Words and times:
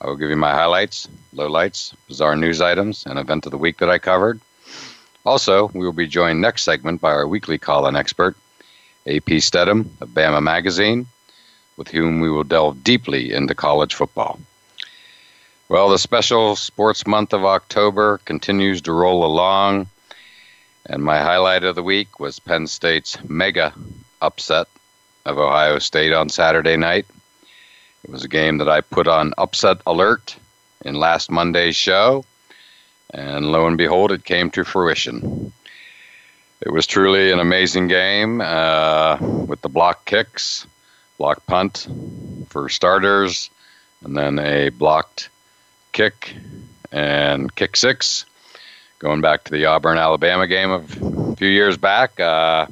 I 0.00 0.06
will 0.06 0.16
give 0.16 0.30
you 0.30 0.36
my 0.36 0.52
highlights, 0.52 1.08
lowlights, 1.34 1.94
bizarre 2.08 2.34
news 2.34 2.60
items, 2.60 3.04
and 3.04 3.18
event 3.18 3.44
of 3.44 3.52
the 3.52 3.58
week 3.58 3.78
that 3.78 3.90
I 3.90 3.98
covered. 3.98 4.40
Also, 5.26 5.68
we 5.74 5.84
will 5.84 5.92
be 5.92 6.06
joined 6.06 6.40
next 6.40 6.62
segment 6.62 7.02
by 7.02 7.10
our 7.10 7.28
weekly 7.28 7.58
call-in 7.58 7.96
expert, 7.96 8.34
AP 9.06 9.40
Stedham 9.40 9.90
of 10.00 10.08
Bama 10.08 10.42
Magazine, 10.42 11.06
with 11.76 11.88
whom 11.88 12.20
we 12.20 12.30
will 12.30 12.44
delve 12.44 12.82
deeply 12.82 13.32
into 13.32 13.54
college 13.54 13.94
football. 13.94 14.40
Well, 15.68 15.90
the 15.90 15.98
special 15.98 16.56
sports 16.56 17.06
month 17.06 17.34
of 17.34 17.44
October 17.44 18.18
continues 18.24 18.80
to 18.82 18.92
roll 18.92 19.24
along, 19.24 19.86
and 20.86 21.04
my 21.04 21.18
highlight 21.18 21.62
of 21.62 21.74
the 21.74 21.82
week 21.82 22.18
was 22.18 22.38
Penn 22.40 22.66
State's 22.66 23.22
mega 23.28 23.74
upset 24.22 24.66
of 25.26 25.38
Ohio 25.38 25.78
State 25.78 26.14
on 26.14 26.30
Saturday 26.30 26.76
night. 26.76 27.06
It 28.04 28.10
was 28.10 28.24
a 28.24 28.28
game 28.28 28.58
that 28.58 28.68
I 28.68 28.80
put 28.80 29.06
on 29.06 29.34
upset 29.38 29.78
alert 29.86 30.36
in 30.84 30.94
last 30.94 31.30
Monday's 31.30 31.76
show, 31.76 32.24
and 33.12 33.52
lo 33.52 33.66
and 33.66 33.76
behold, 33.76 34.12
it 34.12 34.24
came 34.24 34.50
to 34.50 34.64
fruition. 34.64 35.52
It 36.60 36.72
was 36.72 36.86
truly 36.86 37.30
an 37.30 37.40
amazing 37.40 37.88
game 37.88 38.40
uh, 38.40 39.16
with 39.20 39.60
the 39.62 39.68
block 39.68 40.04
kicks, 40.04 40.66
block 41.18 41.44
punt 41.46 41.86
for 42.48 42.68
starters, 42.68 43.50
and 44.04 44.16
then 44.16 44.38
a 44.38 44.70
blocked 44.70 45.28
kick 45.92 46.34
and 46.92 47.54
kick 47.54 47.76
six. 47.76 48.24
Going 48.98 49.20
back 49.20 49.44
to 49.44 49.52
the 49.52 49.64
Auburn 49.64 49.96
Alabama 49.96 50.46
game 50.46 50.70
of 50.70 51.30
a 51.32 51.36
few 51.36 51.48
years 51.48 51.78
back, 51.78 52.20
uh, 52.20 52.66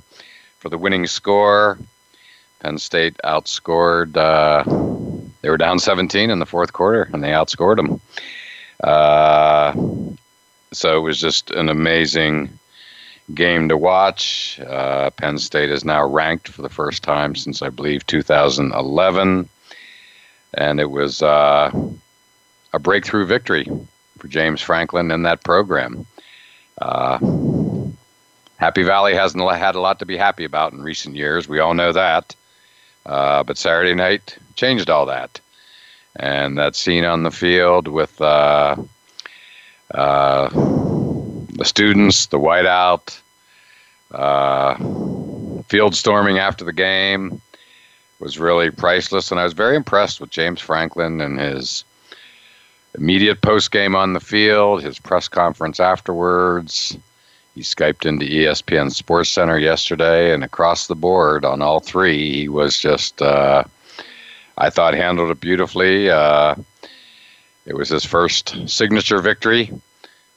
for 0.59 0.69
the 0.69 0.79
winning 0.79 1.07
score. 1.07 1.79
Penn 2.61 2.79
State 2.79 3.17
outscored. 3.25 4.17
Uh, 4.17 4.65
they 5.41 5.51
were 5.51 5.57
down 5.57 5.79
17 5.79 6.31
in 6.31 6.39
the 6.39 6.47
fourth 6.47 6.73
quarter, 6.73 7.09
and 7.13 7.23
they 7.23 7.31
outscored 7.31 7.77
them. 7.77 8.01
Uh, 8.83 9.73
so 10.73 10.99
it 10.99 11.01
was 11.01 11.21
just 11.21 11.51
an 11.51 11.69
amazing 11.69 12.59
game 13.35 13.69
to 13.69 13.77
watch. 13.77 14.61
Uh, 14.61 15.11
Penn 15.11 15.39
State 15.39 15.71
is 15.71 15.85
now 15.85 16.05
ranked 16.05 16.49
for 16.49 16.63
the 16.63 16.69
first 16.69 17.03
time 17.03 17.35
since 17.35 17.63
I 17.63 17.71
believe 17.71 18.07
2011, 18.07 19.49
and 20.55 20.81
it 20.81 20.91
was 20.91 21.23
uh, 21.23 21.71
a 22.73 22.79
breakthrough 22.79 23.27
victory 23.27 23.67
for 24.19 24.29
James 24.29 24.61
Franklin 24.61 25.11
and 25.11 25.25
that 25.27 25.45
program. 25.45 26.07
Uh, 26.81 27.19
Happy 28.59 28.83
Valley 28.83 29.15
hasn't 29.15 29.43
had 29.53 29.77
a 29.77 29.81
lot 29.81 30.01
to 30.01 30.07
be 30.07 30.17
happy 30.17 30.45
about 30.45 30.73
in 30.73 30.83
recent 30.83 31.15
years. 31.15 31.49
We 31.49 31.61
all 31.61 31.75
know 31.75 31.93
that. 31.93 32.35
Uh, 33.09 33.43
but 33.43 33.57
Saturday 33.57 33.95
night 33.95 34.37
changed 34.55 34.91
all 34.91 35.07
that. 35.07 35.41
And 36.17 36.59
that 36.59 36.77
scene 36.77 37.05
on 37.05 37.23
the 37.23 37.31
field 37.31 37.89
with 37.89 38.21
uh, 38.21 38.77
uh, 39.93 40.49
the 40.51 41.65
students, 41.65 42.27
the 42.27 42.39
whiteout, 42.39 43.19
uh, 44.11 44.75
field 45.65 45.95
storming 45.95 46.39
after 46.39 46.65
the 46.65 46.73
game 46.73 47.41
was 48.21 48.39
really 48.39 48.71
priceless. 48.71 49.31
And 49.31 49.41
I 49.41 49.45
was 49.45 49.55
very 49.55 49.77
impressed 49.77 50.21
with 50.21 50.31
James 50.31 50.61
Franklin 50.61 51.21
and 51.21 51.39
his 51.39 51.85
immediate 52.95 53.41
post 53.41 53.71
game 53.71 53.95
on 53.95 54.13
the 54.13 54.21
field, 54.21 54.83
his 54.83 54.99
press 54.99 55.29
conference 55.29 55.81
afterwards. 55.81 56.99
He 57.59 57.65
Skyped 57.65 58.07
into 58.07 58.25
ESPN 58.25 58.93
Sports 58.93 59.31
Center 59.31 59.59
yesterday, 59.59 60.33
and 60.33 60.45
across 60.45 60.87
the 60.87 60.95
board 60.95 61.45
on 61.45 61.61
all 61.61 61.81
three, 61.81 62.43
he 62.43 62.49
was 62.49 62.79
just, 62.79 63.21
uh, 63.21 63.65
I 64.57 64.71
thought, 64.71 64.95
handled 64.95 65.33
it 65.33 65.41
beautifully. 65.41 66.09
Uh, 66.09 66.55
it 67.67 67.75
was 67.75 67.89
his 67.89 68.05
first 68.05 68.55
signature 68.69 69.21
victory 69.21 69.73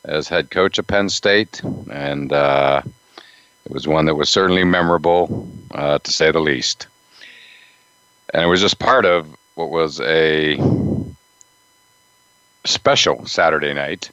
as 0.04 0.30
head 0.30 0.50
coach 0.50 0.80
of 0.80 0.88
Penn 0.88 1.10
State, 1.10 1.62
and 1.92 2.34
uh, 2.34 2.82
it 3.66 3.72
was 3.72 3.88
one 3.88 4.06
that 4.08 4.16
was 4.16 4.32
certainly 4.32 4.64
memorable, 4.64 5.48
uh, 5.76 6.00
to 6.00 6.12
say 6.12 6.32
the 6.32 6.40
least. 6.40 6.88
And 8.34 8.42
it 8.42 8.48
was 8.48 8.62
just 8.62 8.80
part 8.80 9.06
of 9.06 9.28
what 9.54 9.70
was 9.70 10.02
a 10.02 10.60
special 12.66 13.28
Saturday 13.28 13.76
night. 13.76 14.10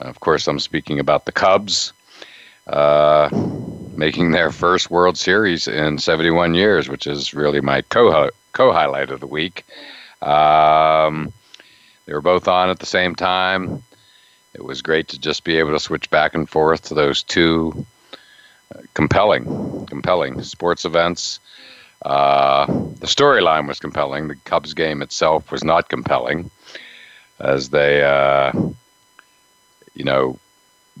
Of 0.00 0.18
course, 0.18 0.48
I'm 0.48 0.58
speaking 0.58 0.98
about 0.98 1.24
the 1.24 1.30
Cubs 1.30 1.92
uh, 2.68 3.28
making 3.96 4.30
their 4.30 4.50
first 4.50 4.90
World 4.90 5.16
Series 5.16 5.66
in 5.68 5.98
71 5.98 6.54
years, 6.54 6.88
which 6.88 7.06
is 7.06 7.34
really 7.34 7.60
my 7.60 7.82
co 7.82 8.30
co 8.52 8.72
highlight 8.72 9.10
of 9.10 9.20
the 9.20 9.26
week. 9.26 9.64
Um, 10.22 11.32
they 12.06 12.12
were 12.12 12.20
both 12.20 12.48
on 12.48 12.70
at 12.70 12.78
the 12.78 12.86
same 12.86 13.14
time. 13.14 13.82
It 14.54 14.64
was 14.64 14.82
great 14.82 15.08
to 15.08 15.18
just 15.18 15.44
be 15.44 15.56
able 15.58 15.72
to 15.72 15.78
switch 15.78 16.10
back 16.10 16.34
and 16.34 16.48
forth 16.48 16.82
to 16.88 16.94
those 16.94 17.22
two 17.22 17.86
uh, 18.74 18.80
compelling, 18.94 19.86
compelling 19.86 20.42
sports 20.42 20.84
events. 20.84 21.38
Uh, 22.04 22.66
the 22.66 23.06
storyline 23.06 23.66
was 23.68 23.78
compelling. 23.78 24.28
The 24.28 24.36
Cubs 24.44 24.74
game 24.74 25.02
itself 25.02 25.50
was 25.50 25.64
not 25.64 25.88
compelling, 25.88 26.50
as 27.40 27.70
they, 27.70 28.02
uh, 28.02 28.52
you 29.94 30.04
know, 30.04 30.38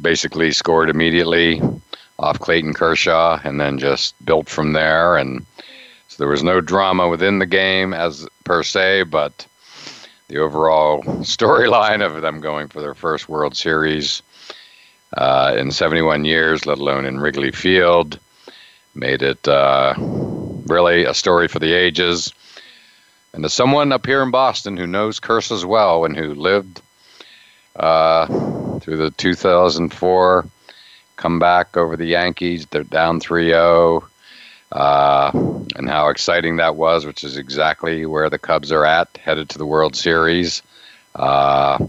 basically 0.00 0.52
scored 0.52 0.90
immediately 0.90 1.60
off 2.18 2.40
Clayton 2.40 2.74
Kershaw 2.74 3.40
and 3.44 3.60
then 3.60 3.78
just 3.78 4.14
built 4.24 4.48
from 4.48 4.72
there. 4.72 5.16
And 5.16 5.44
so 6.08 6.16
there 6.18 6.28
was 6.28 6.42
no 6.42 6.60
drama 6.60 7.08
within 7.08 7.38
the 7.38 7.46
game 7.46 7.94
as 7.94 8.26
per 8.44 8.62
se, 8.62 9.04
but 9.04 9.46
the 10.28 10.38
overall 10.38 11.02
storyline 11.22 12.04
of 12.04 12.20
them 12.22 12.40
going 12.40 12.68
for 12.68 12.80
their 12.80 12.94
first 12.94 13.28
World 13.28 13.56
Series 13.56 14.22
uh, 15.16 15.54
in 15.56 15.70
71 15.70 16.24
years, 16.24 16.66
let 16.66 16.78
alone 16.78 17.04
in 17.04 17.20
Wrigley 17.20 17.50
Field, 17.50 18.18
made 18.94 19.22
it 19.22 19.46
uh, 19.46 19.94
really 19.96 21.04
a 21.04 21.14
story 21.14 21.48
for 21.48 21.58
the 21.58 21.72
ages. 21.72 22.32
And 23.32 23.44
as 23.44 23.54
someone 23.54 23.92
up 23.92 24.06
here 24.06 24.22
in 24.22 24.30
Boston 24.30 24.76
who 24.76 24.86
knows 24.86 25.20
curses 25.20 25.64
well 25.64 26.04
and 26.04 26.16
who 26.16 26.34
lived 26.34 26.82
uh, 27.76 28.26
through 28.80 28.96
the 28.96 29.10
2004 29.10 30.46
comeback 31.16 31.76
over 31.76 31.96
the 31.96 32.06
Yankees. 32.06 32.66
They're 32.66 32.84
down 32.84 33.20
3 33.20 33.50
0. 33.50 34.08
Uh, 34.70 35.30
and 35.76 35.88
how 35.88 36.08
exciting 36.08 36.56
that 36.56 36.76
was, 36.76 37.06
which 37.06 37.24
is 37.24 37.38
exactly 37.38 38.04
where 38.04 38.28
the 38.28 38.38
Cubs 38.38 38.70
are 38.70 38.84
at, 38.84 39.08
headed 39.16 39.48
to 39.48 39.58
the 39.58 39.64
World 39.64 39.96
Series. 39.96 40.62
Uh, 41.14 41.86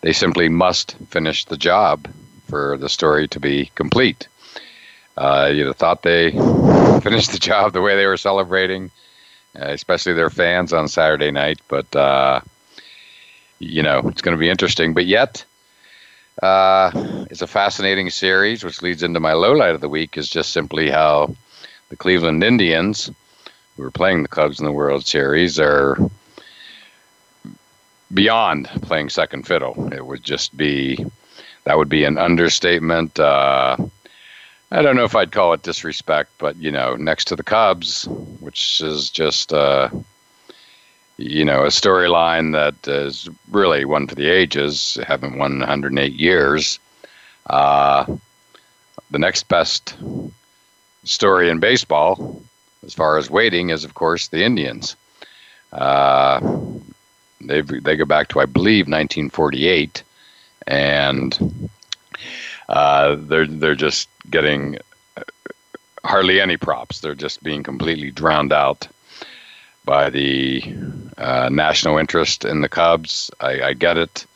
they 0.00 0.12
simply 0.12 0.48
must 0.48 0.96
finish 1.10 1.44
the 1.44 1.56
job 1.56 2.08
for 2.48 2.78
the 2.78 2.88
story 2.88 3.28
to 3.28 3.40
be 3.40 3.70
complete. 3.74 4.26
Uh, 5.16 5.50
you'd 5.52 5.66
have 5.66 5.76
thought 5.76 6.02
they 6.02 6.30
finished 7.02 7.32
the 7.32 7.38
job 7.38 7.72
the 7.72 7.82
way 7.82 7.94
they 7.94 8.06
were 8.06 8.16
celebrating, 8.16 8.90
uh, 9.60 9.66
especially 9.66 10.14
their 10.14 10.30
fans 10.30 10.72
on 10.72 10.88
Saturday 10.88 11.30
night, 11.30 11.60
but 11.68 11.94
uh, 11.94 12.40
you 13.58 13.82
know, 13.82 14.00
it's 14.08 14.22
going 14.22 14.36
to 14.36 14.40
be 14.40 14.50
interesting. 14.50 14.94
But 14.94 15.06
yet, 15.06 15.44
uh, 16.40 16.90
it's 17.30 17.42
a 17.42 17.46
fascinating 17.46 18.08
series, 18.10 18.64
which 18.64 18.82
leads 18.82 19.02
into 19.02 19.20
my 19.20 19.32
low 19.32 19.52
light 19.52 19.74
of 19.74 19.80
the 19.80 19.88
week 19.88 20.16
is 20.16 20.28
just 20.28 20.52
simply 20.52 20.88
how 20.88 21.34
the 21.90 21.96
Cleveland 21.96 22.42
Indians, 22.42 23.10
who 23.76 23.82
are 23.82 23.90
playing 23.90 24.22
the 24.22 24.28
Cubs 24.28 24.58
in 24.58 24.64
the 24.64 24.72
World 24.72 25.06
Series, 25.06 25.60
are 25.60 25.98
beyond 28.14 28.66
playing 28.82 29.10
second 29.10 29.46
fiddle. 29.46 29.92
It 29.92 30.06
would 30.06 30.22
just 30.22 30.56
be 30.56 31.04
that 31.64 31.76
would 31.76 31.88
be 31.88 32.04
an 32.04 32.18
understatement. 32.18 33.18
Uh, 33.18 33.76
I 34.70 34.82
don't 34.82 34.96
know 34.96 35.04
if 35.04 35.14
I'd 35.14 35.32
call 35.32 35.52
it 35.52 35.62
disrespect, 35.62 36.30
but 36.38 36.56
you 36.56 36.72
know, 36.72 36.96
next 36.96 37.26
to 37.26 37.36
the 37.36 37.42
Cubs, 37.42 38.06
which 38.40 38.80
is 38.80 39.10
just 39.10 39.52
uh, 39.52 39.90
you 41.16 41.44
know 41.44 41.64
a 41.64 41.68
storyline 41.68 42.52
that 42.52 42.88
is 42.90 43.28
really 43.50 43.84
one 43.84 44.06
for 44.06 44.14
the 44.14 44.28
ages. 44.28 44.98
Haven't 45.06 45.38
won 45.38 45.60
108 45.60 46.12
years. 46.12 46.78
Uh, 47.46 48.06
the 49.10 49.18
next 49.18 49.48
best 49.48 49.94
story 51.04 51.48
in 51.48 51.60
baseball, 51.60 52.42
as 52.84 52.94
far 52.94 53.18
as 53.18 53.30
waiting, 53.30 53.70
is 53.70 53.84
of 53.84 53.94
course 53.94 54.28
the 54.28 54.44
Indians. 54.44 54.96
Uh, 55.72 56.40
they 57.40 57.60
they 57.60 57.96
go 57.96 58.04
back 58.04 58.28
to 58.28 58.40
I 58.40 58.46
believe 58.46 58.86
1948, 58.86 60.02
and 60.66 61.70
uh, 62.68 63.16
they're 63.18 63.46
they're 63.46 63.74
just 63.74 64.08
getting 64.30 64.78
hardly 66.04 66.40
any 66.40 66.56
props. 66.56 67.00
They're 67.00 67.14
just 67.14 67.42
being 67.42 67.62
completely 67.62 68.10
drowned 68.10 68.52
out 68.52 68.88
by 69.84 70.10
the 70.10 70.62
uh, 71.18 71.48
national 71.50 71.98
interest 71.98 72.44
in 72.44 72.60
the 72.60 72.68
Cubs. 72.68 73.30
I, 73.40 73.62
I 73.62 73.72
get 73.74 73.96
it. 73.98 74.26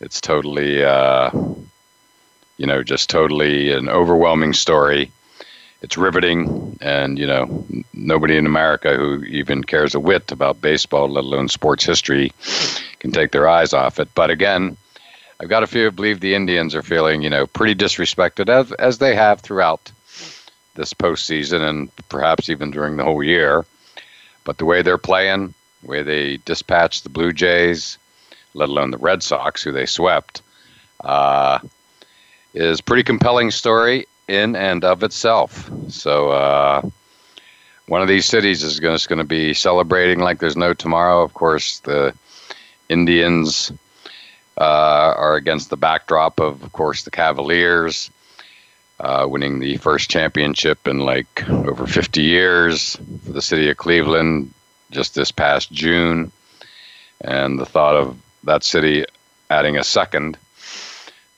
It's 0.00 0.20
totally, 0.20 0.84
uh, 0.84 1.30
you 2.58 2.66
know, 2.66 2.82
just 2.82 3.08
totally 3.10 3.72
an 3.72 3.88
overwhelming 3.88 4.52
story. 4.52 5.10
It's 5.82 5.96
riveting, 5.96 6.78
and 6.80 7.18
you 7.18 7.26
know, 7.26 7.64
nobody 7.92 8.36
in 8.36 8.46
America 8.46 8.96
who 8.96 9.22
even 9.24 9.62
cares 9.62 9.94
a 9.94 10.00
whit 10.00 10.32
about 10.32 10.60
baseball, 10.60 11.08
let 11.08 11.24
alone 11.24 11.48
sports 11.48 11.84
history, 11.84 12.32
can 12.98 13.12
take 13.12 13.30
their 13.30 13.48
eyes 13.48 13.72
off 13.72 14.00
it. 14.00 14.08
But 14.14 14.30
again, 14.30 14.76
I've 15.38 15.50
got 15.50 15.62
a 15.62 15.66
few 15.66 15.90
believe 15.90 16.20
the 16.20 16.34
Indians 16.34 16.74
are 16.74 16.82
feeling, 16.82 17.20
you 17.22 17.30
know, 17.30 17.46
pretty 17.46 17.74
disrespected 17.74 18.48
as 18.48 18.72
as 18.72 18.98
they 18.98 19.14
have 19.14 19.40
throughout 19.40 19.92
this 20.74 20.94
postseason 20.94 21.60
and 21.60 21.90
perhaps 22.08 22.48
even 22.48 22.70
during 22.70 22.96
the 22.96 23.04
whole 23.04 23.22
year. 23.22 23.64
But 24.46 24.58
the 24.58 24.64
way 24.64 24.80
they're 24.80 24.96
playing, 24.96 25.52
the 25.82 25.88
way 25.88 26.02
they 26.02 26.38
dispatched 26.38 27.02
the 27.02 27.10
Blue 27.10 27.32
Jays, 27.32 27.98
let 28.54 28.68
alone 28.68 28.92
the 28.92 28.96
Red 28.98 29.22
Sox, 29.22 29.62
who 29.62 29.72
they 29.72 29.86
swept, 29.86 30.40
uh, 31.04 31.58
is 32.54 32.80
pretty 32.80 33.02
compelling 33.02 33.50
story 33.50 34.06
in 34.28 34.56
and 34.56 34.84
of 34.84 35.02
itself. 35.02 35.68
So 35.88 36.30
uh, 36.30 36.82
one 37.88 38.02
of 38.02 38.08
these 38.08 38.24
cities 38.24 38.62
is 38.62 38.80
going 38.80 39.18
to 39.18 39.24
be 39.24 39.52
celebrating 39.52 40.20
like 40.20 40.38
there's 40.38 40.56
no 40.56 40.72
tomorrow. 40.72 41.22
Of 41.22 41.34
course, 41.34 41.80
the 41.80 42.14
Indians 42.88 43.72
uh, 44.58 45.12
are 45.16 45.34
against 45.34 45.70
the 45.70 45.76
backdrop 45.76 46.38
of, 46.38 46.62
of 46.62 46.72
course, 46.72 47.02
the 47.02 47.10
Cavaliers. 47.10 48.10
Uh, 48.98 49.26
winning 49.28 49.58
the 49.58 49.76
first 49.76 50.08
championship 50.08 50.88
in 50.88 51.00
like 51.00 51.46
over 51.50 51.86
50 51.86 52.22
years 52.22 52.96
for 53.24 53.32
the 53.32 53.42
city 53.42 53.68
of 53.68 53.76
Cleveland 53.76 54.50
just 54.90 55.14
this 55.14 55.30
past 55.30 55.70
June. 55.70 56.32
And 57.20 57.58
the 57.58 57.66
thought 57.66 57.94
of 57.94 58.16
that 58.44 58.64
city 58.64 59.04
adding 59.50 59.76
a 59.76 59.84
second 59.84 60.38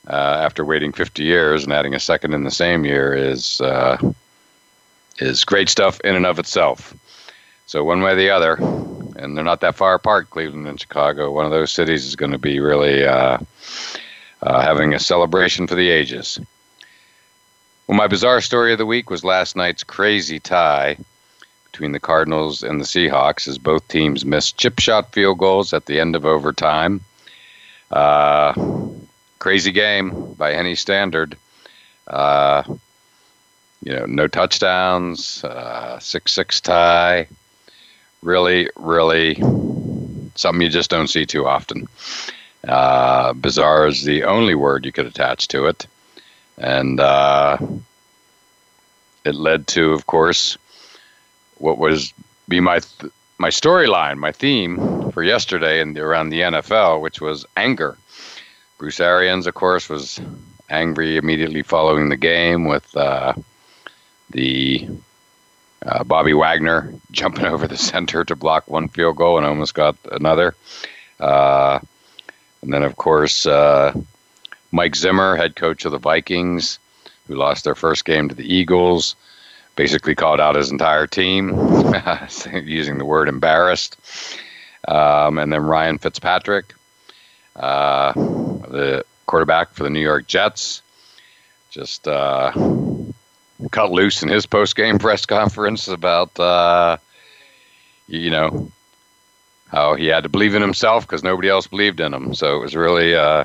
uh, 0.09 0.13
after 0.41 0.65
waiting 0.65 0.93
50 0.93 1.25
years 1.25 1.65
and 1.65 1.73
adding 1.73 1.95
a 1.95 2.01
second 2.01 2.33
in 2.33 2.45
the 2.45 2.51
same 2.51 2.85
year 2.85 3.13
is 3.13 3.61
uh, 3.61 3.99
is 5.19 5.45
great 5.45 5.69
stuff 5.69 6.01
in 6.03 6.15
and 6.15 6.27
of 6.27 6.39
itself. 6.39 6.95
So 7.67 7.85
one 7.85 8.01
way 8.01 8.13
or 8.13 8.17
the 8.17 8.31
other, 8.31 8.55
and 9.17 9.37
they're 9.37 9.45
not 9.45 9.61
that 9.61 9.75
far 9.75 9.95
apart, 9.95 10.31
Cleveland 10.31 10.67
and 10.67 10.81
Chicago. 10.81 11.31
One 11.31 11.45
of 11.45 11.51
those 11.51 11.71
cities 11.71 12.07
is 12.07 12.17
going 12.17 12.33
to 12.33 12.39
be 12.39 12.61
really 12.61 13.05
uh, 13.05 13.39
uh, 14.43 14.61
having 14.63 14.95
a 14.95 14.99
celebration 14.99 15.67
for 15.67 15.75
the 15.75 15.91
ages. 15.91 16.41
Well, 17.89 17.97
my 17.97 18.07
bizarre 18.07 18.43
story 18.43 18.73
of 18.73 18.79
the 18.79 18.85
week 18.85 19.09
was 19.09 19.25
last 19.25 19.57
night's 19.57 19.83
crazy 19.83 20.39
tie 20.39 20.99
between 21.73 21.93
the 21.93 21.99
Cardinals 21.99 22.63
and 22.63 22.79
the 22.79 22.85
Seahawks 22.85 23.49
as 23.49 23.57
both 23.57 23.89
teams 23.89 24.27
missed 24.27 24.59
chip 24.59 24.79
shot 24.79 25.13
field 25.15 25.39
goals 25.39 25.73
at 25.73 25.87
the 25.87 25.99
end 25.99 26.15
of 26.15 26.27
overtime. 26.27 27.01
Uh, 27.91 28.53
crazy 29.39 29.73
game 29.73 30.35
by 30.35 30.53
any 30.53 30.75
standard. 30.75 31.35
Uh, 32.07 32.63
you 33.83 33.95
know, 33.95 34.05
no 34.05 34.29
touchdowns, 34.29 35.43
uh, 35.45 35.99
six 35.99 36.33
six 36.33 36.61
tie 36.61 37.27
really, 38.21 38.69
really 38.77 39.37
something 40.35 40.61
you 40.61 40.69
just 40.69 40.91
don't 40.91 41.09
see 41.09 41.25
too 41.25 41.47
often. 41.47 41.87
Uh, 42.67 43.33
bizarre 43.33 43.87
is 43.87 44.05
the 44.05 44.25
only 44.25 44.55
word 44.55 44.85
you 44.85 44.93
could 44.93 45.07
attach 45.07 45.49
to 45.49 45.65
it. 45.67 45.87
And 46.59 46.99
uh, 47.01 47.59
it 49.25 49.35
led 49.35 49.67
to, 49.69 49.93
of 49.93 50.07
course, 50.07 50.59
what 51.59 51.79
was 51.79 52.13
be 52.49 52.61
my 52.61 52.81
th- 52.81 53.13
my 53.39 53.51
storyline, 53.51 54.19
my 54.19 54.33
theme 54.33 55.11
for 55.13 55.23
yesterday 55.23 55.81
and 55.81 55.97
around 55.97 56.31
the 56.31 56.41
NFL, 56.41 57.01
which 57.01 57.21
was 57.21 57.47
anger. 57.57 57.97
Bruce 58.79 59.01
Arians, 59.01 59.47
of 59.47 59.55
course, 59.55 59.89
was 59.89 60.21
angry 60.71 61.17
immediately 61.17 61.63
following 61.63 62.09
the 62.09 62.17
game 62.17 62.65
with 62.65 62.97
uh, 62.97 63.33
the 64.31 64.89
uh, 65.87 66.05
Bobby 66.05 66.35
Wagner 66.35 66.93
jumping 67.13 67.47
over 67.47 67.69
the 67.69 67.77
center 67.77 68.25
to 68.25 68.37
block 68.37 68.69
one 68.69 68.89
field 68.89 69.17
goal 69.17 69.39
and 69.39 69.47
almost 69.47 69.75
got 69.75 69.97
another. 70.11 70.55
Uh, 71.21 71.79
and 72.63 72.73
then, 72.73 72.83
of 72.83 72.97
course, 72.97 73.47
uh, 73.47 73.93
Mike 74.71 74.97
Zimmer, 74.97 75.37
head 75.37 75.57
coach 75.57 75.85
of 75.85 75.93
the 75.93 75.99
Vikings, 75.99 76.79
who 77.27 77.35
lost 77.35 77.65
their 77.65 77.75
first 77.75 78.05
game 78.05 78.29
to 78.29 78.35
the 78.35 78.55
Eagles, 78.55 79.15
basically 79.77 80.15
called 80.15 80.41
out 80.41 80.57
his 80.57 80.71
entire 80.71 81.07
team, 81.07 81.49
using 82.65 82.99
the 82.99 83.05
word 83.05 83.29
embarrassed. 83.29 83.97
Um, 84.87 85.39
and 85.39 85.53
then 85.53 85.63
Ryan 85.63 85.99
Fitzpatrick, 85.99 86.75
uh, 87.57 88.13
the 88.15 89.05
quarterback 89.27 89.73
for 89.73 89.83
the 89.83 89.91
New 89.91 90.01
York 90.01 90.27
Jets, 90.27 90.83
just 91.71 92.09
uh, 92.09 92.53
cut 93.71 93.91
loose 93.91 94.23
in 94.23 94.29
his 94.29 94.47
post 94.47 94.77
game 94.77 94.99
press 95.01 95.27
conference 95.27 95.89
about 95.89 96.39
uh, 96.41 96.97
you 98.07 98.31
know 98.31 98.71
how 99.69 99.95
he 99.95 100.07
had 100.07 100.23
to 100.23 100.29
believe 100.29 100.55
in 100.55 100.63
himself 100.63 101.07
because 101.07 101.23
nobody 101.23 101.49
else 101.49 101.67
believed 101.67 102.01
in 102.01 102.15
him. 102.15 102.35
So 102.35 102.57
it 102.57 102.61
was 102.61 102.75
really 102.75 103.15
uh, 103.15 103.45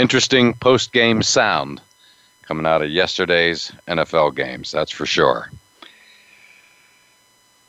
interesting 0.00 0.54
post 0.54 0.92
game 0.92 1.22
sound 1.22 1.80
coming 2.42 2.66
out 2.66 2.82
of 2.82 2.90
yesterday's 2.90 3.70
NFL 3.86 4.34
games. 4.34 4.72
That's 4.72 4.90
for 4.90 5.06
sure. 5.06 5.50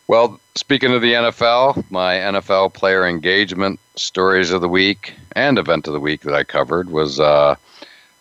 Well, 0.08 0.40
speaking 0.56 0.94
of 0.94 1.02
the 1.02 1.14
NFL, 1.14 1.90
my 1.92 2.16
NFL 2.16 2.74
player 2.74 3.06
engagement 3.06 3.80
stories 3.96 4.52
of 4.52 4.62
the 4.62 4.70
week 4.70 5.14
and 5.34 5.58
event 5.58 5.88
of 5.88 5.94
the 5.94 6.00
week 6.00 6.22
that 6.22 6.34
I 6.34 6.44
covered 6.44 6.90
was 6.90 7.20
uh, 7.20 7.56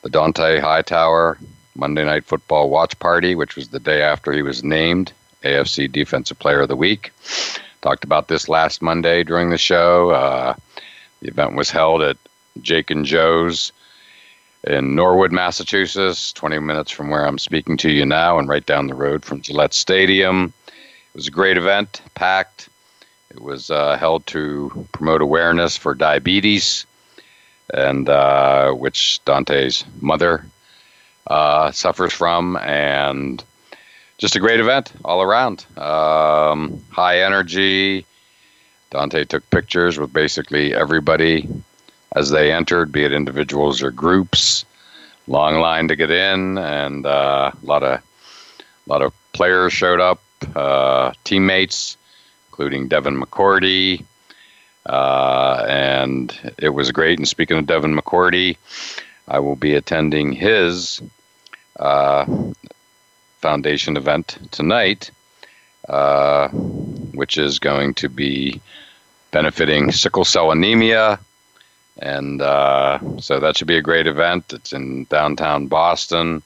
the 0.02 0.10
Dont'a 0.10 0.60
Hightower 0.60 1.38
Monday 1.74 2.04
Night 2.04 2.24
Football 2.24 2.68
watch 2.68 2.98
party, 2.98 3.34
which 3.34 3.56
was 3.56 3.68
the 3.68 3.80
day 3.80 4.02
after 4.02 4.32
he 4.32 4.42
was 4.42 4.62
named 4.62 5.12
AFC 5.42 5.90
Defensive 5.90 6.38
Player 6.38 6.60
of 6.60 6.68
the 6.68 6.76
Week. 6.76 7.12
Talked 7.80 8.04
about 8.04 8.28
this 8.28 8.48
last 8.48 8.82
Monday 8.82 9.24
during 9.24 9.50
the 9.50 9.58
show. 9.58 10.10
Uh, 10.10 10.54
the 11.22 11.28
event 11.28 11.54
was 11.54 11.70
held 11.70 12.02
at 12.02 12.16
Jake 12.60 12.90
and 12.90 13.04
Joe's 13.04 13.72
in 14.64 14.94
Norwood, 14.94 15.32
Massachusetts, 15.32 16.32
20 16.32 16.58
minutes 16.58 16.90
from 16.90 17.10
where 17.10 17.26
I'm 17.26 17.38
speaking 17.38 17.76
to 17.78 17.90
you 17.90 18.04
now, 18.04 18.38
and 18.38 18.48
right 18.48 18.64
down 18.64 18.86
the 18.86 18.94
road 18.94 19.24
from 19.24 19.40
Gillette 19.40 19.74
Stadium. 19.74 20.52
It 20.66 21.14
was 21.14 21.28
a 21.28 21.32
great 21.32 21.56
event, 21.56 22.02
packed. 22.14 22.68
It 23.30 23.40
was 23.40 23.70
uh, 23.70 23.96
held 23.96 24.26
to 24.28 24.86
promote 24.92 25.22
awareness 25.22 25.76
for 25.76 25.94
diabetes, 25.94 26.84
and 27.72 28.08
uh, 28.08 28.72
which 28.72 29.20
Dont'a's 29.24 29.84
mother 30.00 30.44
uh, 31.26 31.70
suffers 31.70 32.12
from, 32.12 32.56
and 32.56 33.42
just 34.18 34.36
a 34.36 34.40
great 34.40 34.60
event 34.60 34.92
all 35.04 35.22
around. 35.22 35.64
Um, 35.78 36.82
high 36.90 37.22
energy. 37.22 38.04
Dante 38.90 39.24
took 39.24 39.48
pictures 39.50 39.98
with 39.98 40.12
basically 40.12 40.74
everybody 40.74 41.48
as 42.12 42.30
they 42.30 42.52
entered, 42.52 42.92
be 42.92 43.04
it 43.04 43.12
individuals 43.12 43.82
or 43.82 43.90
groups. 43.90 44.64
Long 45.26 45.60
line 45.60 45.88
to 45.88 45.96
get 45.96 46.10
in, 46.10 46.58
and 46.58 47.06
uh, 47.06 47.52
a 47.52 47.66
lot 47.66 47.82
of 47.82 48.00
a 48.00 48.02
lot 48.86 49.02
of 49.02 49.12
players 49.32 49.72
showed 49.72 50.00
up, 50.00 50.20
uh, 50.56 51.12
teammates, 51.22 51.96
including 52.48 52.88
Devin 52.88 53.20
McCourty, 53.20 54.04
uh, 54.86 55.64
and 55.68 56.54
it 56.58 56.70
was 56.70 56.90
great. 56.90 57.18
And 57.18 57.28
speaking 57.28 57.58
of 57.58 57.66
Devin 57.66 57.94
McCourty, 57.94 58.56
I 59.28 59.38
will 59.38 59.54
be 59.54 59.74
attending 59.74 60.32
his 60.32 61.00
uh, 61.78 62.26
foundation 63.38 63.96
event 63.96 64.38
tonight, 64.50 65.12
uh, 65.88 66.48
which 66.48 67.38
is 67.38 67.60
going 67.60 67.94
to 67.94 68.08
be 68.08 68.60
benefiting 69.30 69.92
sickle 69.92 70.24
cell 70.24 70.50
anemia 70.50 71.20
And 72.00 72.40
uh, 72.40 72.98
so 73.20 73.38
that 73.38 73.56
should 73.56 73.68
be 73.68 73.76
a 73.76 73.82
great 73.82 74.06
event. 74.06 74.52
It's 74.52 74.72
in 74.72 75.04
downtown 75.04 75.66
Boston, 75.66 76.42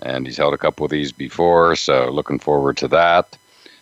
and 0.00 0.24
he's 0.24 0.36
held 0.36 0.54
a 0.54 0.58
couple 0.58 0.84
of 0.84 0.90
these 0.90 1.10
before, 1.10 1.74
so 1.74 2.08
looking 2.10 2.38
forward 2.38 2.76
to 2.78 2.88
that. 2.88 3.36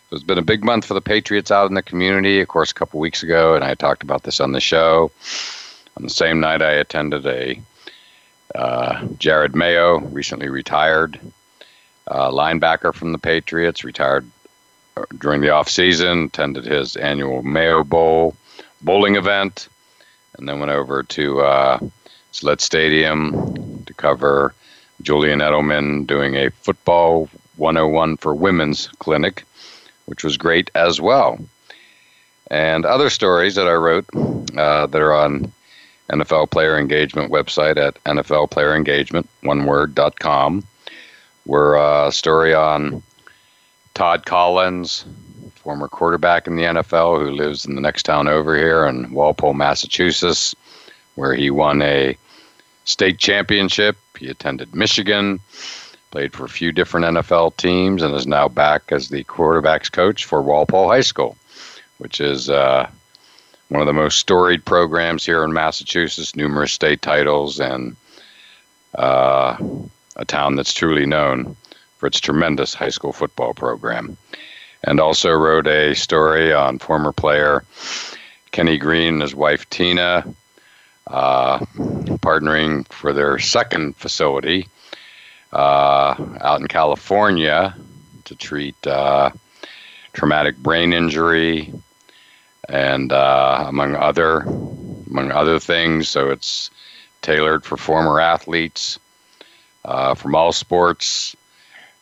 So 0.09 0.17
it's 0.17 0.25
been 0.25 0.39
a 0.39 0.43
big 0.43 0.65
month 0.65 0.87
for 0.87 0.95
the 0.95 1.01
Patriots 1.01 1.51
out 1.51 1.69
in 1.69 1.75
the 1.75 1.83
community. 1.83 2.41
Of 2.41 2.49
course, 2.49 2.71
a 2.71 2.75
couple 2.75 2.99
weeks 2.99 3.23
ago, 3.23 3.55
and 3.55 3.65
I 3.65 3.75
talked 3.75 4.03
about 4.03 4.23
this 4.23 4.41
on 4.41 4.53
the 4.53 4.61
show. 4.61 5.11
On 5.97 6.03
the 6.03 6.11
same 6.11 6.41
night, 6.41 6.63
I 6.63 6.73
attended 6.73 7.27
a 7.27 7.61
uh, 8.55 9.01
Jerod 9.19 9.55
Mayo, 9.55 9.99
recently 9.99 10.49
retired 10.49 11.21
uh, 12.07 12.31
linebacker 12.31 12.95
from 12.95 13.13
the 13.13 13.19
Patriots, 13.19 13.85
retired 13.85 14.25
uh, 14.97 15.05
during 15.19 15.41
the 15.41 15.51
off 15.51 15.69
season, 15.69 16.25
attended 16.25 16.65
his 16.65 16.97
annual 16.97 17.43
Mayo 17.43 17.85
Bowl 17.85 18.35
bowling 18.83 19.17
event, 19.17 19.69
and 20.39 20.49
then 20.49 20.61
went 20.61 20.73
over 20.73 21.03
to 21.03 21.41
uh, 21.41 21.79
Gillette 22.33 22.61
Stadium 22.61 23.85
to 23.85 23.95
cover 23.95 24.55
Julian 25.03 25.41
Edelman 25.41 26.07
doing 26.07 26.37
a 26.37 26.51
football 26.51 27.29
101 27.57 28.17
for 28.19 28.35
women's 28.35 28.89
clinic, 28.99 29.45
which 30.07 30.25
was 30.25 30.37
great 30.37 30.71
as 30.75 31.01
well. 31.01 31.39
And 32.51 32.85
other 32.85 33.11
stories 33.11 33.55
that 33.57 33.67
I 33.67 33.75
wrote 33.75 34.07
uh, 34.15 34.87
that 34.87 35.01
are 35.01 35.13
on 35.13 35.53
NFL 36.11 36.51
Player 36.51 36.79
Engagement 36.79 37.33
website 37.33 37.77
at 37.77 38.03
NFLPlayerEngagement, 38.05 39.27
one 39.43 39.65
word.com, 39.65 40.65
were 41.45 41.77
a 41.77 42.13
story 42.13 42.55
on 42.55 43.03
Todd 43.95 44.25
Collins, 44.27 45.05
former 45.67 45.89
quarterback 45.89 46.47
in 46.47 46.55
the 46.55 46.63
NFL 46.63 47.19
who 47.19 47.33
lives 47.33 47.67
in 47.67 47.75
the 47.75 47.81
next 47.81 48.05
town 48.05 48.29
over 48.29 48.57
here 48.57 48.87
in 48.87 49.13
Walpole, 49.13 49.53
Massachusetts, 49.53 50.55
where 51.17 51.35
he 51.35 51.51
won 51.51 51.83
a 51.83 52.17
state 52.85 53.19
championship. 53.19 53.97
He 54.17 54.29
attended 54.29 54.77
Michigan, 54.77 55.41
played 56.13 56.33
for 56.33 56.45
a 56.45 56.49
few 56.49 56.71
different 56.71 57.07
NFL 57.07 57.57
teams, 57.57 58.05
and 58.05 58.15
is 58.15 58.29
now 58.29 58.47
back 58.47 58.93
as 58.93 59.09
the 59.09 59.25
quarterbacks 59.25 59.91
coach 59.91 60.25
for 60.25 60.41
Walpole 60.41 60.89
High 60.89 61.01
School, 61.01 61.37
which 61.99 62.21
is 62.21 62.49
uh, 62.49 62.89
one 63.69 63.81
of 63.81 63.89
the 63.89 63.93
most 63.93 64.21
storied 64.21 64.65
programs 64.65 65.27
here 65.27 65.43
in 65.43 65.53
Massachusetts, 65.53 66.37
numerous 66.37 66.71
state 66.71 67.03
titles, 67.03 67.59
and 67.59 67.97
uh, 68.95 69.57
a 70.15 70.25
town 70.25 70.55
that's 70.55 70.73
truly 70.73 71.07
known 71.07 71.57
for 71.99 72.07
its 72.07 72.21
tremendous 72.21 72.73
high 72.73 72.89
school 72.91 73.13
football 73.13 73.53
program. 73.53 74.17
And 74.87 75.01
also 75.01 75.33
wrote 75.33 75.67
a 75.67 75.95
story 75.95 76.53
on 76.53 76.79
former 76.79 77.13
player 77.13 77.65
Kenny 78.53 78.79
Green 78.79 79.15
and 79.15 79.23
his 79.23 79.35
wife 79.35 79.69
Tina, 79.69 80.25
uh, 81.09 81.59
partnering 81.59 82.87
for 82.89 83.13
their 83.13 83.39
second 83.39 83.97
facility 83.97 84.67
uh, 85.53 86.15
out 86.41 86.61
in 86.61 86.69
California 86.69 87.75
to 88.25 88.35
treat 88.37 88.87
uh, 88.87 89.31
traumatic 90.13 90.57
brain 90.59 90.93
injury, 90.93 91.73
and 92.69 93.13
uh, 93.13 93.65
among 93.69 93.95
other 93.95 94.41
among 95.11 95.31
other 95.31 95.59
things. 95.59 96.09
So 96.09 96.31
it's 96.31 96.71
tailored 97.23 97.65
for 97.65 97.77
former 97.77 98.21
athletes 98.21 98.99
uh, 99.85 100.15
from 100.15 100.35
all 100.35 100.53
sports, 100.53 101.37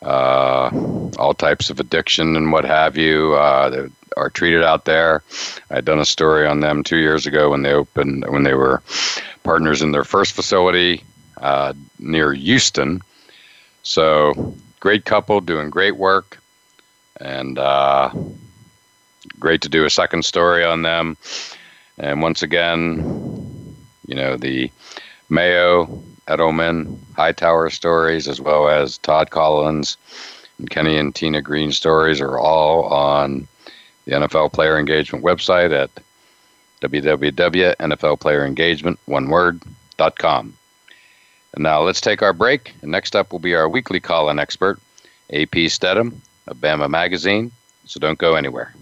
uh, 0.04 0.70
all 1.18 1.34
types 1.34 1.70
of 1.70 1.80
addiction 1.80 2.36
and 2.36 2.52
what 2.52 2.64
have 2.64 2.96
you. 2.96 3.34
Uh, 3.34 3.70
that 3.70 3.92
are 4.16 4.30
treated 4.30 4.62
out 4.62 4.84
there. 4.84 5.22
I 5.70 5.76
had 5.76 5.84
done 5.84 5.98
a 5.98 6.04
story 6.04 6.46
on 6.46 6.60
them 6.60 6.82
two 6.82 6.98
years 6.98 7.26
ago 7.26 7.50
when 7.50 7.62
they 7.62 7.72
opened 7.72 8.24
when 8.28 8.44
they 8.44 8.54
were 8.54 8.82
partners 9.42 9.82
in 9.82 9.92
their 9.92 10.04
first 10.04 10.32
facility 10.32 11.02
uh, 11.40 11.72
near 11.98 12.32
Houston. 12.32 13.00
So 13.82 14.54
great 14.80 15.04
couple 15.04 15.40
doing 15.40 15.70
great 15.70 15.96
work 15.96 16.38
and 17.20 17.58
uh, 17.58 18.10
great 19.38 19.62
to 19.62 19.68
do 19.68 19.84
a 19.84 19.90
second 19.90 20.24
story 20.24 20.64
on 20.64 20.82
them. 20.82 21.16
And 21.98 22.22
once 22.22 22.42
again, 22.42 23.76
you 24.06 24.14
know, 24.14 24.36
the 24.36 24.70
Mayo, 25.28 26.02
Edelman, 26.28 26.96
Hightower 27.16 27.70
stories, 27.70 28.28
as 28.28 28.40
well 28.40 28.68
as 28.68 28.98
Todd 28.98 29.30
Collins 29.30 29.96
and 30.58 30.70
Kenny 30.70 30.96
and 30.96 31.12
Tina 31.14 31.42
Green 31.42 31.72
stories 31.72 32.20
are 32.20 32.38
all 32.38 32.84
on 32.84 33.48
the 34.04 34.12
NFL 34.12 34.52
Player 34.52 34.78
Engagement 34.78 35.24
website 35.24 35.72
at 35.72 35.90
www.nflplayerengagement, 36.80 38.98
one 39.06 39.28
word, 39.28 39.60
dot 39.96 40.18
com. 40.18 40.54
And 41.54 41.62
now 41.62 41.82
let's 41.82 42.00
take 42.00 42.22
our 42.22 42.32
break. 42.32 42.74
And 42.82 42.90
next 42.90 43.14
up 43.14 43.32
will 43.32 43.38
be 43.38 43.54
our 43.54 43.68
weekly 43.68 44.00
call-in 44.00 44.38
expert, 44.38 44.80
AP 45.32 45.54
Stedham 45.68 46.20
of 46.46 46.58
Bama 46.58 46.90
Magazine. 46.90 47.52
So 47.86 48.00
don't 48.00 48.18
go 48.18 48.34
anywhere. 48.34 48.74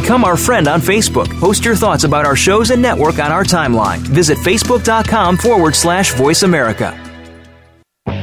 Become 0.00 0.24
our 0.24 0.36
friend 0.36 0.68
on 0.68 0.82
Facebook. 0.82 1.26
Post 1.40 1.64
your 1.64 1.74
thoughts 1.74 2.04
about 2.04 2.26
our 2.26 2.36
shows 2.36 2.70
and 2.70 2.82
network 2.82 3.18
on 3.18 3.32
our 3.32 3.44
timeline. 3.44 3.96
Visit 4.00 4.36
facebook.com 4.36 5.38
forward 5.38 5.74
slash 5.74 6.12
voice 6.12 6.42
America. 6.42 6.92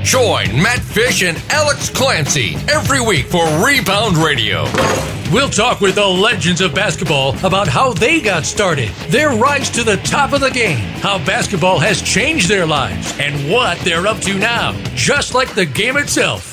Join 0.04 0.62
Matt 0.62 0.82
Fish 0.82 1.24
and 1.24 1.42
Alex 1.50 1.90
Clancy 1.90 2.54
every 2.70 3.02
week 3.02 3.26
for 3.26 3.44
Rebound 3.66 4.18
Radio. 4.18 4.66
We'll 5.32 5.50
talk 5.50 5.82
with 5.82 5.96
the 5.96 6.06
legends 6.06 6.62
of 6.62 6.76
basketball 6.76 7.36
about 7.44 7.68
how 7.68 7.94
they 7.94 8.22
got 8.22 8.46
started, 8.46 8.90
their 9.10 9.32
rise 9.32 9.72
to 9.72 9.84
the 9.84 9.98
top 9.98 10.34
of 10.34 10.42
the 10.42 10.52
game, 10.52 10.78
how 11.02 11.18
basketball 11.26 11.80
has 11.80 12.04
changed 12.04 12.50
their 12.50 12.68
lives, 12.68 13.18
and 13.20 13.52
what 13.52 13.80
they're 13.80 14.06
up 14.06 14.20
to 14.20 14.38
now. 14.38 14.74
Just 14.94 15.34
like 15.34 15.56
the 15.56 15.66
game 15.66 15.98
itself, 15.98 16.53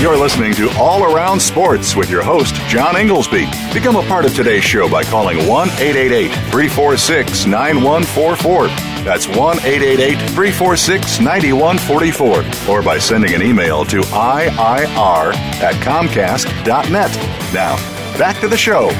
You're 0.00 0.16
listening 0.16 0.54
to 0.54 0.70
All 0.78 1.02
Around 1.02 1.40
Sports 1.40 1.96
with 1.96 2.08
your 2.08 2.22
host, 2.22 2.54
John 2.68 2.96
Inglesby. 2.96 3.46
Become 3.74 3.96
a 3.96 4.06
part 4.06 4.24
of 4.24 4.32
today's 4.32 4.62
show 4.62 4.88
by 4.88 5.02
calling 5.02 5.38
1 5.48 5.70
888 5.70 6.28
346 6.52 7.46
9144. 7.46 8.68
That's 9.02 9.26
1 9.26 9.36
888 9.58 10.14
346 10.30 11.18
9144. 11.18 12.72
Or 12.72 12.80
by 12.80 12.96
sending 12.98 13.34
an 13.34 13.42
email 13.42 13.84
to 13.86 14.02
IIR 14.02 15.34
at 15.34 15.74
Comcast.net. 15.82 17.52
Now, 17.52 17.76
back 18.16 18.38
to 18.38 18.46
the 18.46 18.56
show. 18.56 18.90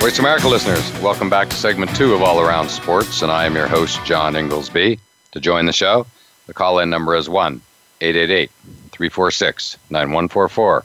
Voice 0.00 0.18
America 0.18 0.48
listeners, 0.48 0.90
welcome 1.02 1.28
back 1.28 1.50
to 1.50 1.56
segment 1.56 1.94
two 1.94 2.14
of 2.14 2.22
All 2.22 2.40
Around 2.40 2.70
Sports, 2.70 3.20
and 3.20 3.30
I 3.30 3.44
am 3.44 3.54
your 3.54 3.68
host, 3.68 4.02
John 4.06 4.34
Inglesby. 4.34 4.98
To 5.32 5.40
join 5.40 5.66
the 5.66 5.72
show, 5.74 6.06
the 6.46 6.54
call 6.54 6.78
in 6.78 6.90
number 6.90 7.14
is 7.14 7.28
1 7.28 7.60
888 8.00 8.50
346 8.92 9.76
9144. 9.90 10.84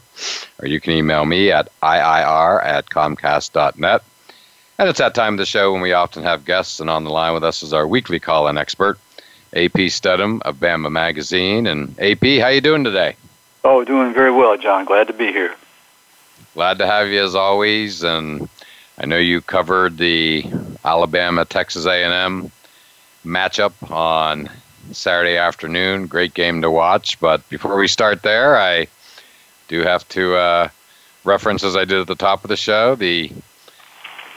Or 0.58 0.66
you 0.66 0.80
can 0.80 0.92
email 0.92 1.24
me 1.24 1.50
at 1.50 1.68
IIR 1.82 2.64
at 2.64 2.86
Comcast.net. 2.86 4.02
And 4.78 4.88
it's 4.88 4.98
that 4.98 5.14
time 5.14 5.34
of 5.34 5.38
the 5.38 5.46
show 5.46 5.72
when 5.72 5.82
we 5.82 5.92
often 5.92 6.22
have 6.22 6.44
guests, 6.44 6.80
and 6.80 6.90
on 6.90 7.04
the 7.04 7.10
line 7.10 7.34
with 7.34 7.44
us 7.44 7.62
is 7.62 7.72
our 7.72 7.86
weekly 7.86 8.18
call 8.18 8.48
in 8.48 8.58
expert, 8.58 8.98
AP 9.54 9.90
Stedham 9.90 10.42
of 10.44 10.56
Bama 10.56 10.90
Magazine. 10.90 11.66
And 11.66 11.98
AP, 12.00 12.40
how 12.40 12.48
you 12.48 12.60
doing 12.60 12.84
today? 12.84 13.16
Oh, 13.64 13.84
doing 13.84 14.12
very 14.12 14.32
well, 14.32 14.56
John. 14.56 14.84
Glad 14.84 15.06
to 15.06 15.12
be 15.12 15.26
here. 15.26 15.54
Glad 16.54 16.78
to 16.78 16.86
have 16.86 17.08
you 17.08 17.22
as 17.22 17.34
always, 17.34 18.02
and 18.02 18.48
I 18.98 19.06
know 19.06 19.18
you 19.18 19.40
covered 19.40 19.98
the 19.98 20.44
Alabama 20.84 21.44
Texas 21.44 21.86
A&M 21.86 22.50
matchup 23.24 23.90
on 23.90 24.50
Saturday 24.92 25.36
afternoon. 25.36 26.06
Great 26.06 26.34
game 26.34 26.62
to 26.62 26.70
watch. 26.70 27.20
But 27.20 27.48
before 27.48 27.76
we 27.76 27.88
start 27.88 28.22
there, 28.22 28.56
I 28.56 28.88
do 29.68 29.82
have 29.82 30.08
to 30.10 30.34
uh, 30.34 30.68
reference, 31.24 31.64
as 31.64 31.76
I 31.76 31.84
did 31.84 32.00
at 32.00 32.06
the 32.06 32.14
top 32.14 32.44
of 32.44 32.48
the 32.48 32.56
show, 32.56 32.94
the 32.94 33.30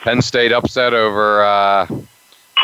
Penn 0.04 0.22
State 0.22 0.52
upset 0.52 0.94
over 0.94 1.44
uh, 1.44 1.88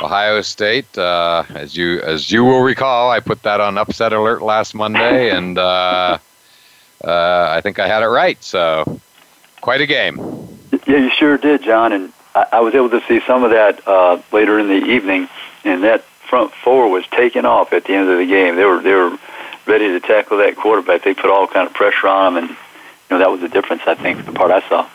Ohio 0.01 0.41
State. 0.41 0.97
Uh, 0.97 1.43
as 1.49 1.75
you 1.75 1.99
as 2.01 2.31
you 2.31 2.43
will 2.43 2.61
recall, 2.61 3.09
I 3.09 3.19
put 3.19 3.43
that 3.43 3.59
on 3.59 3.77
upset 3.77 4.13
alert 4.13 4.41
last 4.41 4.75
Monday, 4.75 5.29
and 5.35 5.57
uh, 5.57 6.17
uh, 7.03 7.47
I 7.49 7.61
think 7.61 7.79
I 7.79 7.87
had 7.87 8.03
it 8.03 8.07
right. 8.07 8.41
So, 8.43 8.99
quite 9.61 9.81
a 9.81 9.87
game. 9.87 10.17
Yeah, 10.87 10.97
you 10.97 11.09
sure 11.09 11.37
did, 11.37 11.63
John. 11.63 11.91
And 11.93 12.13
I, 12.35 12.45
I 12.53 12.59
was 12.59 12.73
able 12.75 12.89
to 12.91 13.01
see 13.07 13.21
some 13.25 13.43
of 13.43 13.51
that 13.51 13.85
uh, 13.87 14.21
later 14.31 14.59
in 14.59 14.67
the 14.67 14.85
evening, 14.91 15.27
and 15.63 15.83
that 15.83 16.05
front 16.31 16.53
four 16.53 16.89
was 16.89 17.05
taking 17.11 17.43
off 17.43 17.73
at 17.73 17.83
the 17.83 17.93
end 17.93 18.09
of 18.09 18.17
the 18.17 18.25
game. 18.25 18.55
They 18.55 18.63
were 18.63 18.81
they 18.81 18.93
were 18.93 19.19
ready 19.67 19.89
to 19.89 19.99
tackle 19.99 20.37
that 20.37 20.55
quarterback. 20.55 21.03
They 21.03 21.13
put 21.13 21.29
all 21.29 21.45
kind 21.45 21.67
of 21.67 21.73
pressure 21.73 22.07
on 22.07 22.37
him, 22.37 22.43
and 22.43 22.49
you 22.49 22.57
know 23.09 23.19
that 23.19 23.29
was 23.29 23.41
the 23.41 23.49
difference. 23.49 23.81
I 23.85 23.95
think 23.95 24.23
from 24.23 24.33
the 24.33 24.39
part 24.39 24.49
I 24.49 24.67
saw. 24.69 24.87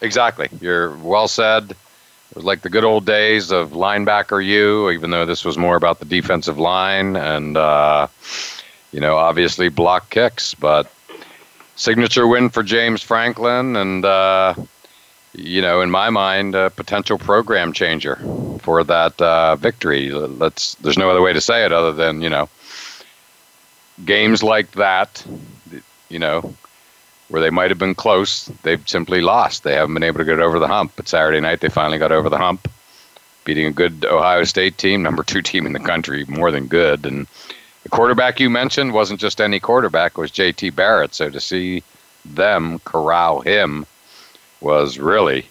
Exactly. 0.00 0.48
You're 0.62 0.96
well 0.96 1.28
said. 1.28 1.72
It 1.72 2.36
was 2.36 2.44
like 2.44 2.62
the 2.62 2.70
good 2.70 2.84
old 2.84 3.04
days 3.04 3.50
of 3.50 3.72
Linebacker 3.72 4.42
U, 4.44 4.90
even 4.90 5.10
though 5.10 5.26
this 5.26 5.44
was 5.44 5.58
more 5.58 5.76
about 5.76 5.98
the 5.98 6.04
defensive 6.04 6.58
line 6.58 7.16
and, 7.16 7.56
uh, 7.56 8.06
you 8.92 9.00
know, 9.00 9.16
obviously 9.16 9.68
block 9.68 10.08
kicks. 10.10 10.54
But 10.54 10.90
signature 11.74 12.26
win 12.26 12.48
for 12.48 12.62
James 12.62 13.02
Franklin, 13.02 13.74
and, 13.74 14.04
uh, 14.04 14.54
you 15.40 15.62
know, 15.62 15.80
in 15.80 15.90
my 15.90 16.10
mind, 16.10 16.54
a 16.54 16.70
potential 16.70 17.18
program 17.18 17.72
changer 17.72 18.16
for 18.60 18.84
that 18.84 19.20
uh, 19.20 19.56
victory. 19.56 20.10
Let's, 20.10 20.74
there's 20.76 20.98
no 20.98 21.10
other 21.10 21.22
way 21.22 21.32
to 21.32 21.40
say 21.40 21.64
it 21.64 21.72
other 21.72 21.92
than, 21.92 22.20
you 22.20 22.28
know, 22.28 22.48
games 24.04 24.42
like 24.42 24.72
that, 24.72 25.24
you 26.08 26.18
know, 26.18 26.54
where 27.28 27.40
they 27.40 27.50
might 27.50 27.70
have 27.70 27.78
been 27.78 27.94
close, 27.94 28.46
they've 28.62 28.86
simply 28.88 29.20
lost. 29.20 29.62
They 29.62 29.74
haven't 29.74 29.94
been 29.94 30.02
able 30.02 30.18
to 30.18 30.24
get 30.24 30.40
over 30.40 30.58
the 30.58 30.68
hump. 30.68 30.92
But 30.96 31.08
Saturday 31.08 31.40
night, 31.40 31.60
they 31.60 31.68
finally 31.68 31.98
got 31.98 32.12
over 32.12 32.28
the 32.28 32.38
hump, 32.38 32.70
beating 33.44 33.66
a 33.66 33.70
good 33.70 34.04
Ohio 34.04 34.44
State 34.44 34.78
team, 34.78 35.02
number 35.02 35.22
two 35.22 35.40
team 35.40 35.64
in 35.64 35.72
the 35.72 35.80
country, 35.80 36.24
more 36.28 36.50
than 36.50 36.66
good. 36.66 37.06
And 37.06 37.26
the 37.84 37.88
quarterback 37.88 38.40
you 38.40 38.50
mentioned 38.50 38.92
wasn't 38.92 39.20
just 39.20 39.40
any 39.40 39.60
quarterback; 39.60 40.12
it 40.12 40.20
was 40.20 40.32
J.T. 40.32 40.70
Barrett. 40.70 41.14
So 41.14 41.30
to 41.30 41.40
see 41.40 41.84
them 42.24 42.80
corral 42.80 43.40
him 43.40 43.86
was 44.60 44.98
really 44.98 45.46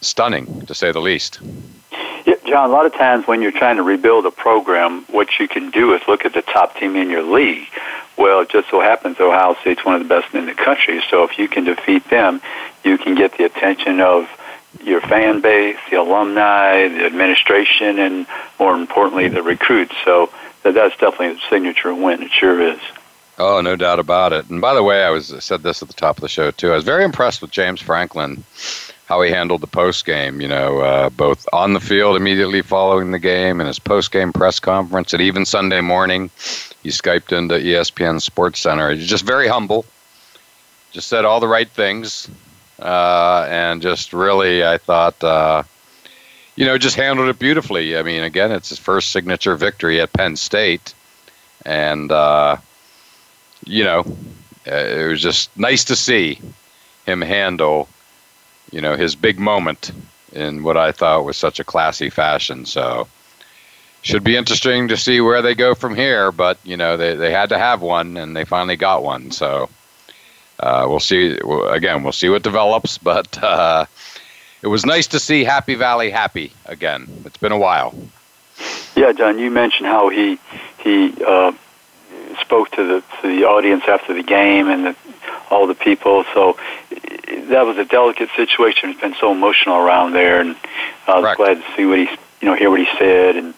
stunning, 0.00 0.66
to 0.66 0.74
say 0.74 0.92
the 0.92 1.00
least. 1.00 1.40
Yeah, 2.26 2.34
John, 2.44 2.70
a 2.70 2.72
lot 2.72 2.86
of 2.86 2.92
times 2.92 3.26
when 3.26 3.42
you're 3.42 3.52
trying 3.52 3.76
to 3.76 3.82
rebuild 3.82 4.26
a 4.26 4.30
program, 4.30 5.04
what 5.10 5.38
you 5.38 5.48
can 5.48 5.70
do 5.70 5.94
is 5.94 6.02
look 6.06 6.24
at 6.24 6.34
the 6.34 6.42
top 6.42 6.76
team 6.76 6.96
in 6.96 7.10
your 7.10 7.22
league. 7.22 7.68
Well, 8.16 8.40
it 8.40 8.50
just 8.50 8.70
so 8.70 8.80
happens 8.80 9.18
Ohio 9.18 9.56
State's 9.60 9.84
one 9.84 9.94
of 9.94 10.02
the 10.02 10.08
best 10.08 10.34
in 10.34 10.46
the 10.46 10.54
country. 10.54 11.02
So 11.10 11.24
if 11.24 11.38
you 11.38 11.48
can 11.48 11.64
defeat 11.64 12.08
them, 12.10 12.40
you 12.84 12.98
can 12.98 13.14
get 13.14 13.36
the 13.38 13.44
attention 13.44 14.00
of 14.00 14.28
your 14.84 15.00
fan 15.00 15.40
base, 15.40 15.78
the 15.90 15.96
alumni, 15.96 16.88
the 16.88 17.06
administration, 17.06 17.98
and 17.98 18.26
more 18.58 18.74
importantly, 18.74 19.28
the 19.28 19.42
recruits. 19.42 19.94
So 20.04 20.30
that 20.62 20.74
that's 20.74 20.96
definitely 20.96 21.38
a 21.38 21.50
signature 21.50 21.94
win. 21.94 22.22
It 22.22 22.30
sure 22.30 22.60
is. 22.60 22.80
Oh, 23.38 23.60
no 23.60 23.76
doubt 23.76 23.98
about 23.98 24.32
it. 24.32 24.50
And 24.50 24.60
by 24.60 24.74
the 24.74 24.82
way, 24.82 25.02
I 25.04 25.10
was 25.10 25.34
said 25.42 25.62
this 25.62 25.82
at 25.82 25.88
the 25.88 25.94
top 25.94 26.16
of 26.18 26.22
the 26.22 26.28
show 26.28 26.50
too. 26.50 26.70
I 26.70 26.74
was 26.74 26.84
very 26.84 27.04
impressed 27.04 27.40
with 27.40 27.50
James 27.50 27.80
Franklin, 27.80 28.44
how 29.06 29.22
he 29.22 29.30
handled 29.30 29.62
the 29.62 29.66
post 29.66 30.04
game. 30.04 30.40
You 30.40 30.48
know, 30.48 30.80
uh, 30.80 31.10
both 31.10 31.48
on 31.52 31.72
the 31.72 31.80
field 31.80 32.16
immediately 32.16 32.62
following 32.62 33.10
the 33.10 33.18
game 33.18 33.60
and 33.60 33.66
his 33.66 33.78
post 33.78 34.12
game 34.12 34.32
press 34.32 34.60
conference, 34.60 35.12
and 35.12 35.22
even 35.22 35.46
Sunday 35.46 35.80
morning 35.80 36.30
he 36.82 36.90
Skyped 36.90 37.36
into 37.36 37.54
ESPN 37.54 38.20
Sports 38.20 38.60
Center. 38.60 38.90
He's 38.90 39.06
just 39.06 39.24
very 39.24 39.48
humble, 39.48 39.84
just 40.90 41.08
said 41.08 41.24
all 41.24 41.40
the 41.40 41.48
right 41.48 41.68
things, 41.68 42.28
uh, 42.80 43.46
and 43.48 43.80
just 43.80 44.12
really, 44.12 44.64
I 44.64 44.78
thought, 44.78 45.22
uh, 45.22 45.62
you 46.56 46.66
know, 46.66 46.76
just 46.78 46.96
handled 46.96 47.28
it 47.28 47.38
beautifully. 47.38 47.96
I 47.96 48.02
mean, 48.02 48.24
again, 48.24 48.50
it's 48.50 48.70
his 48.70 48.78
first 48.78 49.12
signature 49.12 49.56
victory 49.56 50.00
at 50.00 50.12
Penn 50.12 50.36
State, 50.36 50.92
and 51.64 52.10
uh, 52.10 52.56
you 53.64 53.84
know, 53.84 54.00
uh, 54.66 54.74
it 54.74 55.08
was 55.08 55.22
just 55.22 55.56
nice 55.56 55.84
to 55.84 55.96
see 55.96 56.40
him 57.06 57.20
handle, 57.20 57.88
you 58.70 58.80
know, 58.80 58.96
his 58.96 59.14
big 59.14 59.38
moment 59.38 59.90
in 60.32 60.62
what 60.62 60.76
I 60.76 60.92
thought 60.92 61.24
was 61.24 61.36
such 61.36 61.60
a 61.60 61.64
classy 61.64 62.10
fashion. 62.10 62.64
So 62.64 63.08
should 64.02 64.24
be 64.24 64.36
interesting 64.36 64.88
to 64.88 64.96
see 64.96 65.20
where 65.20 65.42
they 65.42 65.54
go 65.54 65.74
from 65.74 65.94
here. 65.94 66.32
But 66.32 66.58
you 66.64 66.76
know, 66.76 66.96
they 66.96 67.14
they 67.14 67.30
had 67.30 67.50
to 67.50 67.58
have 67.58 67.82
one, 67.82 68.16
and 68.16 68.36
they 68.36 68.44
finally 68.44 68.76
got 68.76 69.02
one. 69.02 69.30
So 69.30 69.68
uh, 70.60 70.86
we'll 70.88 71.00
see. 71.00 71.38
Again, 71.70 72.02
we'll 72.02 72.12
see 72.12 72.28
what 72.28 72.42
develops. 72.42 72.98
But 73.02 73.42
uh, 73.42 73.86
it 74.62 74.68
was 74.68 74.84
nice 74.84 75.08
to 75.08 75.18
see 75.18 75.44
Happy 75.44 75.74
Valley 75.74 76.10
happy 76.10 76.52
again. 76.66 77.06
It's 77.24 77.36
been 77.36 77.52
a 77.52 77.58
while. 77.58 77.94
Yeah, 78.94 79.12
John, 79.12 79.38
you 79.38 79.50
mentioned 79.50 79.86
how 79.86 80.08
he 80.08 80.38
he 80.78 81.14
uh, 81.26 81.52
spoke 82.52 82.70
to 82.70 82.84
the 82.84 83.02
to 83.22 83.28
the 83.34 83.44
audience 83.44 83.84
after 83.88 84.12
the 84.12 84.22
game 84.22 84.68
and 84.68 84.84
the, 84.84 84.96
all 85.50 85.66
the 85.66 85.74
people. 85.74 86.22
So 86.34 86.58
that 87.48 87.64
was 87.64 87.78
a 87.78 87.84
delicate 87.86 88.28
situation. 88.36 88.90
It's 88.90 89.00
been 89.00 89.14
so 89.14 89.32
emotional 89.32 89.78
around 89.78 90.12
there, 90.12 90.38
and 90.38 90.54
I 91.06 91.18
was 91.18 91.22
Correct. 91.22 91.36
glad 91.38 91.54
to 91.54 91.76
see 91.76 91.86
what 91.86 91.98
he 91.98 92.08
you 92.42 92.48
know 92.48 92.54
hear 92.54 92.68
what 92.68 92.80
he 92.80 92.88
said 92.98 93.36
and 93.36 93.54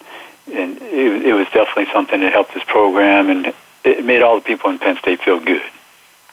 and 0.53 0.77
it, 0.81 1.25
it 1.25 1.33
was 1.33 1.45
definitely 1.47 1.87
something 1.91 2.21
that 2.21 2.31
helped 2.31 2.53
this 2.53 2.63
program, 2.63 3.29
and 3.29 3.53
it 3.83 4.05
made 4.05 4.21
all 4.21 4.35
the 4.35 4.45
people 4.45 4.69
in 4.69 4.79
Penn 4.79 4.97
State 4.97 5.19
feel 5.19 5.41
good. 5.41 5.63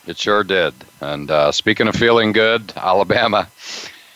It 0.06 0.18
sure 0.18 0.44
did. 0.44 0.74
And 1.00 1.30
uh, 1.30 1.50
speaking 1.50 1.88
of 1.88 1.96
feeling 1.96 2.30
good, 2.30 2.72
Alabama, 2.76 3.48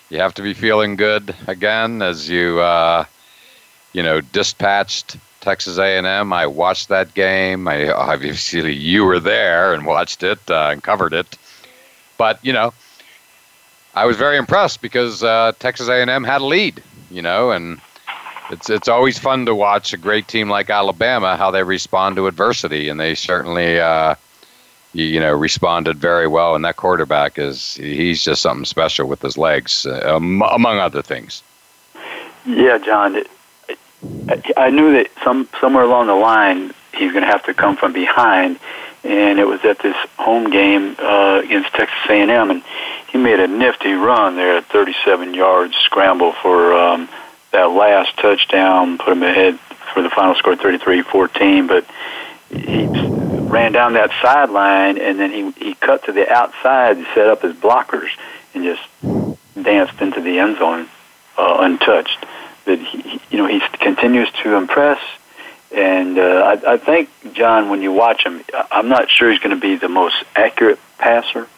you 0.08 0.18
have 0.18 0.34
to 0.34 0.42
be 0.42 0.54
feeling 0.54 0.94
good 0.94 1.34
again 1.48 2.00
as 2.00 2.28
you, 2.28 2.60
uh, 2.60 3.06
you 3.92 4.04
know, 4.04 4.20
dispatched 4.20 5.16
Texas 5.46 5.78
A&M. 5.78 6.32
I 6.32 6.48
watched 6.48 6.88
that 6.88 7.14
game. 7.14 7.68
I 7.68 7.88
obviously 7.88 8.74
you 8.74 9.04
were 9.04 9.20
there 9.20 9.74
and 9.74 9.86
watched 9.86 10.24
it 10.24 10.40
uh, 10.50 10.70
and 10.72 10.82
covered 10.82 11.12
it, 11.12 11.38
but 12.18 12.44
you 12.44 12.52
know, 12.52 12.74
I 13.94 14.06
was 14.06 14.16
very 14.16 14.38
impressed 14.38 14.82
because 14.82 15.22
uh, 15.22 15.52
Texas 15.60 15.88
A&M 15.88 16.24
had 16.24 16.40
a 16.40 16.44
lead. 16.44 16.82
You 17.12 17.22
know, 17.22 17.52
and 17.52 17.80
it's 18.50 18.68
it's 18.68 18.88
always 18.88 19.20
fun 19.20 19.46
to 19.46 19.54
watch 19.54 19.92
a 19.92 19.96
great 19.96 20.26
team 20.26 20.50
like 20.50 20.68
Alabama 20.68 21.36
how 21.36 21.52
they 21.52 21.62
respond 21.62 22.16
to 22.16 22.26
adversity, 22.26 22.88
and 22.88 22.98
they 22.98 23.14
certainly 23.14 23.78
uh, 23.78 24.16
you, 24.94 25.20
know 25.20 25.32
responded 25.32 25.98
very 25.98 26.26
well. 26.26 26.56
And 26.56 26.64
that 26.64 26.74
quarterback 26.74 27.38
is 27.38 27.74
he's 27.74 28.24
just 28.24 28.42
something 28.42 28.64
special 28.64 29.06
with 29.06 29.22
his 29.22 29.38
legs, 29.38 29.86
uh, 29.86 30.16
among 30.16 30.80
other 30.80 31.02
things. 31.02 31.44
Yeah, 32.44 32.78
John. 32.78 33.22
I 34.56 34.70
knew 34.70 34.92
that 34.92 35.08
some 35.24 35.48
somewhere 35.60 35.84
along 35.84 36.06
the 36.08 36.14
line 36.14 36.72
he's 36.92 37.12
going 37.12 37.24
to 37.24 37.30
have 37.30 37.44
to 37.44 37.54
come 37.54 37.76
from 37.76 37.92
behind, 37.92 38.58
and 39.04 39.38
it 39.38 39.46
was 39.46 39.64
at 39.64 39.78
this 39.78 39.96
home 40.16 40.50
game 40.50 40.96
uh, 40.98 41.40
against 41.42 41.72
Texas 41.72 41.98
A&M, 42.08 42.50
and 42.50 42.62
he 43.10 43.18
made 43.18 43.40
a 43.40 43.46
nifty 43.46 43.92
run 43.92 44.36
there 44.36 44.58
at 44.58 44.66
37 44.66 45.34
yards 45.34 45.74
scramble 45.76 46.32
for. 46.32 46.72
Um, 46.74 47.08
that 47.56 47.70
last 47.70 48.14
touchdown 48.18 48.98
put 48.98 49.12
him 49.12 49.22
ahead 49.22 49.58
for 49.94 50.02
the 50.02 50.10
final 50.10 50.34
score 50.34 50.56
33-14 50.56 51.66
but 51.66 51.86
he 52.50 52.86
ran 53.48 53.72
down 53.72 53.94
that 53.94 54.10
sideline 54.20 54.98
and 54.98 55.18
then 55.18 55.30
he 55.32 55.50
he 55.64 55.74
cut 55.74 56.04
to 56.04 56.12
the 56.12 56.30
outside 56.30 56.98
to 56.98 57.04
set 57.14 57.26
up 57.28 57.40
his 57.40 57.54
blockers 57.54 58.10
and 58.52 58.64
just 58.64 58.82
danced 59.62 60.00
into 60.02 60.20
the 60.20 60.38
end 60.38 60.58
zone 60.58 60.88
uh, 61.38 61.56
untouched 61.60 62.26
but 62.66 62.78
he, 62.78 63.20
you 63.30 63.38
know 63.38 63.46
he 63.46 63.60
continues 63.78 64.30
to 64.42 64.56
impress 64.56 65.00
and 65.74 66.18
uh, 66.18 66.58
I, 66.66 66.74
I 66.74 66.76
think 66.76 67.08
John 67.32 67.70
when 67.70 67.80
you 67.80 67.92
watch 67.92 68.24
him 68.24 68.42
I'm 68.70 68.88
not 68.88 69.08
sure 69.10 69.30
he's 69.30 69.40
going 69.40 69.54
to 69.54 69.60
be 69.60 69.76
the 69.76 69.88
most 69.88 70.16
accurate 70.34 70.78
passer 70.98 71.48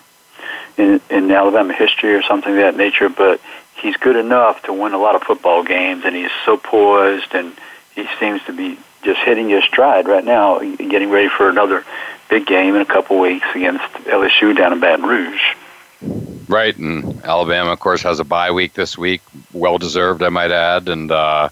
in, 0.76 1.00
in 1.10 1.30
Alabama 1.30 1.74
history 1.74 2.14
or 2.14 2.22
something 2.22 2.52
of 2.52 2.58
that 2.58 2.76
nature 2.76 3.08
but 3.08 3.40
he's 3.80 3.96
good 3.96 4.16
enough 4.16 4.62
to 4.62 4.72
win 4.72 4.92
a 4.92 4.98
lot 4.98 5.14
of 5.14 5.22
football 5.22 5.62
games, 5.62 6.04
and 6.04 6.14
he's 6.14 6.30
so 6.44 6.56
poised, 6.56 7.34
and 7.34 7.52
he 7.94 8.06
seems 8.20 8.42
to 8.44 8.52
be 8.52 8.78
just 9.02 9.20
hitting 9.20 9.48
his 9.48 9.64
stride 9.64 10.08
right 10.08 10.24
now, 10.24 10.58
getting 10.58 11.10
ready 11.10 11.28
for 11.28 11.48
another 11.48 11.84
big 12.28 12.46
game 12.46 12.74
in 12.74 12.82
a 12.82 12.86
couple 12.86 13.18
weeks 13.18 13.46
against 13.54 13.84
LSU 14.04 14.56
down 14.56 14.72
in 14.72 14.80
Baton 14.80 15.06
Rouge. 15.06 16.37
Right, 16.48 16.76
and 16.76 17.22
Alabama, 17.24 17.72
of 17.72 17.80
course, 17.80 18.02
has 18.02 18.20
a 18.20 18.24
bye 18.24 18.50
week 18.50 18.72
this 18.72 18.96
week, 18.96 19.20
well 19.52 19.76
deserved, 19.76 20.22
I 20.22 20.30
might 20.30 20.50
add, 20.50 20.88
and 20.88 21.12
uh, 21.12 21.50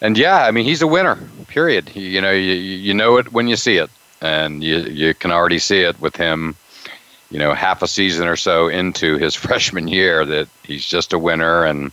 and 0.00 0.16
yeah, 0.16 0.44
I 0.44 0.50
mean, 0.50 0.64
he's 0.64 0.80
a 0.80 0.86
winner. 0.86 1.18
Period. 1.48 1.94
You 1.94 2.22
know, 2.22 2.30
you 2.30 2.54
you 2.54 2.94
know 2.94 3.18
it 3.18 3.32
when 3.32 3.48
you 3.48 3.56
see 3.56 3.76
it, 3.76 3.90
and 4.22 4.64
you 4.64 4.78
you 4.78 5.12
can 5.12 5.30
already 5.30 5.58
see 5.58 5.82
it 5.82 6.00
with 6.00 6.16
him 6.16 6.56
you 7.32 7.38
know, 7.38 7.54
half 7.54 7.82
a 7.82 7.88
season 7.88 8.28
or 8.28 8.36
so 8.36 8.68
into 8.68 9.16
his 9.16 9.34
freshman 9.46 9.88
year 9.88 10.24
that 10.24 10.48
he's 10.62 10.84
just 10.84 11.14
a 11.14 11.18
winner. 11.18 11.64
And, 11.64 11.90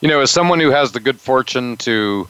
you 0.00 0.08
know, 0.08 0.20
as 0.20 0.30
someone 0.30 0.60
who 0.60 0.70
has 0.70 0.92
the 0.92 1.00
good 1.00 1.20
fortune 1.20 1.76
to 1.78 2.28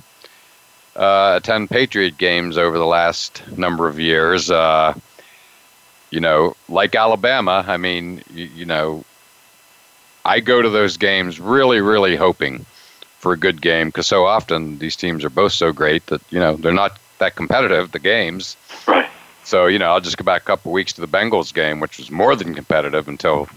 uh, 0.96 1.34
attend 1.36 1.68
Patriot 1.68 2.16
games 2.16 2.56
over 2.56 2.78
the 2.78 2.86
last 2.86 3.42
number 3.56 3.86
of 3.86 4.00
years, 4.00 4.50
uh, 4.50 4.94
you 6.10 6.20
know, 6.20 6.56
like 6.68 6.94
Alabama, 6.94 7.64
I 7.66 7.76
mean, 7.76 8.22
you, 8.32 8.46
you 8.46 8.64
know, 8.64 9.04
I 10.24 10.40
go 10.40 10.60
to 10.60 10.68
those 10.68 10.96
games 10.96 11.40
really, 11.40 11.80
really 11.80 12.16
hoping 12.16 12.66
for 13.18 13.32
a 13.32 13.36
good 13.36 13.60
game 13.60 13.88
because 13.88 14.06
so 14.06 14.26
often 14.26 14.78
these 14.78 14.96
teams 14.96 15.24
are 15.24 15.30
both 15.30 15.52
so 15.52 15.72
great 15.72 16.06
that 16.06 16.20
you 16.30 16.38
know 16.38 16.56
they're 16.56 16.72
not 16.72 16.98
that 17.18 17.34
competitive. 17.34 17.92
The 17.92 17.98
games, 17.98 18.56
right? 18.86 19.08
So 19.44 19.66
you 19.66 19.78
know, 19.78 19.90
I'll 19.90 20.00
just 20.00 20.16
go 20.16 20.24
back 20.24 20.42
a 20.42 20.44
couple 20.44 20.72
weeks 20.72 20.92
to 20.94 21.00
the 21.00 21.08
Bengals 21.08 21.52
game, 21.52 21.80
which 21.80 21.98
was 21.98 22.10
more 22.10 22.36
than 22.36 22.54
competitive 22.54 23.08
until 23.08 23.48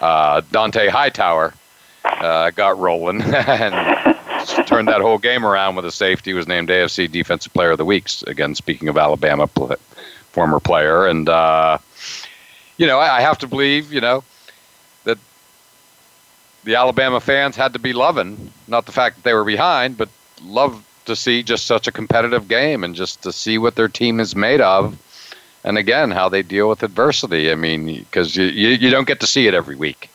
uh, 0.00 0.40
Dont'a 0.52 0.88
Hightower 0.88 1.52
uh, 2.04 2.50
got 2.50 2.78
rolling 2.78 3.20
and 3.34 4.16
turned 4.66 4.88
that 4.88 5.00
whole 5.00 5.18
game 5.18 5.44
around 5.44 5.76
with 5.76 5.84
a 5.84 5.92
safety. 5.92 6.32
Was 6.32 6.48
named 6.48 6.68
AFC 6.68 7.10
Defensive 7.10 7.52
Player 7.52 7.72
of 7.72 7.78
the 7.78 7.84
Week. 7.84 8.08
Again, 8.26 8.54
speaking 8.54 8.88
of 8.88 8.96
Alabama, 8.96 9.48
former 10.38 10.60
player, 10.60 11.06
and 11.08 11.28
uh, 11.28 11.78
you 12.76 12.86
know, 12.86 13.00
I, 13.00 13.16
I 13.16 13.20
have 13.22 13.38
to 13.38 13.48
believe, 13.48 13.92
you 13.92 14.00
know, 14.00 14.22
that 15.02 15.18
the 16.62 16.76
Alabama 16.76 17.18
fans 17.18 17.56
had 17.56 17.72
to 17.72 17.80
be 17.80 17.92
loving 17.92 18.52
not 18.68 18.86
the 18.86 18.92
fact 18.92 19.16
that 19.16 19.24
they 19.24 19.34
were 19.34 19.44
behind, 19.44 19.98
but 19.98 20.08
love 20.44 20.84
to 21.06 21.16
see 21.16 21.42
just 21.42 21.66
such 21.66 21.88
a 21.88 21.92
competitive 21.92 22.46
game 22.46 22.84
and 22.84 22.94
just 22.94 23.22
to 23.22 23.32
see 23.32 23.58
what 23.58 23.74
their 23.74 23.88
team 23.88 24.20
is 24.20 24.36
made 24.36 24.60
of. 24.60 24.96
And 25.64 25.76
again, 25.76 26.12
how 26.12 26.28
they 26.28 26.42
deal 26.42 26.68
with 26.68 26.84
adversity. 26.84 27.50
I 27.50 27.56
mean, 27.56 27.86
because 27.86 28.36
you, 28.36 28.44
you, 28.44 28.68
you 28.68 28.90
don't 28.90 29.08
get 29.08 29.18
to 29.20 29.26
see 29.26 29.48
it 29.48 29.54
every 29.54 29.74
week. 29.74 30.08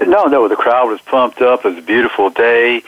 No, 0.00 0.24
no, 0.24 0.48
the 0.48 0.56
crowd 0.56 0.90
was 0.90 1.00
pumped 1.00 1.40
up. 1.40 1.64
It 1.64 1.70
was 1.70 1.78
a 1.78 1.86
beautiful 1.86 2.28
day. 2.28 2.82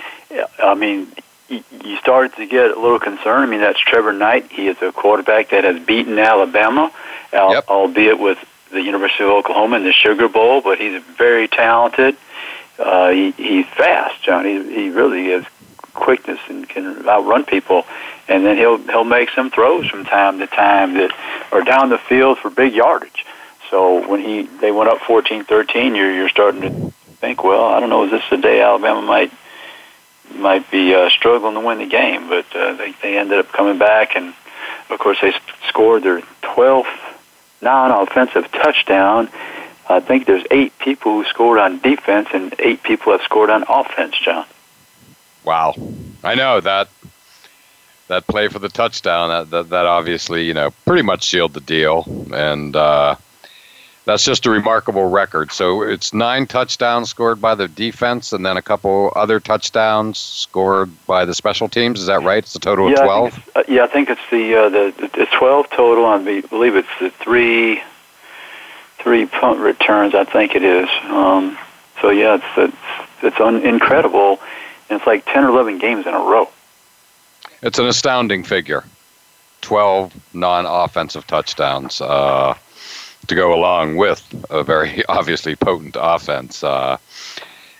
I 0.63 0.75
mean, 0.75 1.07
you 1.51 1.97
started 1.97 2.35
to 2.37 2.47
get 2.47 2.71
a 2.71 2.81
little 2.81 3.01
concerned. 3.01 3.45
I 3.45 3.47
mean, 3.47 3.61
that's 3.61 3.81
Trevor 3.81 4.13
Knight. 4.13 4.51
He 4.51 4.69
is 4.69 4.81
a 4.81 4.93
quarterback 4.93 5.51
that 5.51 5.65
has 5.65 5.85
beaten 5.85 6.19
Alabama, 6.19 6.93
yep. 7.33 7.69
albeit 7.69 8.19
with 8.19 8.39
the 8.71 8.81
University 8.81 9.25
of 9.25 9.31
Oklahoma 9.31 9.77
in 9.77 9.85
the 9.85 9.93
Sugar 9.93 10.29
Bowl, 10.29 10.61
but 10.61 10.79
he's 10.79 11.03
very 11.03 11.49
talented. 11.49 12.17
Uh, 12.79 13.11
he, 13.11 13.33
he's 13.33 13.67
fast, 13.67 14.23
John. 14.23 14.45
He, 14.45 14.63
he 14.73 14.89
really 14.91 15.31
has 15.31 15.45
quickness 15.93 16.39
and 16.49 16.69
can 16.69 17.07
outrun 17.09 17.45
people. 17.45 17.85
And 18.29 18.47
then 18.47 18.57
he'll 18.57 18.79
he'll 18.79 19.05
make 19.05 19.31
some 19.31 19.51
throws 19.51 19.89
from 19.89 20.05
time 20.05 20.39
to 20.39 20.47
time 20.47 20.95
that 20.95 21.11
are 21.51 21.63
down 21.63 21.91
the 21.91 21.99
field 21.99 22.39
for 22.39 22.49
big 22.49 22.75
yardage. 22.75 23.27
So 23.71 24.09
when 24.09 24.21
he 24.21 24.43
they 24.43 24.71
went 24.71 24.89
up 24.89 24.99
14-13, 24.99 25.97
you're 25.97 26.13
you're 26.13 26.29
starting 26.29 26.61
to 26.63 26.93
think, 27.21 27.43
well, 27.43 27.65
I 27.65 27.81
don't 27.81 27.91
know, 27.91 28.05
is 28.05 28.13
this 28.13 28.23
the 28.31 28.37
day 28.37 28.63
Alabama 28.63 29.03
might 29.03 29.33
might 30.35 30.71
be 30.71 30.95
uh, 30.95 31.11
struggling 31.11 31.55
to 31.55 31.61
win 31.61 31.79
the 31.79 31.87
game? 31.87 32.29
But 32.29 32.47
uh, 32.55 32.75
they 32.75 32.93
they 33.03 33.19
ended 33.19 33.39
up 33.39 33.53
coming 33.53 33.79
back, 33.79 34.17
and 34.17 34.35
of 34.91 34.99
course 34.99 35.19
they 35.21 35.33
scored 35.69 36.03
their 36.03 36.21
12th 36.43 36.87
non-offensive 37.63 38.51
touchdown 38.53 39.29
I 39.91 39.99
think 39.99 40.27
there's 40.27 40.45
eight 40.53 40.79
people 40.79 41.21
who 41.21 41.25
scored 41.29 41.59
on 41.59 41.81
defense 41.81 42.29
and 42.33 42.55
eight 42.61 42.83
people 42.85 43.11
have 43.11 43.23
scored 43.23 43.51
on 43.51 43.65
offense, 43.69 44.17
John. 44.17 44.47
Wow. 45.45 45.75
I 46.23 46.37
know 46.37 46.61
that 46.61 46.89
that 48.07 48.27
play 48.29 48.49
for 48.49 48.61
the 48.61 48.69
touchdown 48.69 49.31
that, 49.31 49.51
that, 49.51 49.71
that 49.71 49.87
obviously, 49.87 50.45
you 50.45 50.55
know, 50.55 50.71
pretty 50.85 51.03
much 51.03 51.29
sealed 51.29 51.55
the 51.55 51.61
deal 51.61 52.05
and 52.33 52.75
uh, 52.75 53.17
that's 54.05 54.25
just 54.25 54.47
a 54.47 54.51
remarkable 54.51 55.09
record. 55.09 55.53
So 55.53 55.83
it's 55.83 56.13
nine 56.13 56.47
touchdowns 56.47 57.11
scored 57.11 57.41
by 57.41 57.55
the 57.55 57.69
defense, 57.69 58.33
and 58.33 58.45
then 58.45 58.57
a 58.57 58.63
couple 58.63 59.13
other 59.15 59.41
touchdowns 59.41 60.19
scored 60.19 60.91
by 61.07 61.25
the 61.25 61.35
special 61.35 61.69
teams. 61.69 62.01
Is 62.01 62.07
that 62.07 62.23
right? 62.23 62.39
It's 62.39 62.55
a 62.55 62.61
total 62.61 62.91
yeah, 62.91 63.01
of 63.01 63.05
twelve. 63.05 63.51
Uh, 63.55 63.63
yeah, 63.69 63.85
I 63.85 63.87
think 63.87 64.11
it's 64.11 64.21
the 64.31 64.55
uh, 64.55 64.69
the, 64.69 65.11
the 65.15 65.27
twelve 65.27 65.71
total. 65.71 66.07
I 66.07 66.19
believe 66.41 66.77
it's 66.77 66.89
the 66.99 67.11
three 67.11 67.83
three 68.99 69.27
punt 69.27 69.61
returns, 69.61 70.15
I 70.15 70.25
think 70.25 70.55
it 70.55 70.63
is. 70.63 70.89
Um, 71.05 71.59
so 72.01 72.11
yeah, 72.11 72.37
it's 72.37 72.45
it's, 72.57 72.77
it's 73.23 73.41
un- 73.41 73.63
incredible, 73.63 74.41
and 74.89 74.99
it's 74.99 75.07
like 75.07 75.25
ten 75.27 75.45
or 75.45 75.49
eleven 75.49 75.79
games 75.79 76.07
in 76.07 76.15
a 76.15 76.19
row. 76.19 76.49
It's 77.63 77.79
an 77.79 77.87
astounding 77.87 78.45
figure. 78.45 78.85
Twelve 79.61 80.15
non-offensive 80.35 81.27
touchdowns 81.27 82.01
uh, 82.01 82.55
to 83.31 83.35
go 83.35 83.55
along 83.55 83.97
with 83.97 84.23
a 84.51 84.63
very 84.63 85.05
obviously 85.09 85.57
potent 85.57 85.97
offense. 85.99 86.63
Uh, 86.63 86.99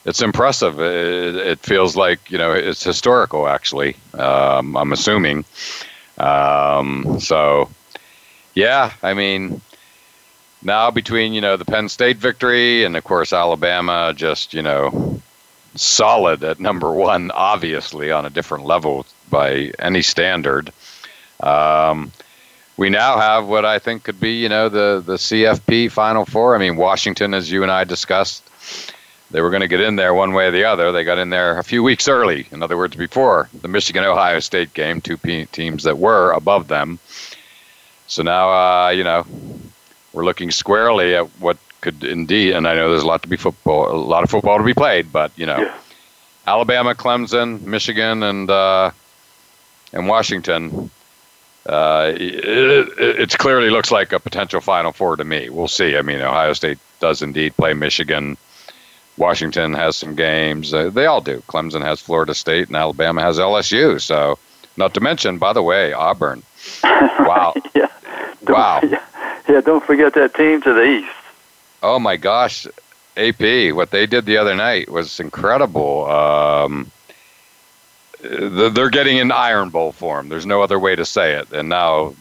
it's 0.07 0.23
impressive. 0.23 0.81
It, 0.81 1.37
it, 1.37 1.59
feels 1.61 1.95
like 1.95 2.31
you 2.31 2.39
know 2.39 2.53
it's 2.53 2.83
historical. 2.83 3.47
Actually, 3.47 3.97
um, 4.15 4.77
I'm 4.77 4.93
assuming. 4.93 5.45
Um, 6.17 7.21
so, 7.21 7.69
yeah, 8.55 8.93
I 9.03 9.13
mean, 9.15 9.61
now 10.63 10.91
between 10.91 11.35
you 11.35 11.43
know 11.43 11.57
the 11.57 11.67
Penn 11.67 11.89
State 11.89 12.17
victory 12.17 12.85
and 12.85 12.97
of 12.97 13.05
course 13.05 13.33
Alabama 13.33 14.15
just 14.17 14.55
you 14.55 14.63
know 14.63 15.21
solid 15.75 16.43
at 16.45 16.61
number 16.61 16.93
one, 16.93 17.31
obviously 17.33 18.11
on 18.11 18.25
a 18.25 18.31
different 18.31 18.65
level 18.65 19.05
by 19.29 19.73
any 19.79 20.03
standard. 20.03 20.73
Um, 21.41 22.13
we 22.81 22.89
now 22.89 23.19
have 23.19 23.47
what 23.47 23.67
I 23.67 23.79
think 23.79 24.05
could 24.05 24.19
be 24.19 24.33
you 24.41 24.49
know 24.49 24.71
the 24.71 25.03
the 25.05 25.17
CFP 25.17 25.93
Final 25.93 26.25
Four. 26.25 26.57
I 26.57 26.59
mean 26.59 26.77
Washington, 26.77 27.35
as 27.35 27.53
you 27.53 27.63
and 27.63 27.71
I 27.71 27.85
discussed. 27.85 28.43
They 29.33 29.43
were 29.43 29.51
going 29.51 29.61
to 29.61 29.69
get 29.69 29.81
in 29.81 29.95
there 29.95 30.13
one 30.13 30.33
way 30.33 30.47
or 30.47 30.51
the 30.51 30.65
other. 30.65 30.91
They 30.91 31.05
got 31.05 31.19
in 31.19 31.31
there 31.31 31.57
a 31.57 31.63
few 31.63 31.85
weeks 31.85 32.09
early. 32.09 32.49
In 32.51 32.65
other 32.65 32.77
words, 32.77 32.97
before 32.97 33.49
the 33.63 33.69
Michigan 33.69 34.03
Ohio 34.03 34.41
State 34.41 34.75
game, 34.75 35.01
two 35.01 35.17
p- 35.17 35.47
teams 35.47 35.85
that 35.85 35.99
were 35.99 36.33
above 36.33 36.67
them. 36.67 36.99
So 38.09 38.25
now, 38.25 38.51
uh, 38.51 38.89
you 38.89 39.05
know, 39.05 39.25
we're 40.13 40.25
looking 40.25 40.51
squarely 40.51 41.15
at 41.15 41.27
what 41.39 41.59
could 41.81 42.03
indeed, 42.03 42.55
and 42.55 42.67
I 42.67 42.75
know 42.75 42.91
there's 42.91 43.05
a 43.05 43.07
lot 43.07 43.23
to 43.23 43.29
be 43.29 43.37
football, 43.37 43.93
a 43.93 43.95
lot 43.95 44.25
of 44.25 44.31
football 44.31 44.59
to 44.59 44.65
be 44.65 44.75
played, 44.75 45.13
but 45.13 45.31
you 45.37 45.47
know, 45.47 45.61
yeah. 45.61 45.75
Alabama, 46.49 46.97
Clemson, 46.97 47.61
Michigan, 47.61 48.25
and 48.25 48.51
uh, 48.51 48.91
and 49.93 50.09
Washington. 50.09 50.91
Uh, 51.67 52.13
it, 52.17 53.21
it, 53.21 53.39
clearly 53.39 53.69
looks 53.69 53.91
like 53.91 54.13
a 54.13 54.19
potential 54.19 54.61
Final 54.61 54.93
Four 54.93 55.17
to 55.17 55.25
me. 55.25 55.51
We'll 55.51 55.69
see. 55.69 55.97
I 55.97 56.03
mean, 56.03 56.21
Ohio 56.21 56.55
State 56.55 56.79
does 57.01 57.21
indeed 57.23 57.55
play 57.57 57.75
Michigan. 57.75 58.37
Washington 59.19 59.75
has 59.75 59.97
some 59.97 60.15
games. 60.15 60.73
Uh, 60.73 60.89
they 60.89 61.05
all 61.05 61.21
do. 61.21 61.43
Clemson 61.47 61.83
has 61.83 62.01
Florida 62.01 62.35
State, 62.35 62.69
and 62.69 62.77
Alabama 62.77 63.21
has 63.21 63.39
LSU. 63.39 64.01
So, 64.01 64.39
not 64.79 64.95
to 64.95 65.01
mention, 65.01 65.37
by 65.37 65.53
the 65.53 65.63
way, 65.63 65.93
Auburn. 65.93 66.43
Wow. 66.83 67.55
yeah. 67.75 67.89
Wow. 68.43 68.81
Yeah. 68.83 69.05
Yeah, 69.49 69.61
don't 69.63 69.85
forget 69.85 70.15
that 70.15 70.35
team 70.35 70.63
to 70.63 70.73
the 70.73 70.85
east. 70.85 71.11
Oh 71.83 71.99
my 71.99 72.17
gosh, 72.17 72.69
AP! 73.17 73.75
What 73.75 73.91
they 73.91 74.07
did 74.07 74.25
the 74.25 74.37
other 74.37 74.55
night 74.55 74.89
was 74.89 75.19
incredible. 75.19 76.07
Um, 76.07 76.93
they're 78.23 78.91
getting 78.91 79.19
in 79.19 79.33
Iron 79.33 79.71
Bowl 79.71 79.93
form. 79.93 80.29
There's 80.29 80.47
no 80.47 80.63
other 80.63 80.79
way 80.79 80.97
to 80.97 81.05
say 81.05 81.35
it. 81.35 81.53
And 81.53 81.69
now 81.69 82.15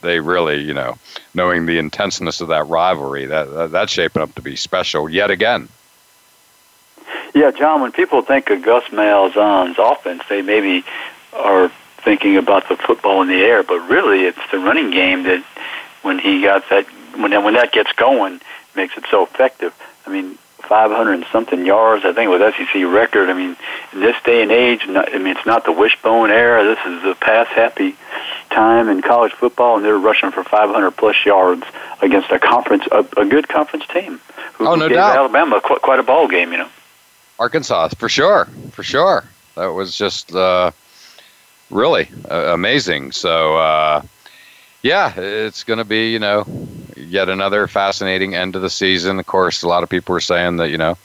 they 0.00 0.20
really, 0.20 0.62
you 0.62 0.74
know, 0.74 0.98
knowing 1.34 1.66
the 1.66 1.78
intenseness 1.78 2.40
of 2.40 2.48
that 2.48 2.66
rivalry, 2.66 3.26
that 3.26 3.70
that's 3.70 3.92
shaping 3.92 4.22
up 4.22 4.34
to 4.36 4.42
be 4.42 4.56
special 4.56 5.08
yet 5.08 5.30
again. 5.30 5.68
Yeah, 7.34 7.50
John. 7.50 7.82
When 7.82 7.92
people 7.92 8.22
think 8.22 8.50
of 8.50 8.62
Gus 8.62 8.84
Malzahn's 8.84 9.78
offense, 9.78 10.22
they 10.28 10.42
maybe 10.42 10.84
are 11.32 11.70
thinking 11.98 12.36
about 12.36 12.68
the 12.68 12.76
football 12.76 13.22
in 13.22 13.28
the 13.28 13.42
air, 13.42 13.62
but 13.62 13.80
really 13.88 14.24
it's 14.24 14.38
the 14.50 14.58
running 14.58 14.90
game 14.90 15.24
that 15.24 15.44
when 16.02 16.18
he 16.18 16.42
got 16.42 16.68
that 16.70 16.86
when 17.16 17.32
that, 17.32 17.42
when 17.42 17.54
that 17.54 17.72
gets 17.72 17.92
going 17.92 18.40
makes 18.74 18.96
it 18.96 19.04
so 19.10 19.24
effective. 19.24 19.74
I 20.06 20.10
mean, 20.10 20.38
500 20.68 21.12
and 21.12 21.26
something 21.32 21.64
yards. 21.64 22.04
I 22.04 22.12
think 22.12 22.26
it 22.26 22.38
was 22.38 22.54
SEC 22.54 22.84
record. 22.84 23.30
I 23.30 23.34
mean, 23.34 23.56
in 23.92 24.00
this 24.00 24.16
day 24.22 24.42
and 24.42 24.52
age, 24.52 24.86
not, 24.86 25.12
I 25.12 25.18
mean, 25.18 25.36
it's 25.36 25.46
not 25.46 25.64
the 25.64 25.72
wishbone 25.72 26.30
era. 26.30 26.64
This 26.64 26.78
is 26.86 27.02
the 27.02 27.14
pass 27.14 27.48
happy 27.48 27.96
time 28.50 28.88
in 28.88 29.02
college 29.02 29.32
football, 29.32 29.76
and 29.76 29.84
they're 29.84 29.98
rushing 29.98 30.30
for 30.30 30.44
500 30.44 30.90
plus 30.92 31.16
yards 31.24 31.64
against 32.02 32.30
a 32.30 32.38
conference, 32.38 32.84
a, 32.92 33.04
a 33.16 33.24
good 33.24 33.48
conference 33.48 33.86
team. 33.86 34.20
Who 34.54 34.68
oh, 34.68 34.74
no 34.74 34.88
gave 34.88 34.96
doubt. 34.96 35.16
Alabama 35.16 35.60
quite, 35.60 35.82
quite 35.82 35.98
a 35.98 36.04
ball 36.04 36.28
game, 36.28 36.52
you 36.52 36.58
know. 36.58 36.68
Arkansas, 37.38 37.88
for 37.88 38.08
sure, 38.08 38.46
for 38.72 38.82
sure. 38.82 39.24
That 39.54 39.68
was 39.68 39.96
just 39.96 40.34
uh, 40.34 40.70
really 41.70 42.08
uh, 42.30 42.52
amazing. 42.52 43.12
So. 43.12 43.56
Uh, 43.56 44.02
yeah, 44.82 45.12
it's 45.16 45.64
going 45.64 45.78
to 45.78 45.84
be, 45.84 46.12
you 46.12 46.18
know, 46.18 46.46
yet 47.08 47.28
another 47.28 47.66
fascinating 47.66 48.34
end 48.34 48.56
of 48.56 48.62
the 48.62 48.70
season. 48.70 49.18
Of 49.18 49.26
course, 49.26 49.62
a 49.62 49.68
lot 49.68 49.82
of 49.82 49.88
people 49.88 50.14
are 50.16 50.20
saying 50.20 50.56
that, 50.56 50.70
you 50.70 50.78
know, 50.78 50.96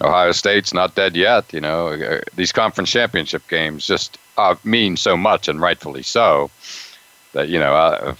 Ohio 0.00 0.32
State's 0.32 0.74
not 0.74 0.94
dead 0.94 1.16
yet. 1.16 1.52
You 1.52 1.60
know, 1.60 1.88
uh, 1.88 2.20
these 2.34 2.52
conference 2.52 2.90
championship 2.90 3.46
games 3.48 3.86
just 3.86 4.18
uh, 4.36 4.54
mean 4.64 4.96
so 4.96 5.16
much, 5.16 5.48
and 5.48 5.60
rightfully 5.60 6.02
so, 6.02 6.50
that, 7.32 7.48
you 7.48 7.58
know, 7.58 7.74
uh, 7.74 8.14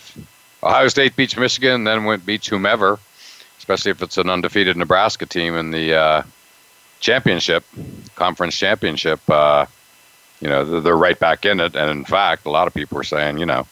Ohio 0.63 0.89
State 0.89 1.17
beats 1.17 1.37
Michigan, 1.37 1.85
then 1.85 2.05
went 2.05 2.25
beats 2.25 2.47
whomever, 2.47 2.99
especially 3.59 3.91
if 3.91 4.03
it's 4.03 4.17
an 4.17 4.31
undefeated 4.31 4.77
Nebraska 4.77 5.27
team 5.27 5.57
in 5.57 5.71
the 5.71 5.95
uh, 5.95 6.23
championship, 7.01 7.65
conference 8.15 8.57
championship. 8.57 9.21
Uh, 9.29 9.67
you 10.41 10.49
know, 10.49 10.81
they're 10.81 10.97
right 10.97 11.19
back 11.19 11.45
in 11.45 11.61
it. 11.61 11.77
And 11.77 11.91
in 11.91 12.05
fact, 12.05 12.47
a 12.47 12.51
lot 12.51 12.67
of 12.67 12.75
people 12.75 12.97
were 12.97 13.05
saying, 13.05 13.39
you 13.39 13.47
know, 13.47 13.67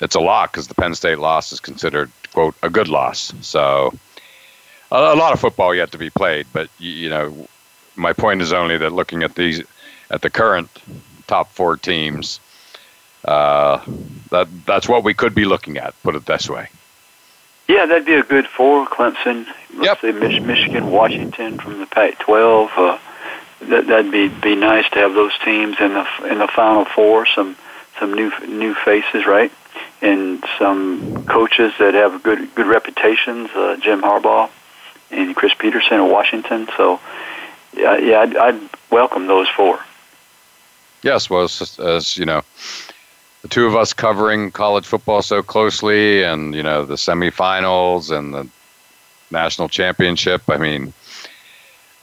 it's 0.00 0.14
a 0.14 0.20
lot 0.20 0.52
because 0.52 0.68
the 0.68 0.74
Penn 0.74 0.94
State 0.94 1.18
loss 1.18 1.52
is 1.52 1.60
considered, 1.60 2.10
quote, 2.32 2.54
a 2.62 2.70
good 2.70 2.88
loss. 2.88 3.32
So 3.40 3.92
a, 4.90 4.96
a 4.96 5.16
lot 5.16 5.32
of 5.32 5.40
football 5.40 5.74
yet 5.74 5.92
to 5.92 5.98
be 5.98 6.10
played. 6.10 6.46
But, 6.52 6.70
you, 6.78 6.90
you 6.90 7.10
know, 7.10 7.48
my 7.96 8.12
point 8.12 8.42
is 8.42 8.52
only 8.52 8.78
that 8.78 8.92
looking 8.92 9.22
at 9.22 9.34
these, 9.34 9.62
at 10.10 10.22
the 10.22 10.30
current 10.30 10.70
top 11.26 11.52
four 11.52 11.76
teams, 11.76 12.40
uh, 13.24 13.84
that 14.30 14.48
that's 14.66 14.88
what 14.88 15.04
we 15.04 15.14
could 15.14 15.34
be 15.34 15.44
looking 15.44 15.76
at. 15.76 15.94
Put 16.02 16.14
it 16.16 16.26
this 16.26 16.48
way. 16.48 16.68
Yeah, 17.68 17.86
that'd 17.86 18.06
be 18.06 18.14
a 18.14 18.22
good 18.22 18.46
four. 18.46 18.86
Clemson, 18.86 19.46
yep. 19.78 20.02
Mich- 20.02 20.42
Michigan, 20.42 20.90
Washington 20.90 21.58
from 21.58 21.78
the 21.78 21.86
Pac-12. 21.86 22.70
Uh, 22.76 22.98
that 23.68 23.86
that'd 23.86 24.10
be 24.10 24.28
be 24.28 24.56
nice 24.56 24.88
to 24.90 24.98
have 24.98 25.14
those 25.14 25.32
teams 25.44 25.76
in 25.80 25.92
the 25.92 26.06
in 26.30 26.38
the 26.38 26.48
Final 26.48 26.86
Four. 26.86 27.26
Some 27.26 27.56
some 27.98 28.14
new 28.14 28.32
new 28.48 28.74
faces, 28.74 29.26
right? 29.26 29.52
And 30.02 30.42
some 30.58 31.24
coaches 31.26 31.72
that 31.78 31.94
have 31.94 32.22
good 32.22 32.54
good 32.54 32.66
reputations. 32.66 33.50
Uh, 33.54 33.76
Jim 33.76 34.00
Harbaugh 34.00 34.48
and 35.10 35.36
Chris 35.36 35.52
Petersen 35.54 36.00
of 36.00 36.10
Washington. 36.10 36.68
So, 36.76 37.00
yeah, 37.76 37.98
yeah, 37.98 38.20
I'd, 38.20 38.36
I'd 38.36 38.60
welcome 38.90 39.26
those 39.26 39.48
four. 39.48 39.78
Yes, 41.02 41.28
well, 41.30 41.42
as, 41.42 41.78
as 41.78 42.16
you 42.16 42.24
know, 42.24 42.42
the 43.42 43.48
two 43.48 43.66
of 43.66 43.74
us 43.74 43.92
covering 43.92 44.50
college 44.50 44.86
football 44.86 45.22
so 45.22 45.42
closely, 45.42 46.22
and 46.22 46.54
you 46.54 46.62
know 46.62 46.84
the 46.84 46.94
semifinals 46.94 48.16
and 48.16 48.34
the 48.34 48.48
national 49.30 49.68
championship. 49.68 50.42
I 50.48 50.58
mean, 50.58 50.92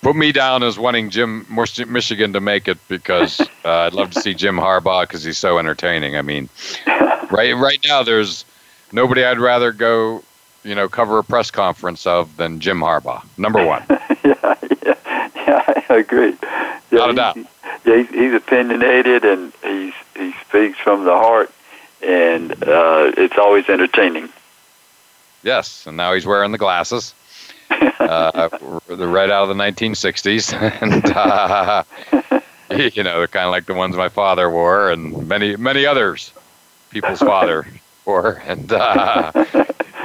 put 0.02 0.16
me 0.16 0.32
down 0.32 0.64
as 0.64 0.78
wanting 0.78 1.10
Jim 1.10 1.46
Michigan 1.88 2.34
to 2.34 2.40
make 2.40 2.68
it 2.68 2.78
because 2.88 3.42
uh, 3.66 3.70
I'd 3.72 3.94
love 3.94 4.12
to 4.12 4.22
see 4.22 4.34
Jim 4.34 4.58
Harbaugh 4.58 5.04
because 5.04 5.24
he's 5.24 5.38
so 5.38 5.58
entertaining. 5.58 6.18
I 6.18 6.22
mean, 6.22 6.50
right 7.32 7.56
right 7.56 7.80
now 7.86 8.04
there's 8.04 8.46
nobody 8.92 9.24
I'd 9.24 9.40
rather 9.40 9.72
go, 9.72 10.24
you 10.64 10.76
know, 10.76 10.88
cover 10.88 11.20
a 11.20 11.24
press 11.24 11.52
conference 11.52 12.06
of 12.06 12.38
than 12.38 12.60
Jim 12.60 12.80
Harbaugh. 12.80 13.24
Number 13.38 13.66
one. 13.66 13.84
yeah, 13.90 14.56
yeah, 14.86 15.30
yeah, 15.36 15.84
I 15.90 15.96
agree. 15.98 16.36
Yeah, 16.92 17.00
Not 17.00 17.10
a 17.10 17.14
doubt. 17.14 17.38
Yeah, 17.86 17.98
he's, 17.98 18.10
he's 18.10 18.34
opinionated 18.34 19.26
and 19.26 19.54
he's 19.64 19.94
he 20.16 20.34
speaks 20.48 20.80
from 20.80 21.06
the 21.06 21.14
heart, 21.14 21.52
and 22.02 22.52
uh, 22.64 23.12
it's 23.18 23.38
always 23.38 23.70
entertaining. 23.70 24.30
Yes, 25.44 25.86
and 25.86 25.96
now 25.96 26.14
he's 26.14 26.26
wearing 26.26 26.52
the 26.52 26.58
glasses 26.58 27.14
uh, 27.70 28.50
right 28.90 29.30
out 29.30 29.50
of 29.50 29.50
the 29.50 29.64
1960s, 29.64 30.54
and 30.82 31.06
uh, 31.12 31.84
you 32.96 33.04
know 33.04 33.18
they're 33.20 33.28
kind 33.28 33.46
of 33.46 33.52
like 33.52 33.66
the 33.66 33.74
ones 33.74 33.96
my 33.96 34.10
father 34.10 34.50
wore, 34.50 34.92
and 34.92 35.28
many 35.28 35.56
many 35.56 35.86
others 35.86 36.32
people's 36.90 37.20
father 37.20 37.68
wore, 38.06 38.42
and 38.46 38.72
uh, 38.72 39.32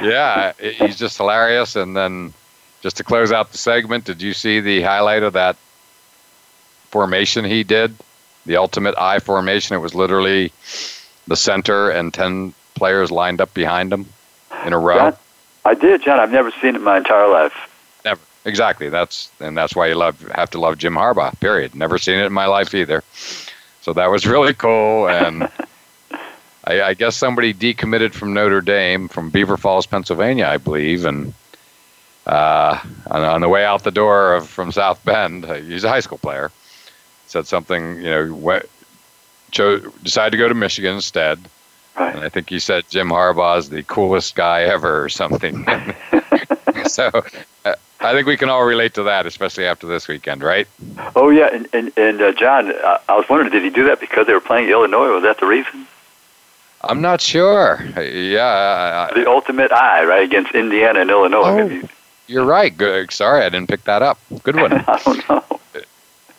yeah, 0.01 0.53
he's 0.59 0.97
just 0.97 1.17
hilarious. 1.17 1.75
And 1.75 1.95
then 1.95 2.33
just 2.81 2.97
to 2.97 3.03
close 3.03 3.31
out 3.31 3.51
the 3.51 3.57
segment, 3.57 4.05
did 4.05 4.21
you 4.21 4.33
see 4.33 4.59
the 4.59 4.81
highlight 4.81 5.23
of 5.23 5.33
that 5.33 5.55
formation 6.89 7.45
he 7.45 7.63
did? 7.63 7.95
The 8.45 8.57
ultimate 8.57 8.95
I 8.97 9.19
formation. 9.19 9.75
It 9.75 9.79
was 9.79 9.95
literally 9.95 10.51
the 11.27 11.37
center 11.37 11.89
and 11.89 12.13
ten 12.13 12.53
players 12.75 13.11
lined 13.11 13.39
up 13.39 13.53
behind 13.53 13.93
him 13.93 14.05
in 14.65 14.73
a 14.73 14.79
row. 14.79 15.15
I 15.65 15.73
did, 15.73 16.03
John. 16.03 16.19
I've 16.19 16.31
never 16.31 16.51
seen 16.51 16.69
it 16.69 16.75
in 16.75 16.83
my 16.83 16.97
entire 16.97 17.27
life. 17.27 17.53
Never. 18.03 18.21
Exactly. 18.45 18.89
That's 18.89 19.31
and 19.39 19.57
that's 19.57 19.75
why 19.75 19.87
you 19.87 19.95
love 19.95 20.19
have 20.33 20.49
to 20.51 20.59
love 20.59 20.77
Jim 20.77 20.95
Harbaugh. 20.95 21.39
Period. 21.39 21.75
Never 21.75 21.97
seen 21.97 22.19
it 22.19 22.25
in 22.25 22.33
my 22.33 22.45
life 22.45 22.73
either. 22.73 23.03
So 23.81 23.93
that 23.93 24.09
was 24.09 24.25
really 24.25 24.53
cool, 24.53 25.09
and 25.09 25.43
I, 26.63 26.81
I 26.81 26.93
guess 26.93 27.17
somebody 27.17 27.53
decommitted 27.53 28.13
from 28.13 28.33
Notre 28.33 28.61
Dame 28.61 29.09
from 29.09 29.29
Beaver 29.29 29.57
Falls, 29.57 29.85
Pennsylvania, 29.85 30.47
I 30.47 30.57
believe, 30.57 31.05
and 31.05 31.33
uh, 32.25 32.79
on, 33.07 33.21
on, 33.23 33.41
the 33.41 33.49
way 33.49 33.65
out 33.65 33.83
the 33.83 33.91
door 33.91 34.35
of, 34.35 34.47
from 34.47 34.71
South 34.71 35.03
Bend, 35.03 35.43
uh, 35.43 35.55
he's 35.55 35.83
a 35.83 35.89
high 35.89 35.99
school 35.99 36.17
player. 36.17 36.51
Said 37.27 37.45
something, 37.45 37.97
you 37.97 38.09
know, 38.09 38.33
went, 38.33 38.69
chose, 39.51 39.83
decided 40.03 40.31
to 40.31 40.37
go 40.37 40.47
to 40.47 40.53
Michigan 40.53 40.95
instead 40.95 41.39
Right. 41.97 42.15
And 42.15 42.23
I 42.23 42.29
think 42.29 42.51
you 42.51 42.59
said 42.59 42.85
Jim 42.89 43.09
Harbaugh 43.09 43.57
is 43.59 43.69
the 43.69 43.83
coolest 43.83 44.35
guy 44.35 44.63
ever 44.63 45.03
or 45.03 45.09
something. 45.09 45.65
so 46.87 47.11
uh, 47.65 47.75
I 47.99 48.13
think 48.13 48.27
we 48.27 48.37
can 48.37 48.49
all 48.49 48.65
relate 48.65 48.93
to 48.95 49.03
that, 49.03 49.25
especially 49.25 49.65
after 49.65 49.87
this 49.87 50.07
weekend, 50.07 50.43
right? 50.43 50.67
Oh 51.15 51.29
yeah, 51.29 51.49
and 51.53 51.67
and, 51.73 51.91
and 51.97 52.21
uh, 52.21 52.31
John, 52.33 52.71
I, 52.71 52.99
I 53.09 53.15
was 53.15 53.27
wondering, 53.29 53.51
did 53.51 53.63
he 53.63 53.69
do 53.69 53.85
that 53.85 53.99
because 53.99 54.27
they 54.27 54.33
were 54.33 54.41
playing 54.41 54.69
Illinois? 54.69 55.09
Was 55.09 55.23
that 55.23 55.39
the 55.39 55.45
reason? 55.45 55.87
I'm 56.81 57.01
not 57.01 57.21
sure. 57.21 57.81
Yeah, 57.97 59.07
I, 59.09 59.13
the 59.13 59.29
ultimate 59.29 59.71
I, 59.71 60.03
right, 60.03 60.23
against 60.23 60.53
Indiana 60.53 60.99
and 61.01 61.09
Illinois. 61.09 61.43
Oh, 61.45 61.67
maybe. 61.67 61.87
You're 62.27 62.45
right. 62.45 62.75
Good. 62.75 63.11
Sorry, 63.11 63.43
I 63.43 63.49
didn't 63.49 63.69
pick 63.69 63.85
that 63.85 64.01
up. 64.01 64.19
Good 64.43 64.57
one. 64.57 64.73
I 64.87 65.01
don't 65.05 65.29
know. 65.29 65.59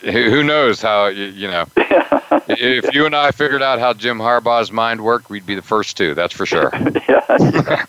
Who 0.12 0.43
knows 0.43 0.83
how 0.83 1.07
you, 1.07 1.25
you 1.25 1.49
know? 1.49 1.64
if 1.77 2.95
you 2.95 3.07
and 3.07 3.17
I 3.17 3.31
figured 3.31 3.62
out 3.62 3.79
how 3.79 3.95
Jim 3.95 4.19
Harbaugh's 4.19 4.71
mind 4.71 5.03
worked, 5.03 5.31
we'd 5.31 5.47
be 5.47 5.55
the 5.55 5.62
first 5.62 5.97
two. 5.97 6.14
That's 6.14 6.35
for 6.35 6.45
sure. 6.45 6.71
yeah. 7.09 7.87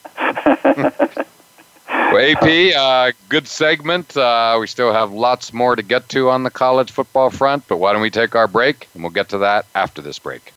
well, 1.90 2.18
AP, 2.18 2.74
uh, 2.74 3.12
good 3.28 3.50
segment. 3.50 4.16
Uh, 4.16 4.56
we 4.62 4.68
still 4.68 4.94
have 4.94 5.12
lots 5.12 5.52
more 5.52 5.76
to 5.76 5.84
get 5.84 6.08
to 6.10 6.30
on 6.30 6.44
the 6.44 6.52
college 6.52 6.90
football 6.90 7.30
front, 7.30 7.68
but 7.68 7.78
why 7.78 7.92
don't 7.92 8.02
we 8.02 8.10
take 8.10 8.34
our 8.34 8.48
break 8.48 8.88
and 8.94 9.04
we'll 9.04 9.12
get 9.12 9.28
to 9.30 9.40
that 9.40 9.66
after 9.76 10.02
this 10.02 10.18
break. 10.18 10.54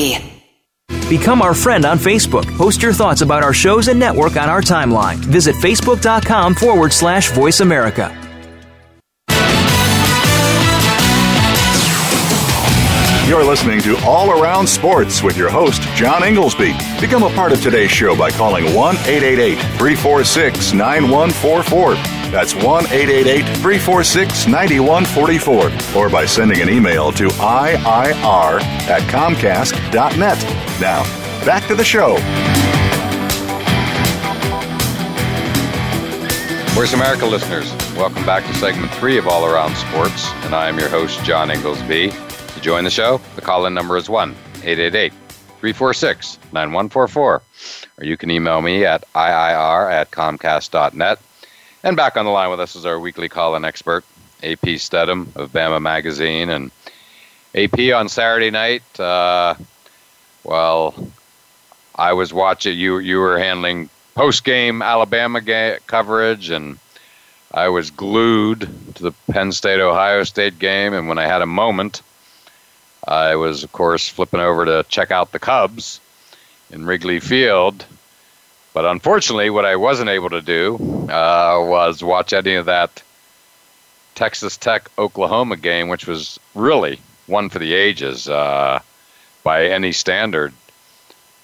Become 1.09 1.41
our 1.41 1.53
friend 1.53 1.85
on 1.85 1.97
Facebook. 1.97 2.45
Post 2.57 2.81
your 2.81 2.93
thoughts 2.93 3.21
about 3.21 3.43
our 3.43 3.53
shows 3.53 3.89
and 3.89 3.99
network 3.99 4.37
on 4.37 4.49
our 4.49 4.61
timeline. 4.61 5.17
Visit 5.17 5.55
facebook.com 5.55 6.55
forward 6.55 6.93
slash 6.93 7.31
voice 7.31 7.59
America. 7.59 8.17
You're 13.27 13.45
listening 13.45 13.79
to 13.81 13.97
All 14.05 14.31
Around 14.31 14.67
Sports 14.67 15.23
with 15.23 15.37
your 15.37 15.49
host, 15.49 15.81
John 15.95 16.23
Inglesby. 16.23 16.73
Become 16.99 17.23
a 17.23 17.29
part 17.29 17.53
of 17.53 17.61
today's 17.61 17.89
show 17.91 18.13
by 18.13 18.29
calling 18.29 18.73
1 18.75 18.95
888 18.95 19.55
346 19.55 20.73
9144. 20.73 22.20
That's 22.31 22.55
1 22.55 22.63
888 22.63 23.43
346 23.57 24.47
9144. 24.47 26.01
Or 26.01 26.09
by 26.09 26.25
sending 26.25 26.61
an 26.61 26.69
email 26.69 27.11
to 27.11 27.27
IIR 27.27 28.61
at 28.87 29.01
Comcast.net. 29.11 30.37
Now, 30.79 31.03
back 31.45 31.67
to 31.67 31.75
the 31.75 31.83
show. 31.83 32.15
Voice 36.73 36.93
America 36.93 37.25
listeners, 37.25 37.69
welcome 37.97 38.25
back 38.25 38.45
to 38.45 38.53
segment 38.53 38.93
three 38.93 39.17
of 39.17 39.27
All 39.27 39.45
Around 39.45 39.75
Sports, 39.75 40.31
and 40.45 40.55
I 40.55 40.69
am 40.69 40.79
your 40.79 40.87
host, 40.87 41.21
John 41.25 41.51
Inglesby. 41.51 42.11
To 42.11 42.61
join 42.61 42.85
the 42.85 42.89
show, 42.89 43.19
the 43.35 43.41
call 43.41 43.65
in 43.65 43.73
number 43.73 43.97
is 43.97 44.09
1 44.09 44.31
888 44.63 45.11
346 45.11 46.37
9144, 46.53 47.41
or 47.97 48.03
you 48.03 48.15
can 48.15 48.31
email 48.31 48.61
me 48.61 48.85
at 48.85 49.03
IIR 49.13 49.91
at 49.91 50.11
Comcast.net. 50.11 51.19
And 51.83 51.97
back 51.97 52.15
on 52.15 52.25
the 52.25 52.31
line 52.31 52.51
with 52.51 52.59
us 52.59 52.75
is 52.75 52.85
our 52.85 52.99
weekly 52.99 53.27
call 53.27 53.55
in 53.55 53.65
expert, 53.65 54.03
AP 54.43 54.77
Stedham 54.77 55.31
of 55.35 55.51
Bama 55.51 55.81
Magazine. 55.81 56.49
And 56.49 56.71
AP 57.55 57.79
on 57.95 58.07
Saturday 58.07 58.51
night, 58.51 58.83
uh, 58.99 59.55
well, 60.43 60.93
I 61.95 62.13
was 62.13 62.33
watching, 62.33 62.77
you, 62.77 62.99
you 62.99 63.17
were 63.17 63.39
handling 63.39 63.89
post 64.13 64.43
game 64.43 64.81
Alabama 64.81 65.41
ga- 65.41 65.79
coverage, 65.87 66.51
and 66.51 66.77
I 67.51 67.69
was 67.69 67.89
glued 67.89 68.61
to 68.95 69.03
the 69.03 69.11
Penn 69.31 69.51
State 69.51 69.79
Ohio 69.79 70.23
State 70.23 70.59
game. 70.59 70.93
And 70.93 71.07
when 71.07 71.17
I 71.17 71.25
had 71.25 71.41
a 71.41 71.47
moment, 71.47 72.03
I 73.07 73.35
was, 73.35 73.63
of 73.63 73.71
course, 73.71 74.07
flipping 74.07 74.39
over 74.39 74.65
to 74.65 74.85
check 74.87 75.09
out 75.09 75.31
the 75.31 75.39
Cubs 75.39 75.99
in 76.69 76.85
Wrigley 76.85 77.19
Field. 77.19 77.85
But 78.73 78.85
unfortunately, 78.85 79.49
what 79.49 79.65
I 79.65 79.75
wasn't 79.75 80.09
able 80.09 80.29
to 80.29 80.41
do 80.41 80.75
uh, 81.09 81.59
was 81.59 82.03
watch 82.03 82.31
any 82.31 82.55
of 82.55 82.65
that 82.65 83.03
Texas 84.15 84.57
Tech 84.57 84.89
Oklahoma 84.97 85.57
game, 85.57 85.89
which 85.89 86.07
was 86.07 86.39
really 86.55 86.99
one 87.27 87.49
for 87.49 87.59
the 87.59 87.73
ages 87.73 88.29
uh, 88.29 88.79
by 89.43 89.67
any 89.67 89.91
standard. 89.91 90.53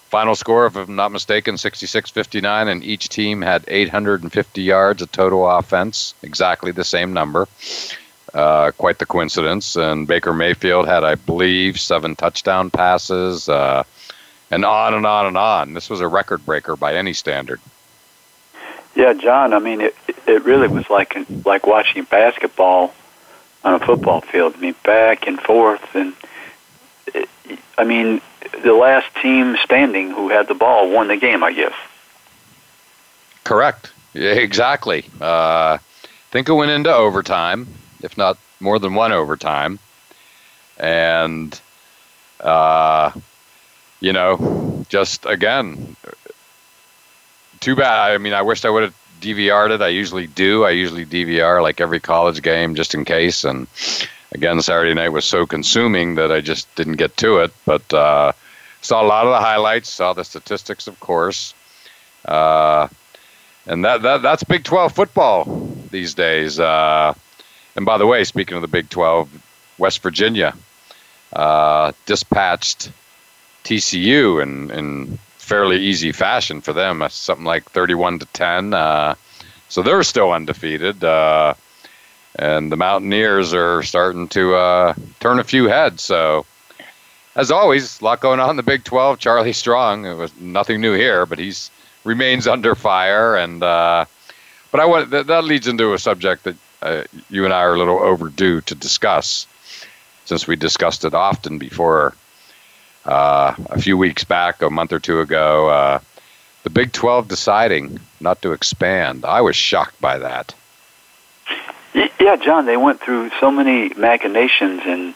Final 0.10 0.36
score, 0.36 0.68
if 0.68 0.76
I'm 0.78 0.96
not 0.96 1.12
mistaken, 1.12 1.58
66 1.58 2.12
59, 2.12 2.68
and 2.70 2.84
each 2.84 3.10
team 3.10 3.42
had 3.42 3.66
850 3.68 4.62
yards 4.62 5.02
of 5.02 5.12
total 5.12 5.50
offense, 5.50 6.14
exactly 6.24 6.72
the 6.72 6.86
same 6.86 7.14
number. 7.14 7.48
Uh, 8.34 8.72
quite 8.72 9.00
the 9.00 9.06
coincidence. 9.06 9.76
And 9.76 10.08
Baker 10.08 10.34
Mayfield 10.34 10.88
had, 10.88 11.04
I 11.04 11.16
believe, 11.16 11.80
seven 11.80 12.16
touchdown 12.16 12.70
passes, 12.70 13.50
uh, 13.50 13.84
and 14.52 14.66
on 14.66 14.94
and 14.94 15.06
on 15.06 15.26
and 15.28 15.38
on. 15.38 15.74
This 15.74 15.90
was 15.90 16.02
a 16.02 16.08
record 16.08 16.46
breaker 16.46 16.76
by 16.76 16.96
any 16.96 17.14
standard. 17.14 17.60
Yeah, 18.96 19.14
John. 19.14 19.54
I 19.54 19.60
mean, 19.60 19.82
it 19.82 19.96
it 20.26 20.44
really 20.44 20.68
was 20.68 20.90
like 20.90 21.16
like 21.46 21.68
watching 21.68 22.04
basketball 22.04 22.94
on 23.64 23.74
a 23.76 23.80
football 23.80 24.22
field. 24.22 24.56
I 24.58 24.60
mean, 24.60 24.76
back 24.84 25.28
and 25.28 25.40
forth, 25.40 25.96
and 25.96 26.14
it, 27.14 27.30
I 27.78 27.84
mean, 27.84 28.22
the 28.64 28.74
last 28.74 29.08
team 29.22 29.58
standing 29.64 30.10
who 30.10 30.30
had 30.30 30.48
the 30.48 30.56
ball 30.56 30.90
won 30.92 31.08
the 31.10 31.18
game, 31.18 31.44
I 31.44 31.54
guess. 31.54 31.76
Correct. 33.44 33.92
Yeah, 34.14 34.32
exactly. 34.32 35.06
Uh, 35.22 35.78
I 35.78 35.80
think 36.32 36.50
it 36.50 36.54
went 36.54 36.72
into 36.72 36.94
overtime, 36.94 37.68
if 38.02 38.18
not 38.18 38.38
more 38.60 38.80
than 38.80 38.96
one 38.96 39.12
overtime. 39.12 39.80
And, 40.78 41.60
uh, 42.40 43.12
you 44.00 44.14
know, 44.14 44.86
just 44.90 45.26
again, 45.26 45.96
too 47.60 47.76
bad. 47.76 48.12
I 48.12 48.18
mean, 48.18 48.34
I 48.34 48.42
wished 48.42 48.66
I 48.66 48.70
would 48.70 48.84
have 48.84 48.96
DVR'd 49.22 49.72
it. 49.72 49.82
I 49.82 49.88
usually 49.88 50.28
do. 50.28 50.64
I 50.64 50.72
usually 50.72 51.06
DVR 51.06 51.62
like 51.62 51.82
every 51.82 52.00
college 52.00 52.42
game 52.42 52.76
just 52.76 52.94
in 52.94 53.06
case. 53.06 53.44
And 53.44 53.68
again, 54.32 54.62
Saturday 54.62 54.94
night 54.94 55.10
was 55.10 55.26
so 55.26 55.46
consuming 55.46 56.16
that 56.16 56.32
I 56.32 56.42
just 56.42 56.74
didn't 56.76 56.98
get 56.98 57.18
to 57.18 57.40
it. 57.40 57.52
But 57.66 57.92
uh, 57.94 58.34
saw 58.82 59.02
a 59.02 59.08
lot 59.08 59.26
of 59.26 59.32
the 59.32 59.40
highlights, 59.40 59.90
saw 59.90 60.14
the 60.14 60.24
statistics, 60.24 60.88
of 60.88 61.00
course. 61.00 61.54
Uh, 62.26 62.88
and 63.66 63.84
that, 63.84 64.02
that 64.04 64.22
that's 64.22 64.44
Big 64.44 64.64
12 64.64 64.94
football 64.94 65.46
these 65.92 66.14
days. 66.14 66.60
Uh, 66.60 67.14
and 67.76 67.86
by 67.86 67.98
the 67.98 68.08
way, 68.08 68.24
speaking 68.24 68.56
of 68.56 68.62
the 68.62 68.68
Big 68.68 68.90
12, 68.90 69.30
West 69.78 70.02
Virginia 70.02 70.54
uh, 71.34 71.92
dispatched 72.06 72.92
TCU 73.68 74.42
in, 74.42 74.72
in 74.72 75.20
fairly 75.38 75.78
easy 75.78 76.14
fashion 76.14 76.62
for 76.62 76.72
them, 76.72 77.06
something 77.10 77.46
like 77.46 77.66
31 77.66 78.20
to 78.20 78.26
10. 78.28 78.74
Uh, 78.74 79.16
so 79.68 79.82
they're 79.84 80.04
still 80.04 80.32
undefeated. 80.32 81.04
Uh, 81.04 81.54
and 82.38 82.72
the 82.72 82.78
Mountaineers 82.78 83.54
are 83.54 83.84
starting 83.84 84.30
to 84.30 84.56
uh, 84.56 84.94
turn 85.20 85.40
a 85.40 85.44
few 85.44 85.68
heads. 85.68 86.02
So, 86.04 86.46
as 87.36 87.52
always, 87.52 88.00
a 88.00 88.06
lot 88.06 88.22
going 88.22 88.40
on 88.40 88.52
in 88.52 88.56
the 88.56 88.64
Big 88.64 88.86
12. 88.86 89.20
Charlie 89.20 89.52
Strong, 89.52 90.06
it 90.06 90.14
was 90.14 90.34
nothing 90.40 90.80
new 90.80 90.94
here, 90.94 91.26
but 91.26 91.38
he's 91.38 91.70
remains 92.06 92.48
under 92.48 92.74
fire. 92.74 93.36
And 93.36 93.62
uh, 93.62 94.06
but 94.72 94.80
I 94.80 94.86
want 94.86 95.10
that, 95.10 95.28
that 95.28 95.44
leads 95.44 95.68
into 95.68 95.94
a 95.94 96.00
subject 96.00 96.46
that 96.46 96.56
uh, 96.82 97.04
you 97.30 97.44
and 97.44 97.54
I 97.54 97.64
are 97.64 97.76
a 97.76 97.78
little 97.78 98.00
overdue 98.00 98.62
to 98.62 98.76
discuss, 98.76 99.46
since 100.24 100.48
we 100.48 100.56
discussed 100.56 101.04
it 101.04 101.14
often 101.14 101.58
before. 101.58 102.16
Uh, 103.08 103.56
a 103.70 103.82
few 103.82 103.98
weeks 103.98 104.26
back, 104.26 104.62
a 104.62 104.70
month 104.70 104.92
or 104.92 105.00
two 105.00 105.22
ago, 105.22 105.70
uh, 105.70 106.00
the 106.64 106.70
Big 106.70 106.92
12 106.92 107.30
deciding 107.30 108.02
not 108.20 108.42
to 108.42 108.52
expand. 108.52 109.24
I 109.24 109.40
was 109.40 109.56
shocked 109.56 110.00
by 110.02 110.18
that. 110.18 110.54
Yeah, 112.20 112.36
John, 112.36 112.66
they 112.66 112.76
went 112.76 113.00
through 113.00 113.32
so 113.40 113.50
many 113.50 113.94
machinations 113.94 114.82
and 114.86 115.16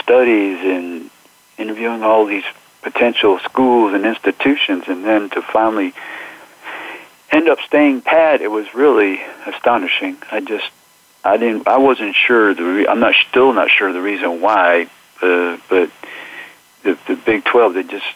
studies 0.00 0.58
and 0.62 1.10
interviewing 1.58 2.02
all 2.02 2.24
these 2.24 2.44
potential 2.80 3.38
schools 3.40 3.92
and 3.92 4.06
institutions, 4.06 4.84
and 4.88 5.04
then 5.04 5.28
to 5.30 5.42
finally 5.42 5.92
end 7.30 7.48
up 7.50 7.58
staying 7.66 8.00
pat, 8.00 8.40
it 8.40 8.50
was 8.50 8.72
really 8.74 9.20
astonishing. 9.44 10.16
I 10.30 10.40
just, 10.40 10.70
I 11.22 11.36
didn't, 11.36 11.68
I 11.68 11.76
wasn't 11.76 12.14
sure 12.14 12.54
the, 12.54 12.62
re- 12.62 12.86
I'm 12.86 13.00
not 13.00 13.14
still 13.28 13.52
not 13.52 13.70
sure 13.70 13.92
the 13.92 14.00
reason 14.00 14.40
why, 14.40 14.88
uh, 15.20 15.58
but 15.68 15.90
the 16.86 16.98
the 17.06 17.16
Big 17.16 17.44
Twelve, 17.44 17.74
they 17.74 17.82
just 17.82 18.06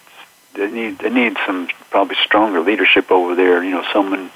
they 0.55 0.71
need 0.71 0.99
they 0.99 1.11
need 1.11 1.37
some 1.47 1.69
probably 1.91 2.17
stronger 2.25 2.61
leadership 2.61 3.11
over 3.11 3.35
there. 3.35 3.63
You 3.63 3.73
know, 3.73 3.85
someone 3.93 4.31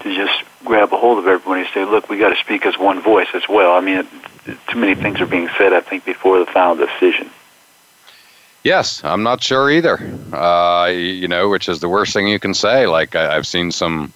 to 0.00 0.14
just 0.14 0.44
grab 0.64 0.92
a 0.92 0.96
hold 0.96 1.18
of 1.18 1.26
everybody 1.26 1.62
and 1.62 1.70
say, 1.74 1.84
"Look, 1.84 2.08
we 2.08 2.18
got 2.18 2.30
to 2.30 2.36
speak 2.36 2.66
as 2.66 2.78
one 2.78 3.00
voice 3.00 3.28
as 3.34 3.48
well." 3.48 3.72
I 3.72 3.80
mean, 3.80 3.98
it, 3.98 4.58
too 4.68 4.78
many 4.78 4.94
things 4.94 5.20
are 5.20 5.26
being 5.26 5.48
said. 5.58 5.72
I 5.72 5.80
think 5.80 6.04
before 6.04 6.38
the 6.38 6.46
final 6.46 6.76
decision. 6.76 7.30
Yes, 8.64 9.02
I'm 9.02 9.24
not 9.24 9.42
sure 9.42 9.68
either. 9.70 9.98
Uh, 10.32 10.86
you 10.86 11.26
know, 11.26 11.48
which 11.48 11.68
is 11.68 11.80
the 11.80 11.88
worst 11.88 12.12
thing 12.12 12.28
you 12.28 12.38
can 12.38 12.54
say. 12.54 12.86
Like 12.86 13.16
I, 13.16 13.36
I've 13.36 13.46
seen 13.46 13.72
some 13.72 14.12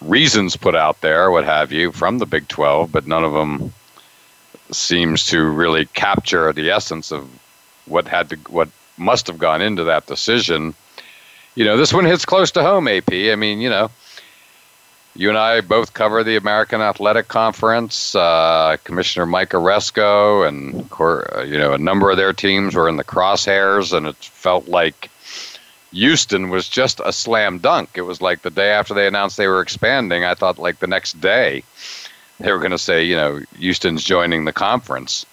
reasons 0.00 0.56
put 0.56 0.74
out 0.74 1.00
there, 1.02 1.30
what 1.30 1.44
have 1.44 1.70
you, 1.72 1.92
from 1.92 2.18
the 2.18 2.26
Big 2.26 2.48
12, 2.48 2.90
but 2.90 3.06
none 3.06 3.24
of 3.24 3.32
them 3.32 3.72
seems 4.70 5.26
to 5.26 5.42
really 5.42 5.86
capture 5.86 6.52
the 6.52 6.70
essence 6.70 7.10
of 7.10 7.28
what 7.88 8.06
had 8.06 8.30
to 8.30 8.36
what 8.48 8.68
must 8.96 9.26
have 9.26 9.38
gone 9.38 9.62
into 9.62 9.84
that 9.84 10.06
decision. 10.06 10.74
You 11.54 11.64
know, 11.64 11.76
this 11.76 11.92
one 11.92 12.04
hits 12.04 12.24
close 12.24 12.50
to 12.52 12.62
home, 12.62 12.88
AP. 12.88 13.12
I 13.12 13.36
mean, 13.36 13.60
you 13.60 13.70
know, 13.70 13.90
you 15.14 15.28
and 15.28 15.38
I 15.38 15.60
both 15.60 15.94
cover 15.94 16.22
the 16.22 16.36
American 16.36 16.80
Athletic 16.80 17.28
Conference. 17.28 18.14
Uh, 18.14 18.76
Commissioner 18.84 19.26
Mike 19.26 19.50
Aresco 19.50 20.46
and 20.46 20.88
uh, 21.00 21.42
you 21.42 21.58
know 21.58 21.72
a 21.72 21.78
number 21.78 22.10
of 22.10 22.16
their 22.16 22.32
teams 22.32 22.74
were 22.74 22.88
in 22.88 22.96
the 22.96 23.04
crosshairs, 23.04 23.92
and 23.92 24.06
it 24.06 24.16
felt 24.16 24.68
like 24.68 25.10
Houston 25.92 26.50
was 26.50 26.68
just 26.68 27.00
a 27.04 27.12
slam 27.12 27.58
dunk. 27.58 27.90
It 27.94 28.02
was 28.02 28.20
like 28.20 28.42
the 28.42 28.50
day 28.50 28.70
after 28.70 28.94
they 28.94 29.06
announced 29.06 29.36
they 29.36 29.48
were 29.48 29.60
expanding. 29.60 30.24
I 30.24 30.34
thought 30.34 30.58
like 30.58 30.78
the 30.78 30.86
next 30.86 31.20
day 31.20 31.64
they 32.38 32.52
were 32.52 32.58
going 32.58 32.70
to 32.70 32.78
say, 32.78 33.02
you 33.02 33.16
know, 33.16 33.40
Houston's 33.58 34.04
joining 34.04 34.44
the 34.44 34.52
conference, 34.52 35.26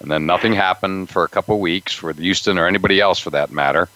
and 0.00 0.10
then 0.10 0.26
nothing 0.26 0.52
happened 0.52 1.08
for 1.08 1.24
a 1.24 1.28
couple 1.28 1.58
weeks 1.58 1.92
for 1.92 2.12
Houston 2.12 2.58
or 2.58 2.66
anybody 2.66 3.00
else 3.00 3.18
for 3.18 3.30
that 3.30 3.50
matter, 3.50 3.88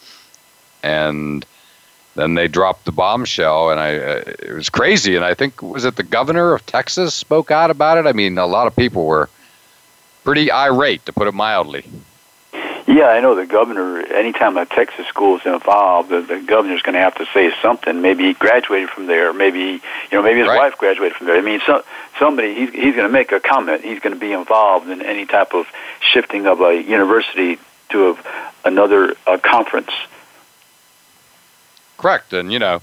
and 0.83 1.45
then 2.15 2.35
they 2.35 2.49
dropped 2.49 2.85
the 2.85 2.93
bombshell, 2.93 3.71
and 3.71 3.81
I 3.81 3.97
uh, 3.97 4.23
it 4.41 4.53
was 4.53 4.69
crazy. 4.69 5.17
And 5.17 5.25
I 5.25 5.35
think 5.35 5.63
was 5.63 5.85
it 5.85 5.97
the 5.97 6.03
governor 6.03 6.55
of 6.55 6.67
Texas 6.67 7.15
spoke 7.15 7.51
out 7.51 7.71
about 7.71 7.99
it. 7.99 8.07
I 8.07 8.13
mean, 8.13 8.39
a 8.39 8.47
lot 8.47 8.67
of 8.67 8.75
people 8.75 9.07
were 9.07 9.29
pretty 10.25 10.51
irate, 10.51 11.07
to 11.07 11.13
put 11.13 11.29
it 11.29 11.33
mildly. 11.33 11.85
Yeah, 12.91 13.07
I 13.07 13.21
know 13.21 13.37
the 13.37 13.47
governor. 13.47 14.01
Anytime 14.01 14.57
a 14.57 14.67
Texas 14.67 15.07
school 15.07 15.39
is 15.39 15.47
involved, 15.47 16.09
the, 16.09 16.23
the 16.23 16.41
governor's 16.41 16.83
going 16.83 16.95
to 16.95 17.01
have 17.01 17.15
to 17.19 17.27
say 17.33 17.53
something. 17.63 18.03
Maybe 18.03 18.25
he 18.25 18.33
graduated 18.35 18.91
from 18.91 19.07
there. 19.07 19.33
Maybe 19.33 19.61
you 19.61 19.81
know, 20.11 20.23
maybe 20.23 20.41
his 20.41 20.49
right. 20.49 20.59
wife 20.59 20.77
graduated 20.77 21.17
from 21.17 21.29
there. 21.29 21.37
I 21.37 21.41
mean, 21.41 21.61
so, 21.65 21.85
somebody 22.19 22.53
he's 22.53 22.71
he's 22.71 22.97
going 22.97 23.07
to 23.07 23.13
make 23.13 23.31
a 23.31 23.39
comment. 23.39 23.85
He's 23.85 24.01
going 24.01 24.15
to 24.15 24.19
be 24.19 24.33
involved 24.33 24.91
in 24.91 25.03
any 25.03 25.25
type 25.25 25.55
of 25.55 25.67
shifting 26.01 26.49
of 26.49 26.61
a 26.63 26.83
university 26.83 27.61
to 27.91 28.11
a, 28.11 28.19
another 28.65 29.15
uh, 29.25 29.39
conference. 29.39 29.93
Correct, 31.97 32.33
and 32.33 32.53
you 32.53 32.59
know, 32.59 32.83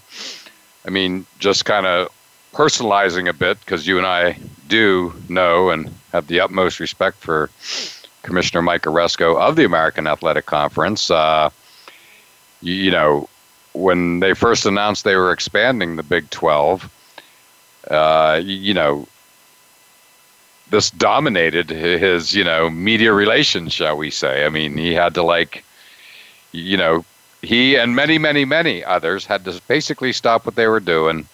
I 0.85 0.89
mean, 0.89 1.25
just 1.37 1.65
kind 1.65 1.85
of 1.85 2.07
personalizing 2.53 3.27
a 3.27 3.33
bit 3.33 3.59
because 3.59 3.85
you 3.85 3.97
and 3.97 4.07
I 4.07 4.39
do 4.69 5.13
know 5.27 5.69
and 5.71 5.93
have 6.13 6.27
the 6.27 6.39
utmost 6.39 6.79
respect 6.79 7.17
for 7.17 7.49
Commissioner 8.27 8.61
Mike 8.61 8.83
Aresco 8.83 9.39
of 9.39 9.55
the 9.55 9.63
American 9.63 10.05
Athletic 10.05 10.45
Conference. 10.45 11.09
Uh, 11.09 11.49
you, 12.61 12.73
you, 12.73 12.91
know, 12.91 13.29
when 13.71 14.19
they 14.19 14.33
first 14.33 14.65
announced 14.65 15.05
they 15.05 15.15
were 15.15 15.31
expanding 15.31 15.95
the 15.95 16.03
Big 16.03 16.29
12, 16.29 16.91
uh, 17.89 18.41
you, 18.43 18.55
you 18.55 18.73
know, 18.73 19.07
this 20.69 20.91
dominated 20.91 21.69
his, 21.69 22.35
you 22.35 22.43
know, 22.43 22.69
media 22.69 23.13
relations, 23.13 23.71
shall 23.71 23.95
we 23.95 24.11
say. 24.11 24.45
I 24.45 24.49
mean, 24.49 24.77
he 24.77 24.93
had 24.93 25.13
to, 25.13 25.23
like, 25.23 25.63
you 26.51 26.75
know, 26.75 27.05
he 27.41 27.77
and 27.77 27.95
many, 27.95 28.17
many, 28.17 28.43
many 28.43 28.83
others 28.83 29.25
had 29.25 29.45
to 29.45 29.61
basically 29.69 30.11
stop 30.11 30.45
what 30.45 30.55
they 30.55 30.67
were 30.67 30.81
doing 30.81 31.25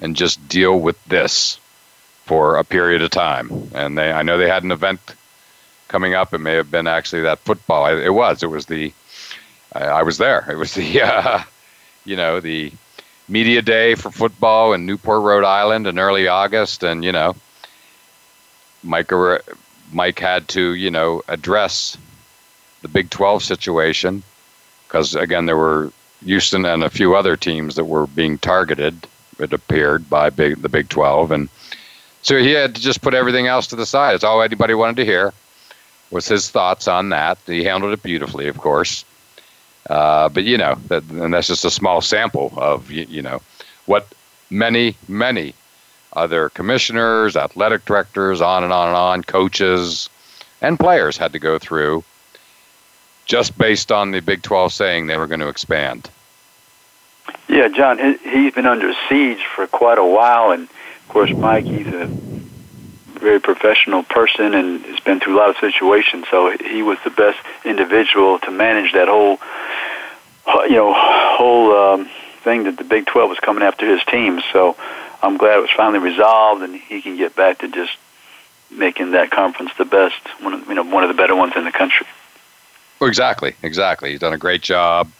and 0.00 0.16
just 0.16 0.48
deal 0.48 0.80
with 0.80 0.96
this 1.04 1.60
for 2.24 2.56
a 2.56 2.64
period 2.64 3.02
of 3.02 3.10
time. 3.10 3.70
And 3.74 3.98
they, 3.98 4.10
I 4.10 4.22
know 4.22 4.38
they 4.38 4.48
had 4.48 4.62
an 4.62 4.72
event 4.72 5.00
coming 5.90 6.14
up. 6.14 6.32
It 6.32 6.38
may 6.38 6.54
have 6.54 6.70
been 6.70 6.86
actually 6.86 7.22
that 7.22 7.40
football. 7.40 7.86
It 7.86 8.14
was. 8.14 8.42
It 8.42 8.46
was 8.46 8.66
the. 8.66 8.92
I, 9.72 10.02
was 10.02 10.18
there. 10.18 10.46
It 10.50 10.56
was 10.56 10.74
the. 10.74 11.02
Uh, 11.02 11.42
you 12.06 12.16
know 12.16 12.40
the 12.40 12.72
media 13.28 13.60
day 13.60 13.94
for 13.94 14.10
football 14.10 14.72
in 14.72 14.86
Newport, 14.86 15.22
Rhode 15.22 15.44
Island, 15.44 15.86
in 15.86 15.98
early 15.98 16.28
August, 16.28 16.82
and 16.82 17.04
you 17.04 17.12
know, 17.12 17.36
Mike 18.82 19.10
Mike 19.92 20.18
had 20.18 20.48
to 20.48 20.74
you 20.74 20.90
know 20.90 21.22
address 21.28 21.98
the 22.82 22.88
Big 22.88 23.10
12 23.10 23.42
situation 23.42 24.22
because 24.86 25.14
again 25.14 25.44
there 25.44 25.56
were 25.56 25.92
Houston 26.24 26.64
and 26.64 26.82
a 26.82 26.90
few 26.90 27.14
other 27.14 27.36
teams 27.36 27.74
that 27.74 27.84
were 27.84 28.06
being 28.06 28.38
targeted. 28.38 29.06
It 29.38 29.52
appeared 29.52 30.08
by 30.08 30.30
big, 30.30 30.60
the 30.62 30.68
Big 30.68 30.88
12, 30.88 31.30
and 31.30 31.48
so 32.22 32.38
he 32.38 32.50
had 32.50 32.74
to 32.74 32.80
just 32.80 33.02
put 33.02 33.14
everything 33.14 33.46
else 33.46 33.66
to 33.68 33.76
the 33.76 33.86
side. 33.86 34.14
It's 34.14 34.24
all 34.24 34.42
anybody 34.42 34.74
wanted 34.74 34.96
to 34.96 35.04
hear 35.04 35.32
was 36.10 36.26
his 36.26 36.50
thoughts 36.50 36.88
on 36.88 37.10
that. 37.10 37.38
He 37.46 37.64
handled 37.64 37.92
it 37.92 38.02
beautifully, 38.02 38.48
of 38.48 38.58
course. 38.58 39.04
Uh, 39.88 40.28
but 40.28 40.44
you 40.44 40.58
know, 40.58 40.76
that, 40.88 41.02
and 41.04 41.32
that's 41.32 41.48
just 41.48 41.64
a 41.64 41.70
small 41.70 42.00
sample 42.00 42.52
of 42.56 42.90
you, 42.90 43.06
you 43.08 43.22
know 43.22 43.40
what 43.86 44.06
many, 44.50 44.96
many 45.08 45.54
other 46.12 46.48
commissioners, 46.50 47.36
athletic 47.36 47.84
directors, 47.84 48.40
on 48.40 48.64
and 48.64 48.72
on 48.72 48.88
and 48.88 48.96
on, 48.96 49.22
coaches, 49.22 50.08
and 50.60 50.78
players 50.78 51.16
had 51.16 51.32
to 51.32 51.38
go 51.38 51.58
through 51.58 52.04
just 53.24 53.56
based 53.56 53.92
on 53.92 54.10
the 54.10 54.20
Big 54.20 54.42
12 54.42 54.72
saying 54.72 55.06
they 55.06 55.16
were 55.16 55.28
going 55.28 55.40
to 55.40 55.48
expand. 55.48 56.10
Yeah, 57.48 57.68
John, 57.68 58.18
he's 58.24 58.54
been 58.54 58.66
under 58.66 58.92
siege 59.08 59.44
for 59.44 59.66
quite 59.68 59.98
a 59.98 60.04
while, 60.04 60.50
and 60.50 60.64
of 60.64 61.08
course, 61.08 61.30
Mike, 61.32 61.64
he's 61.64 61.86
a 61.86 62.06
very 63.20 63.40
professional 63.40 64.02
person 64.02 64.54
and 64.54 64.84
has 64.86 65.00
been 65.00 65.20
through 65.20 65.36
a 65.36 65.38
lot 65.38 65.50
of 65.50 65.56
situations. 65.58 66.26
So 66.30 66.56
he 66.56 66.82
was 66.82 66.98
the 67.04 67.10
best 67.10 67.38
individual 67.64 68.38
to 68.40 68.50
manage 68.50 68.92
that 68.92 69.08
whole, 69.08 69.38
you 70.68 70.76
know, 70.76 70.92
whole 70.94 71.72
um, 71.72 72.10
thing 72.42 72.64
that 72.64 72.76
the 72.76 72.84
Big 72.84 73.06
12 73.06 73.28
was 73.28 73.38
coming 73.38 73.62
after 73.62 73.86
his 73.86 74.04
team. 74.04 74.40
So 74.52 74.76
I'm 75.22 75.36
glad 75.36 75.58
it 75.58 75.62
was 75.62 75.70
finally 75.76 75.98
resolved 75.98 76.62
and 76.62 76.74
he 76.74 77.02
can 77.02 77.16
get 77.16 77.36
back 77.36 77.58
to 77.58 77.68
just 77.68 77.92
making 78.70 79.12
that 79.12 79.30
conference 79.30 79.72
the 79.78 79.84
best, 79.84 80.20
one 80.40 80.54
of, 80.54 80.66
you 80.68 80.74
know, 80.74 80.84
one 80.84 81.02
of 81.02 81.08
the 81.08 81.14
better 81.14 81.34
ones 81.34 81.52
in 81.56 81.64
the 81.64 81.72
country. 81.72 82.06
Well, 83.00 83.08
exactly, 83.08 83.54
exactly. 83.62 84.10
He's 84.10 84.20
done 84.20 84.32
a 84.32 84.38
great 84.38 84.62
job. 84.62 85.10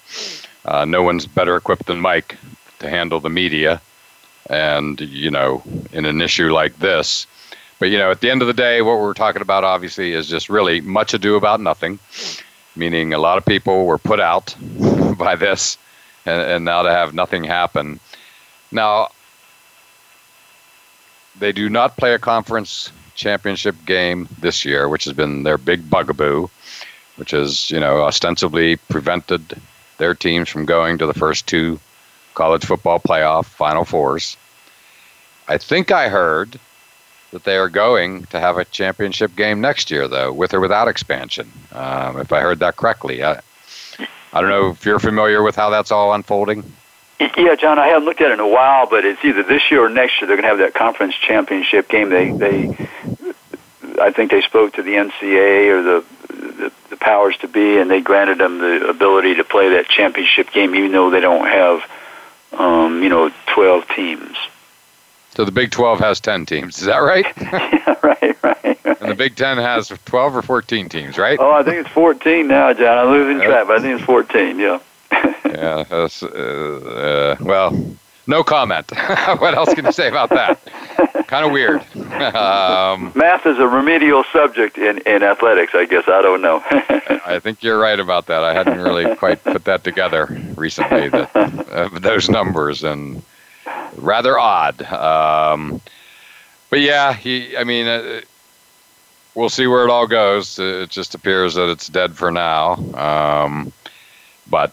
Uh, 0.65 0.85
no 0.85 1.03
one's 1.03 1.27
better 1.27 1.57
equipped 1.57 1.87
than 1.87 2.01
Mike 2.01 2.37
to 2.79 2.89
handle 2.89 3.21
the 3.21 3.31
media. 3.31 3.81
And, 4.49 5.01
you 5.01 5.31
know, 5.31 5.63
in 5.93 6.05
an 6.07 6.21
issue 6.21 6.53
like 6.53 6.79
this, 6.79 7.27
but 7.81 7.89
you 7.89 7.99
know, 7.99 8.11
at 8.11 8.21
the 8.21 8.31
end 8.31 8.43
of 8.43 8.47
the 8.47 8.55
day, 8.55 8.83
what 8.83 9.01
we're 9.01 9.15
talking 9.15 9.43
about 9.43 9.65
obviously 9.65 10.13
is 10.13 10.29
just 10.29 10.51
really 10.51 10.83
much 10.83 11.15
ado 11.15 11.35
about 11.35 11.61
nothing, 11.61 11.99
meaning 12.77 13.15
a 13.15 13.19
lot 13.19 13.39
of 13.39 13.45
people 13.45 13.87
were 13.87 13.99
put 13.99 14.21
out 14.21 14.55
by 15.19 15.35
this, 15.35 15.79
and, 16.27 16.43
and 16.43 16.65
now 16.67 16.83
to 16.83 16.91
have 16.91 17.15
nothing 17.15 17.43
happen. 17.43 17.99
Now, 18.71 19.09
they 21.39 21.53
do 21.53 21.71
not 21.71 21.97
play 21.97 22.13
a 22.13 22.19
conference 22.19 22.93
championship 23.15 23.75
game 23.87 24.29
this 24.41 24.63
year, 24.63 24.87
which 24.87 25.05
has 25.05 25.15
been 25.15 25.43
their 25.43 25.59
big 25.59 25.89
bugaboo, 25.89 26.49
which 27.17 27.31
has 27.31 27.71
you 27.71 27.81
know 27.81 28.03
ostensibly 28.03 28.77
prevented 28.77 29.59
their 29.97 30.15
teams 30.15 30.51
from 30.51 30.67
going 30.67 30.99
to 30.99 31.07
the 31.07 31.15
first 31.15 31.47
two 31.47 31.81
college 32.35 32.65
football 32.65 33.01
playoff 33.01 33.47
Final 33.47 33.87
Fours. 33.87 34.37
I 35.49 35.57
think 35.57 35.91
I 35.91 36.11
heard 36.11 36.61
that 37.33 37.45
they 37.45 37.57
are 37.57 37.69
going 37.69 38.25
to 38.27 38.41
have 38.41 38.59
a 38.59 38.65
championship 38.65 39.35
game 39.37 39.61
next 39.61 39.91
year, 39.91 40.09
though, 40.09 40.33
with 40.33 40.53
or 40.53 40.61
without 40.61 40.89
expansion. 40.89 41.51
Um, 41.73 42.19
if 42.19 42.33
I 42.33 42.41
heard 42.41 42.59
that 42.61 42.77
correctly, 42.77 43.23
I, 43.23 43.41
I 44.33 44.41
don't 44.41 44.51
know 44.51 44.71
if 44.71 44.85
you're 44.85 44.99
familiar 44.99 45.43
with 45.43 45.57
how 45.57 45.71
that's 45.71 45.91
all 45.91 46.13
unfolding. 46.13 46.65
Yeah, 47.37 47.55
John, 47.55 47.79
I 47.79 47.89
haven't 47.89 48.07
looked 48.07 48.23
at 48.23 48.31
it 48.31 48.35
in 48.35 48.41
a 48.41 48.49
while, 48.49 48.89
but 48.89 49.05
it's 49.05 49.23
either 49.25 49.43
this 49.43 49.71
year 49.71 49.85
or 49.85 49.91
next 49.91 50.21
year 50.21 50.27
they're 50.27 50.37
going 50.37 50.45
to 50.45 50.49
have 50.49 50.59
that 50.59 50.75
conference 50.75 51.15
championship 51.15 51.89
game. 51.89 52.09
They, 52.09 52.31
they, 52.33 52.89
I 54.01 54.11
think 54.11 54.31
they 54.31 54.41
spoke 54.41 54.75
to 54.75 54.83
the 54.83 54.95
NCAA 54.95 55.69
or 55.69 55.83
the, 55.83 56.05
the 56.29 56.73
the 56.91 56.97
powers 56.97 57.37
to 57.39 57.49
be, 57.49 57.79
and 57.79 57.91
they 57.91 58.01
granted 58.01 58.39
them 58.39 58.59
the 58.59 58.89
ability 58.89 59.37
to 59.37 59.45
play 59.45 59.71
that 59.71 59.89
championship 59.89 60.51
game, 60.51 60.75
even 60.75 60.93
though 60.93 61.11
they 61.11 61.21
don't 61.21 61.47
have, 61.47 61.83
um, 62.53 63.03
you 63.03 63.09
know, 63.09 63.31
twelve 63.47 63.89
teams. 63.89 64.37
So 65.41 65.47
the 65.47 65.53
Big 65.53 65.71
12 65.71 66.01
has 66.01 66.21
10 66.21 66.45
teams. 66.45 66.81
Is 66.81 66.85
that 66.85 66.99
right? 66.99 67.25
yeah, 67.41 67.97
right, 68.03 68.37
right, 68.43 68.63
right. 68.63 69.01
And 69.01 69.11
the 69.11 69.15
Big 69.15 69.37
10 69.37 69.57
has 69.57 69.89
12 69.89 70.37
or 70.37 70.43
14 70.43 70.91
teams, 70.91 71.17
right? 71.17 71.39
Oh, 71.41 71.53
I 71.53 71.63
think 71.63 71.79
it's 71.79 71.89
14 71.89 72.47
now, 72.47 72.75
John. 72.75 72.99
I'm 72.99 73.09
losing 73.09 73.41
track, 73.41 73.67
but 73.67 73.79
I 73.79 73.81
think 73.81 73.97
it's 73.97 74.05
14, 74.05 74.59
yeah. 74.59 74.81
yeah, 75.47 75.85
that's, 75.89 76.23
uh, 76.23 77.37
uh, 77.41 77.43
well, 77.43 77.95
no 78.27 78.45
comment. 78.45 78.91
what 79.39 79.55
else 79.55 79.73
can 79.73 79.87
you 79.87 79.93
say 79.93 80.09
about 80.09 80.29
that? 80.29 80.61
kind 81.27 81.47
of 81.47 81.53
weird. 81.53 81.81
Um, 82.35 83.11
Math 83.15 83.47
is 83.47 83.59
a 83.59 83.67
remedial 83.67 84.25
subject 84.35 84.77
in, 84.77 84.99
in 85.07 85.23
athletics, 85.23 85.75
I 85.75 85.87
guess. 85.87 86.07
I 86.07 86.21
don't 86.21 86.43
know. 86.43 86.63
I 87.25 87.41
think 87.43 87.63
you're 87.63 87.79
right 87.79 87.99
about 87.99 88.27
that. 88.27 88.45
I 88.45 88.53
hadn't 88.53 88.79
really 88.79 89.17
quite 89.17 89.43
put 89.43 89.65
that 89.65 89.85
together 89.85 90.27
recently, 90.55 91.09
that, 91.09 91.35
uh, 91.35 91.89
those 91.99 92.29
numbers. 92.29 92.85
And 92.85 93.23
rather 93.97 94.39
odd. 94.39 94.83
Um, 94.83 95.81
but 96.69 96.81
yeah, 96.81 97.13
he. 97.13 97.57
I 97.57 97.65
mean, 97.65 97.87
uh, 97.87 98.21
we'll 99.35 99.49
see 99.49 99.67
where 99.67 99.85
it 99.85 99.91
all 99.91 100.07
goes. 100.07 100.59
It 100.59 100.91
just 100.91 101.15
appears 101.15 101.55
that 101.55 101.69
it's 101.71 101.89
dead 101.89 102.17
for 102.17 102.31
now, 102.31 102.75
um, 102.95 103.73
but 104.49 104.73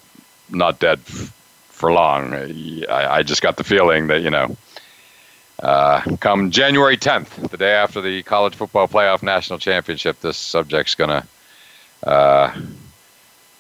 not 0.50 0.80
dead 0.80 1.00
f- 1.08 1.34
for 1.70 1.92
long. 1.92 2.34
I, 2.34 3.18
I, 3.18 3.24
just 3.24 3.42
got 3.42 3.58
the 3.58 3.64
feeling 3.64 4.08
that 4.08 4.22
you 4.22 4.30
know, 4.30 4.56
uh, 5.60 6.02
come 6.20 6.52
January 6.52 6.98
10th, 6.98 7.50
the 7.50 7.58
day 7.58 7.74
after 7.74 8.02
the 8.02 8.24
college 8.24 8.56
football 8.56 8.88
playoff 8.88 9.24
national 9.24 9.60
championship, 9.60 10.20
this 10.22 10.38
subject's 10.38 10.96
gonna. 10.96 11.26
Uh, 12.04 12.54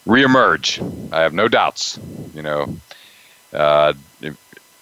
reemerge. 0.08 1.12
I 1.12 1.22
have 1.22 1.34
no 1.34 1.48
doubts. 1.48 2.00
You 2.34 2.42
know, 2.42 2.78
uh, 3.54 3.94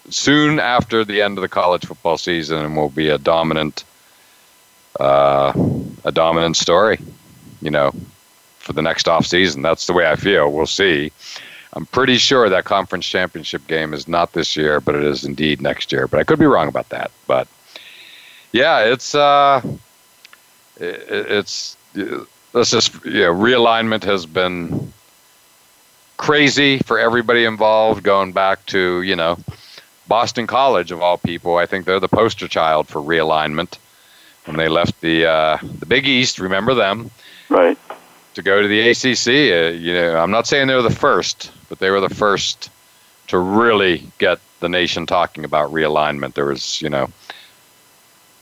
soon 0.10 0.60
after 0.60 1.04
the 1.04 1.22
end 1.22 1.38
of 1.38 1.42
the 1.42 1.48
college 1.50 1.86
football 1.86 2.18
season 2.18 2.64
and 2.64 2.76
will 2.76 2.90
be 2.90 3.10
a 3.10 3.18
dominant 3.18 3.84
uh, 5.00 5.54
a 6.06 6.12
dominant 6.12 6.56
story, 6.56 7.00
you 7.62 7.70
know, 7.70 7.94
for 8.60 8.74
the 8.74 8.82
next 8.82 9.08
off 9.08 9.26
season. 9.26 9.62
That's 9.62 9.88
the 9.88 9.94
way 9.94 10.10
I 10.10 10.16
feel. 10.16 10.52
We'll 10.52 10.66
see. 10.66 11.12
I'm 11.74 11.86
pretty 11.86 12.18
sure 12.18 12.48
that 12.48 12.64
conference 12.64 13.06
championship 13.06 13.68
game 13.68 13.94
is 13.94 14.08
not 14.08 14.32
this 14.32 14.56
year, 14.56 14.80
but 14.80 14.96
it 14.96 15.04
is 15.04 15.26
indeed 15.26 15.62
next 15.62 15.92
year. 15.92 16.08
But 16.08 16.22
I 16.22 16.24
could 16.24 16.40
be 16.40 16.46
wrong 16.46 16.70
about 16.70 16.90
that. 16.90 17.12
But 17.28 17.50
yeah, 18.54 18.86
it's 18.86 19.14
uh, 19.14 19.62
it, 20.80 21.06
it's 21.10 21.76
let's 22.54 22.72
just 22.72 23.04
you 23.04 23.22
know, 23.22 23.34
realignment 23.34 24.06
has 24.06 24.26
been 24.26 24.94
crazy 26.16 26.80
for 26.80 26.98
everybody 26.98 27.44
involved, 27.44 28.04
going 28.04 28.32
back 28.32 28.66
to 28.68 29.02
you 29.02 29.18
know 29.18 29.38
Boston 30.08 30.48
College, 30.48 30.92
of 30.92 31.02
all 31.02 31.18
people, 31.18 31.58
I 31.58 31.66
think 31.66 31.86
they're 31.86 32.00
the 32.00 32.08
poster 32.08 32.48
child 32.48 32.88
for 32.88 33.02
realignment. 33.02 33.78
When 34.46 34.58
they 34.58 34.68
left 34.68 35.02
the 35.02 35.26
uh, 35.26 35.58
the 35.80 35.88
Big 35.88 36.08
East, 36.08 36.40
remember 36.40 36.76
them? 36.76 37.10
Right. 37.50 37.78
To 38.36 38.44
go 38.44 38.62
to 38.62 38.68
the 38.68 38.90
ACC, 38.90 39.28
uh, 39.28 39.78
you 39.78 39.94
know, 39.94 40.18
I'm 40.18 40.30
not 40.30 40.46
saying 40.46 40.68
they 40.68 40.76
were 40.76 40.82
the 40.82 40.90
first, 40.90 41.52
but 41.70 41.80
they 41.80 41.90
were 41.90 42.02
the 42.02 42.14
first 42.14 42.70
to 43.28 43.40
really 43.40 44.08
get 44.20 44.40
the 44.60 44.70
nation 44.70 45.06
talking 45.06 45.46
about 45.46 45.72
realignment. 45.72 46.34
There 46.34 46.46
was, 46.46 46.82
you 46.82 46.90
know, 46.90 47.08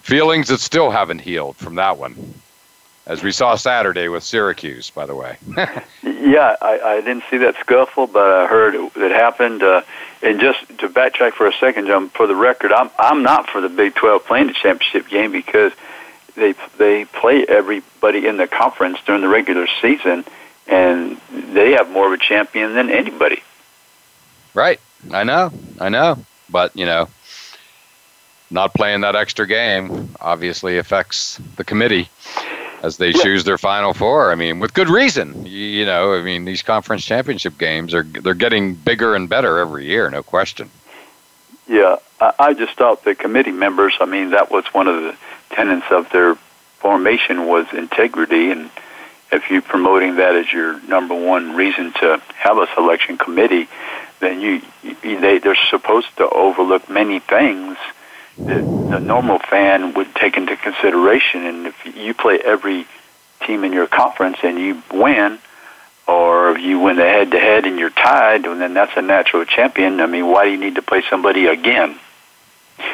feelings 0.01 0.49
that 0.49 0.59
still 0.59 0.91
haven't 0.91 1.19
healed 1.19 1.55
from 1.55 1.75
that 1.75 1.97
one. 1.97 2.33
As 3.05 3.21
we 3.21 3.31
saw 3.31 3.55
Saturday 3.55 4.07
with 4.07 4.23
Syracuse, 4.23 4.89
by 4.89 5.05
the 5.05 5.15
way. 5.15 5.37
yeah, 6.03 6.55
I, 6.61 6.79
I 6.79 7.01
didn't 7.01 7.23
see 7.29 7.37
that 7.37 7.55
scuffle, 7.59 8.07
but 8.07 8.25
I 8.25 8.47
heard 8.47 8.75
it, 8.75 8.91
it 8.95 9.11
happened. 9.11 9.61
Uh, 9.61 9.81
and 10.21 10.39
just 10.39 10.65
to 10.79 10.87
backtrack 10.87 11.33
for 11.33 11.47
a 11.47 11.53
second, 11.53 11.87
John, 11.87 12.09
for 12.09 12.27
the 12.27 12.35
record, 12.35 12.71
I'm 12.71 12.89
I'm 12.97 13.23
not 13.23 13.49
for 13.49 13.59
the 13.59 13.69
Big 13.69 13.95
12 13.95 14.25
playing 14.25 14.47
the 14.47 14.53
championship 14.53 15.09
game 15.09 15.31
because 15.31 15.73
they 16.35 16.53
they 16.77 17.05
play 17.05 17.45
everybody 17.45 18.25
in 18.25 18.37
the 18.37 18.47
conference 18.47 18.99
during 19.05 19.21
the 19.21 19.27
regular 19.27 19.67
season, 19.81 20.23
and 20.67 21.19
they 21.29 21.71
have 21.71 21.89
more 21.89 22.07
of 22.07 22.13
a 22.13 22.23
champion 22.23 22.73
than 22.73 22.89
anybody. 22.89 23.43
Right. 24.53 24.79
I 25.11 25.23
know. 25.25 25.51
I 25.79 25.89
know. 25.89 26.23
But 26.49 26.75
you 26.77 26.85
know, 26.85 27.09
not 28.49 28.73
playing 28.73 29.01
that 29.01 29.17
extra 29.17 29.45
game 29.45 30.15
obviously 30.21 30.77
affects 30.77 31.37
the 31.57 31.65
committee 31.65 32.07
as 32.83 32.97
they 32.97 33.11
yeah. 33.11 33.23
choose 33.23 33.45
their 33.45 33.57
final 33.57 33.93
four. 33.93 34.31
I 34.31 34.35
mean, 34.35 34.59
with 34.59 34.73
good 34.73 34.89
reason. 34.89 35.45
You, 35.45 35.57
you, 35.57 35.85
know, 35.85 36.13
I 36.13 36.21
mean, 36.21 36.45
these 36.45 36.61
conference 36.61 37.03
championship 37.03 37.57
games 37.57 37.93
are 37.93 38.03
they're 38.03 38.33
getting 38.35 38.75
bigger 38.75 39.15
and 39.15 39.27
better 39.27 39.57
every 39.57 39.85
year, 39.87 40.09
no 40.09 40.21
question. 40.21 40.69
Yeah, 41.67 41.95
I, 42.19 42.33
I 42.37 42.53
just 42.53 42.73
thought 42.73 43.05
the 43.05 43.15
committee 43.15 43.51
members. 43.51 43.95
I 43.99 44.05
mean, 44.05 44.31
that 44.31 44.51
was 44.51 44.65
one 44.67 44.87
of 44.87 45.01
the 45.01 45.15
tenets 45.51 45.87
of 45.89 46.09
their 46.11 46.35
formation 46.79 47.47
was 47.47 47.65
integrity, 47.73 48.51
and 48.51 48.69
if 49.31 49.49
you're 49.49 49.61
promoting 49.61 50.17
that 50.17 50.35
as 50.35 50.51
your 50.51 50.79
number 50.81 51.15
one 51.15 51.55
reason 51.55 51.93
to 51.93 52.21
have 52.35 52.57
a 52.57 52.67
selection 52.75 53.17
committee, 53.17 53.69
then 54.19 54.41
you, 54.41 54.61
you 54.83 55.19
they 55.21 55.37
they're 55.37 55.55
supposed 55.69 56.15
to 56.17 56.29
overlook 56.29 56.89
many 56.89 57.19
things 57.19 57.77
that 58.37 58.89
the 58.89 58.99
normal 58.99 59.39
fan 59.39 59.93
would 59.93 60.13
take 60.15 60.37
into 60.37 60.55
consideration. 60.55 61.45
And 61.45 61.67
if 61.67 61.95
you 61.95 62.13
play 62.13 62.39
every 62.39 62.85
team 63.45 63.63
in 63.63 63.73
your 63.73 63.87
conference 63.87 64.37
and 64.43 64.57
you 64.59 64.81
win, 64.91 65.39
or 66.07 66.51
if 66.51 66.61
you 66.61 66.79
win 66.79 66.97
the 66.97 67.03
head 67.03 67.31
to 67.31 67.39
head 67.39 67.65
and 67.65 67.79
you're 67.79 67.89
tied, 67.89 68.45
and 68.45 68.59
then 68.59 68.73
that's 68.73 68.91
a 68.97 69.01
natural 69.01 69.45
champion. 69.45 70.01
I 70.01 70.05
mean, 70.05 70.27
why 70.27 70.45
do 70.45 70.51
you 70.51 70.57
need 70.57 70.75
to 70.75 70.81
play 70.81 71.03
somebody 71.09 71.45
again? 71.45 71.97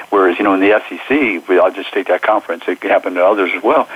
Whereas, 0.09 0.37
you 0.37 0.43
know, 0.43 0.53
in 0.53 0.59
the 0.59 0.79
SEC, 0.87 1.49
I'll 1.49 1.71
just 1.71 1.91
take 1.93 2.07
that 2.07 2.21
conference. 2.21 2.63
It 2.67 2.81
could 2.81 2.91
happen 2.91 3.15
to 3.15 3.25
others 3.25 3.51
as 3.55 3.63
well. 3.63 3.87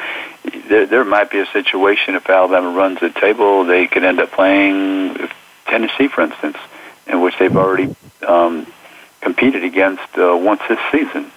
There, 0.68 0.86
there 0.86 1.04
might 1.04 1.30
be 1.30 1.40
a 1.40 1.46
situation 1.48 2.16
if 2.16 2.30
Alabama 2.30 2.72
runs 2.72 3.00
the 3.00 3.10
table, 3.10 3.66
they 3.66 3.88
could 3.88 4.04
end 4.04 4.20
up 4.20 4.32
playing 4.32 5.30
Tennessee, 5.68 6.08
for 6.08 6.22
instance, 6.22 6.58
in 7.06 7.22
which 7.22 7.38
they've 7.38 7.56
already 7.56 7.96
um, 8.26 8.66
competed 9.24 9.64
against 9.64 10.18
uh, 10.18 10.36
once 10.36 10.62
this 10.68 10.80
season. 10.92 11.32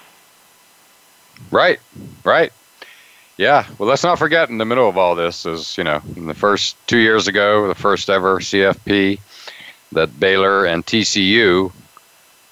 Right, 1.51 1.79
right. 2.23 2.51
Yeah, 3.37 3.67
well, 3.77 3.87
let's 3.87 4.03
not 4.03 4.17
forget 4.17 4.49
in 4.49 4.57
the 4.57 4.65
middle 4.65 4.89
of 4.89 4.97
all 4.97 5.15
this 5.15 5.45
is, 5.45 5.77
you 5.77 5.83
know, 5.83 5.99
the 6.15 6.33
first 6.33 6.75
two 6.87 6.97
years 6.97 7.27
ago, 7.27 7.67
the 7.67 7.75
first 7.75 8.09
ever 8.09 8.39
CFP, 8.39 9.19
that 9.91 10.19
Baylor 10.19 10.65
and 10.65 10.85
TCU 10.85 11.71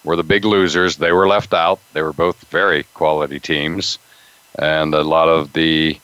were 0.04 0.16
the 0.16 0.24
big 0.24 0.46
losers. 0.46 0.98
They 0.98 1.12
were 1.12 1.28
left 1.28 1.54
out. 1.54 1.80
They 1.94 2.04
were 2.04 2.14
both 2.14 2.40
very 2.46 2.84
quality 2.94 3.40
teams. 3.40 3.98
And 4.58 4.94
a 4.94 5.02
lot 5.02 5.28
of 5.28 5.54
the 5.54 6.00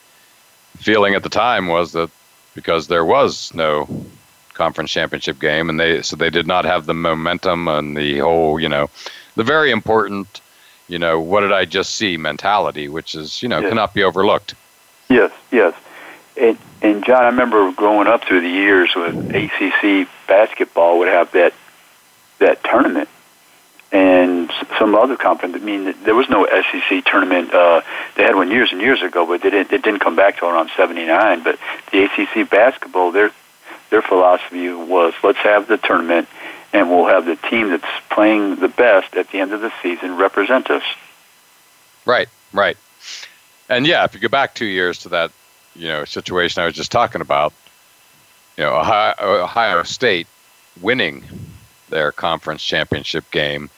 feeling 0.77 1.13
at 1.13 1.23
the 1.23 1.29
time 1.29 1.67
was 1.67 1.91
that 1.91 2.09
because 2.55 2.87
there 2.87 3.05
was 3.05 3.53
no 3.53 3.87
conference 4.53 4.91
championship 4.91 5.39
game 5.39 5.69
and 5.69 5.79
they 5.79 6.01
so 6.01 6.15
they 6.15 6.29
did 6.29 6.45
not 6.45 6.65
have 6.65 6.85
the 6.85 6.93
momentum 6.93 7.67
and 7.67 7.95
the 7.95 8.17
whole, 8.19 8.59
you 8.59 8.67
know, 8.67 8.89
the 9.35 9.43
very 9.43 9.71
important, 9.71 10.41
you 10.87 10.99
know, 10.99 11.19
what 11.19 11.41
did 11.41 11.51
I 11.51 11.65
just 11.65 11.95
see 11.95 12.17
mentality, 12.17 12.89
which 12.89 13.15
is, 13.15 13.41
you 13.41 13.49
know, 13.49 13.59
yes. 13.59 13.69
cannot 13.69 13.93
be 13.93 14.03
overlooked. 14.03 14.55
Yes, 15.09 15.31
yes. 15.51 15.73
And, 16.37 16.57
and 16.81 17.05
John, 17.05 17.23
I 17.23 17.27
remember 17.27 17.71
growing 17.73 18.07
up 18.07 18.23
through 18.23 18.41
the 18.41 18.49
years 18.49 18.91
with 18.95 19.35
ACC 19.35 20.07
basketball 20.27 20.99
would 20.99 21.09
have 21.09 21.31
that 21.33 21.53
that 22.39 22.63
tournament, 22.63 23.07
and 23.91 24.51
some 24.79 24.95
other 24.95 25.15
conference. 25.15 25.55
I 25.55 25.59
mean, 25.59 25.93
there 26.03 26.15
was 26.15 26.27
no 26.29 26.45
SEC 26.47 27.05
tournament. 27.05 27.53
Uh, 27.53 27.81
they 28.15 28.23
had 28.23 28.35
one 28.35 28.49
years 28.49 28.71
and 28.71 28.81
years 28.81 29.01
ago, 29.01 29.25
but 29.25 29.41
they 29.41 29.49
didn't. 29.49 29.71
It 29.71 29.83
didn't 29.83 29.99
come 29.99 30.15
back 30.15 30.39
till 30.39 30.49
around 30.49 30.71
'79. 30.75 31.43
But 31.43 31.59
the 31.91 32.03
ACC 32.03 32.49
basketball, 32.49 33.11
their 33.11 33.31
their 33.89 34.01
philosophy 34.01 34.69
was 34.69 35.13
let's 35.23 35.37
have 35.39 35.67
the 35.67 35.77
tournament 35.77 36.27
and 36.73 36.89
we'll 36.89 37.07
have 37.07 37.25
the 37.25 37.35
team 37.35 37.69
that's 37.69 37.83
playing 38.09 38.57
the 38.57 38.67
best 38.67 39.15
at 39.15 39.29
the 39.31 39.39
end 39.39 39.53
of 39.53 39.61
the 39.61 39.71
season 39.81 40.15
represent 40.17 40.69
us. 40.69 40.83
Right, 42.05 42.29
right. 42.53 42.77
And 43.69 43.85
yeah, 43.85 44.03
if 44.03 44.13
you 44.13 44.19
go 44.19 44.27
back 44.27 44.53
two 44.53 44.65
years 44.65 44.99
to 44.99 45.09
that, 45.09 45.31
you 45.75 45.87
know, 45.87 46.05
situation 46.05 46.61
I 46.61 46.65
was 46.65 46.75
just 46.75 46.91
talking 46.91 47.21
about, 47.21 47.53
you 48.57 48.63
know, 48.63 48.75
Ohio, 48.75 49.15
Ohio 49.19 49.83
State 49.83 50.27
winning 50.81 51.23
their 51.89 52.11
conference 52.11 52.63
championship 52.63 53.29
game 53.31 53.69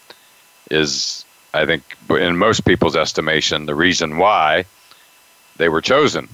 is, 0.72 1.26
I 1.54 1.66
think, 1.66 1.84
in 2.10 2.38
most 2.38 2.66
people's 2.66 2.96
estimation, 2.96 3.66
the 3.66 3.76
reason 3.76 4.18
why 4.18 4.66
they 5.58 5.70
were 5.70 5.82
chosen 5.82 6.28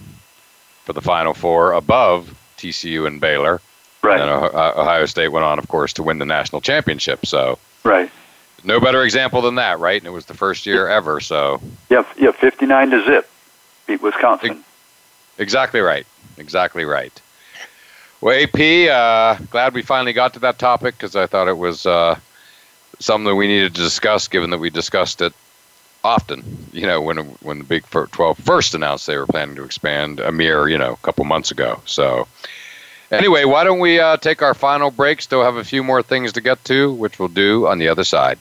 for 0.86 0.94
the 0.94 1.02
Final 1.02 1.34
Four 1.34 1.74
above 1.74 2.36
TCU 2.58 3.08
and 3.08 3.20
Baylor 3.20 3.62
Right. 4.02 4.20
And 4.20 4.30
Ohio 4.30 5.06
State 5.06 5.30
went 5.30 5.46
on, 5.46 5.60
of 5.60 5.68
course, 5.68 5.94
to 5.94 6.04
win 6.04 6.20
the 6.20 6.26
national 6.26 6.62
championship. 6.62 7.26
So. 7.26 7.60
Right. 7.84 8.10
No 8.64 8.80
better 8.80 9.04
example 9.04 9.42
than 9.42 9.56
that, 9.56 9.80
right? 9.80 10.00
And 10.00 10.08
it 10.08 10.12
was 10.12 10.26
the 10.26 10.34
first 10.34 10.66
year 10.66 10.88
ever. 10.88 11.20
So. 11.20 11.62
Yeah, 11.90 12.04
yeah, 12.18 12.32
fifty-nine 12.32 12.92
to 12.92 13.04
zip, 13.06 13.30
beat 13.88 14.02
Wisconsin. 14.02 14.64
Exactly 15.38 15.80
right. 15.80 16.06
Exactly 16.38 16.86
right. 16.86 17.22
Well, 18.22 18.38
AP, 18.38 18.90
uh, 18.90 19.42
glad 19.50 19.74
we 19.74 19.82
finally 19.82 20.12
got 20.12 20.34
to 20.34 20.40
that 20.40 20.60
topic 20.60 20.98
because 20.98 21.16
I 21.16 21.26
thought 21.26 21.48
it 21.48 21.58
was 21.58 21.86
uh, 21.86 22.20
something 23.00 23.26
that 23.26 23.36
we 23.36 23.48
needed 23.48 23.76
to 23.76 23.82
discuss, 23.82 24.28
given 24.28 24.50
that 24.50 24.58
we 24.58 24.70
discussed 24.70 25.22
it 25.22 25.34
often. 26.04 26.68
You 26.74 26.86
know, 26.86 27.02
when 27.02 27.18
when 27.18 27.60
the 27.60 27.64
Big 27.64 27.86
12 27.90 28.38
first 28.40 28.76
announced 28.76 29.08
they 29.08 29.18
were 29.18 29.26
planning 29.26 29.56
to 29.56 29.64
expand 29.64 30.20
a 30.20 30.32
mere, 30.32 30.68
you 30.68 30.78
know, 30.78 30.94
a 30.94 30.98
couple 30.98 31.24
months 31.24 31.52
ago. 31.52 31.82
So 31.86 32.28
Anyway, 33.12 33.44
why 33.44 33.64
don't 33.64 33.80
we 33.80 34.00
uh, 34.00 34.18
take 34.18 34.42
our 34.42 34.54
final 34.54 34.92
break? 34.92 35.22
Still 35.22 35.44
have 35.44 35.56
a 35.56 35.64
few 35.64 35.84
more 35.84 36.04
things 36.04 36.34
to 36.34 36.42
get 36.42 36.64
to, 36.66 36.94
which 36.94 37.18
we'll 37.18 37.28
do 37.28 37.68
on 37.68 37.80
the 37.80 37.88
other 37.88 38.04
side. 38.04 38.40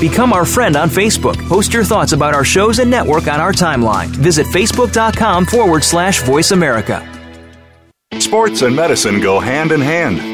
Become 0.00 0.32
our 0.32 0.44
friend 0.44 0.76
on 0.76 0.90
Facebook. 0.90 1.36
Post 1.48 1.72
your 1.72 1.82
thoughts 1.82 2.12
about 2.12 2.34
our 2.34 2.44
shows 2.44 2.78
and 2.78 2.90
network 2.90 3.26
on 3.26 3.40
our 3.40 3.52
timeline. 3.52 4.08
Visit 4.08 4.46
facebook.com 4.46 5.46
forward 5.46 5.82
slash 5.82 6.22
voice 6.22 6.50
America. 6.50 7.00
Sports 8.18 8.62
and 8.62 8.76
medicine 8.76 9.20
go 9.20 9.40
hand 9.40 9.72
in 9.72 9.80
hand. 9.80 10.33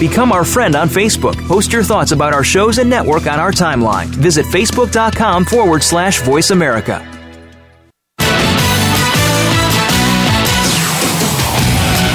Become 0.00 0.32
our 0.32 0.46
friend 0.46 0.74
on 0.76 0.88
Facebook. 0.88 1.36
Post 1.46 1.74
your 1.74 1.82
thoughts 1.84 2.12
about 2.12 2.32
our 2.32 2.42
shows 2.42 2.78
and 2.78 2.88
network 2.88 3.26
on 3.26 3.38
our 3.38 3.52
timeline. 3.52 4.06
Visit 4.06 4.46
facebook.com 4.46 5.44
forward 5.44 5.82
slash 5.82 6.22
voice 6.22 6.50
America. 6.50 7.06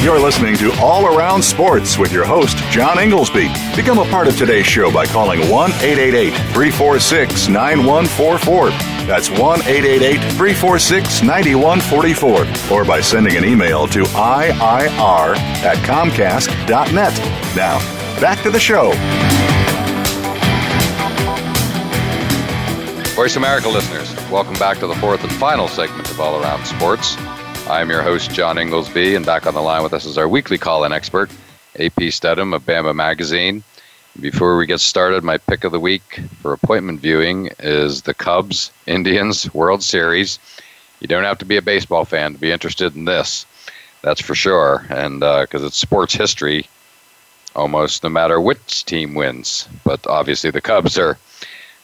You're 0.04 0.20
listening 0.20 0.56
to 0.58 0.72
All 0.80 1.16
Around 1.16 1.44
Sports 1.44 1.98
with 1.98 2.12
your 2.12 2.26
host, 2.26 2.58
John 2.72 3.00
Inglesby. 3.00 3.50
Become 3.76 4.00
a 4.00 4.06
part 4.06 4.28
of 4.28 4.38
today's 4.38 4.66
show 4.66 4.92
by 4.92 5.06
calling 5.06 5.40
1 5.50 5.72
888 5.72 6.32
346 6.54 7.48
9144. 7.50 8.95
That's 9.08 9.30
1 9.30 9.39
888 9.39 10.20
346 10.34 11.22
9144 11.22 12.76
or 12.76 12.84
by 12.84 13.01
sending 13.01 13.38
an 13.38 13.45
email 13.45 13.88
to 13.89 14.01
IIR 14.01 15.38
at 15.38 15.78
Comcast.net. 15.86 17.14
Now, 17.56 17.78
back 18.20 18.41
to 18.41 18.49
the 18.49 18.60
show. 18.60 18.93
Voice 23.16 23.36
America 23.36 23.70
listeners, 23.70 24.12
welcome 24.32 24.56
back 24.56 24.80
to 24.80 24.88
the 24.88 24.95
fourth 24.95 25.24
and 25.24 25.32
final 25.34 25.68
segment 25.68 26.10
of 26.10 26.20
All 26.20 26.41
Around 26.41 26.66
Sports. 26.66 27.16
I'm 27.68 27.91
your 27.91 28.01
host, 28.01 28.32
John 28.32 28.58
Inglesby, 28.58 29.14
and 29.14 29.24
back 29.24 29.45
on 29.45 29.53
the 29.53 29.62
line 29.62 29.84
with 29.84 29.93
us 29.93 30.06
is 30.06 30.18
our 30.18 30.28
weekly 30.28 30.58
call 30.58 30.84
in 30.84 30.91
expert, 30.91 31.30
AP 31.80 32.12
Stedham 32.12 32.53
of 32.53 32.66
Bama 32.66 32.95
Magazine. 32.95 33.64
Before 34.20 34.55
we 34.55 34.66
get 34.66 34.80
started, 34.80 35.26
my 35.26 35.38
pick 35.38 35.66
of 35.66 35.74
the 35.74 35.80
week 35.80 36.22
for 36.41 36.53
appointment 36.53 37.01
viewing 37.01 37.49
is 37.59 38.03
the 38.03 38.13
Cubs 38.13 38.72
Indians 38.88 39.53
World 39.53 39.84
Series. 39.84 40.39
You 41.01 41.07
don't 41.07 41.26
have 41.26 41.39
to 41.39 41.45
be 41.45 41.57
a 41.57 41.61
baseball 41.61 42.05
fan 42.05 42.34
to 42.34 42.39
be 42.39 42.49
interested 42.49 42.95
in 42.95 43.03
this, 43.03 43.45
that's 44.01 44.22
for 44.22 44.34
sure, 44.34 44.86
and 44.89 45.20
because 45.20 45.63
uh, 45.63 45.68
it's 45.68 45.78
sports 45.78 46.13
history 46.13 46.66
almost 47.57 48.03
no 48.03 48.09
matter 48.09 48.39
which 48.39 48.86
team 48.86 49.16
wins. 49.16 49.68
But 49.84 50.07
obviously, 50.07 50.49
the 50.49 50.61
Cubs 50.61 50.97
are 50.97 51.18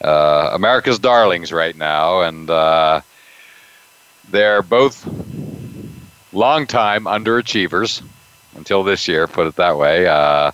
uh, 0.02 0.52
America's 0.54 1.00
darlings 1.00 1.52
right 1.52 1.76
now, 1.76 2.22
and 2.22 2.50
uh, 2.50 3.02
they're 4.30 4.62
both 4.62 5.06
longtime 6.32 7.04
underachievers 7.04 8.02
until 8.56 8.84
this 8.84 9.10
year, 9.10 9.28
put 9.28 9.48
it 9.48 9.56
that 9.58 9.78
way, 9.78 10.08
uh, 10.08 10.52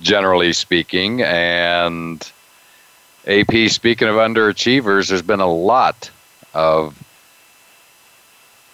generally 0.00 0.52
speaking. 0.52 1.22
And 1.22 2.30
AP, 3.26 3.68
speaking 3.68 4.08
of 4.08 4.16
underachievers, 4.16 5.08
there's 5.08 5.22
been 5.22 5.40
a 5.40 5.52
lot 5.52 6.10
of 6.54 7.02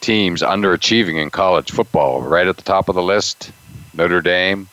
teams 0.01 0.43
underachieving 0.43 1.20
in 1.20 1.31
college 1.31 1.70
football. 1.70 2.22
Right 2.22 2.47
at 2.47 2.57
the 2.57 2.62
top 2.62 2.89
of 2.89 2.95
the 2.95 3.03
list, 3.03 3.51
Notre 3.95 4.20
Dame, 4.20 4.68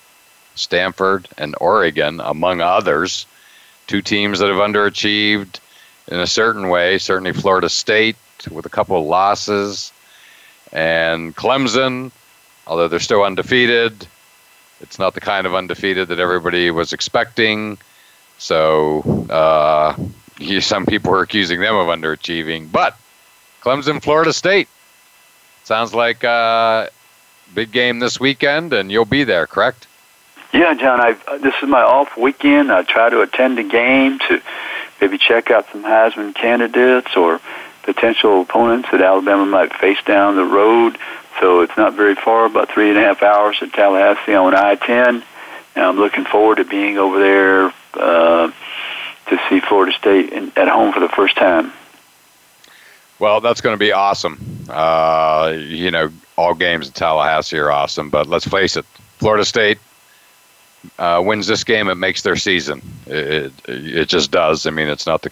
Stanford, 0.56 1.28
and 1.38 1.56
Oregon, 1.60 2.20
among 2.20 2.62
others 2.62 3.26
two 3.88 4.02
teams 4.02 4.40
that 4.40 4.48
have 4.48 4.58
underachieved 4.58 5.60
in 6.08 6.20
a 6.20 6.28
certain 6.28 6.70
way. 6.70 6.98
Certainly, 6.98 7.34
Florida 7.34 7.70
State 7.70 8.16
with 8.50 8.66
a 8.66 8.70
couple 8.70 8.98
of 8.98 9.06
losses, 9.06 9.92
and 10.72 11.36
Clemson, 11.36 12.12
although 12.66 12.88
they're 12.88 13.00
still 13.00 13.24
undefeated, 13.24 14.08
it's 14.82 15.00
not 15.00 15.14
the 15.14 15.22
kind 15.22 15.48
of 15.48 15.56
undefeated 15.56 16.10
that 16.10 16.20
everybody 16.20 16.72
was 16.72 16.94
expecting. 16.94 17.78
So, 18.38 19.02
uh, 19.30 19.96
some 20.60 20.86
people 20.86 21.14
are 21.14 21.22
accusing 21.22 21.60
them 21.60 21.76
of 21.76 21.88
underachieving. 21.88 22.72
But 22.72 22.98
Clemson, 23.62 24.02
Florida 24.02 24.34
State, 24.34 24.68
sounds 25.64 25.94
like 25.94 26.24
a 26.24 26.90
big 27.54 27.72
game 27.72 28.00
this 28.00 28.20
weekend, 28.20 28.74
and 28.74 28.92
you'll 28.92 29.06
be 29.06 29.24
there, 29.24 29.46
correct? 29.46 29.88
Yeah, 30.54 30.74
John. 30.74 31.00
I 31.00 31.16
uh, 31.28 31.38
this 31.38 31.54
is 31.62 31.70
my 31.70 31.82
off 31.82 32.18
weekend. 32.18 32.72
I 32.72 32.84
try 32.84 33.10
to 33.10 33.22
attend 33.22 33.58
a 33.60 33.64
game 33.64 34.20
to 34.28 34.42
maybe 35.00 35.18
check 35.18 35.50
out 35.50 35.66
some 35.72 35.84
Heisman 35.84 36.36
candidates 36.36 37.16
or 37.16 37.40
potential 37.84 38.42
opponents 38.42 38.90
that 38.92 39.02
Alabama 39.02 39.46
might 39.46 39.74
face 39.74 40.02
down 40.06 40.36
the 40.36 40.46
road. 40.46 40.98
So 41.42 41.62
it's 41.62 41.76
not 41.76 41.96
very 41.96 42.14
far, 42.14 42.46
about 42.46 42.70
three 42.70 42.90
and 42.90 42.98
a 43.00 43.02
half 43.02 43.24
hours 43.24 43.58
to 43.60 43.68
Tallahassee 43.68 44.36
on 44.36 44.54
I-10. 44.54 45.24
And 45.76 45.86
I'm 45.86 45.98
looking 45.98 46.24
forward 46.24 46.58
to 46.58 46.64
being 46.64 47.00
over 47.00 47.20
there 47.20 47.74
uh, 47.96 48.52
to 49.26 49.40
see 49.50 49.60
Florida 49.60 49.92
State 49.92 50.32
in, 50.32 50.52
at 50.56 50.68
home 50.68 50.94
for 50.94 51.00
the 51.00 51.10
first 51.10 51.36
time. 51.36 51.74
Well, 53.18 53.42
that's 53.42 53.60
going 53.60 53.74
to 53.74 53.80
be 53.80 53.92
awesome. 53.92 54.40
Uh, 54.70 55.56
you 55.58 55.90
know, 55.90 56.12
all 56.38 56.54
games 56.54 56.88
in 56.88 56.94
Tallahassee 56.94 57.58
are 57.58 57.72
awesome, 57.72 58.12
but 58.12 58.28
let's 58.28 58.48
face 58.48 58.78
it, 58.78 58.86
Florida 59.18 59.44
State 59.44 59.80
uh, 61.00 61.24
wins 61.26 61.48
this 61.48 61.64
game, 61.64 61.88
it 61.90 61.96
makes 61.96 62.22
their 62.22 62.36
season. 62.36 62.82
It, 63.08 63.52
it, 63.68 63.86
it 63.96 64.10
just 64.10 64.30
does. 64.30 64.68
I 64.68 64.70
mean, 64.70 64.88
it's 64.88 65.08
not 65.08 65.24
the 65.24 65.32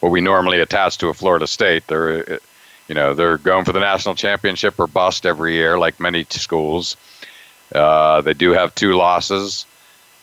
what 0.00 0.12
we 0.12 0.20
normally 0.20 0.60
attach 0.60 0.98
to 0.98 1.08
a 1.08 1.14
Florida 1.14 1.46
State. 1.46 1.86
They're 1.86 2.40
you 2.88 2.94
know 2.94 3.14
they're 3.14 3.38
going 3.38 3.64
for 3.64 3.72
the 3.72 3.80
national 3.80 4.14
championship 4.14 4.78
or 4.78 4.86
bust 4.86 5.26
every 5.26 5.54
year, 5.54 5.78
like 5.78 6.00
many 6.00 6.26
schools. 6.30 6.96
Uh, 7.74 8.20
they 8.20 8.34
do 8.34 8.52
have 8.52 8.74
two 8.74 8.94
losses, 8.94 9.66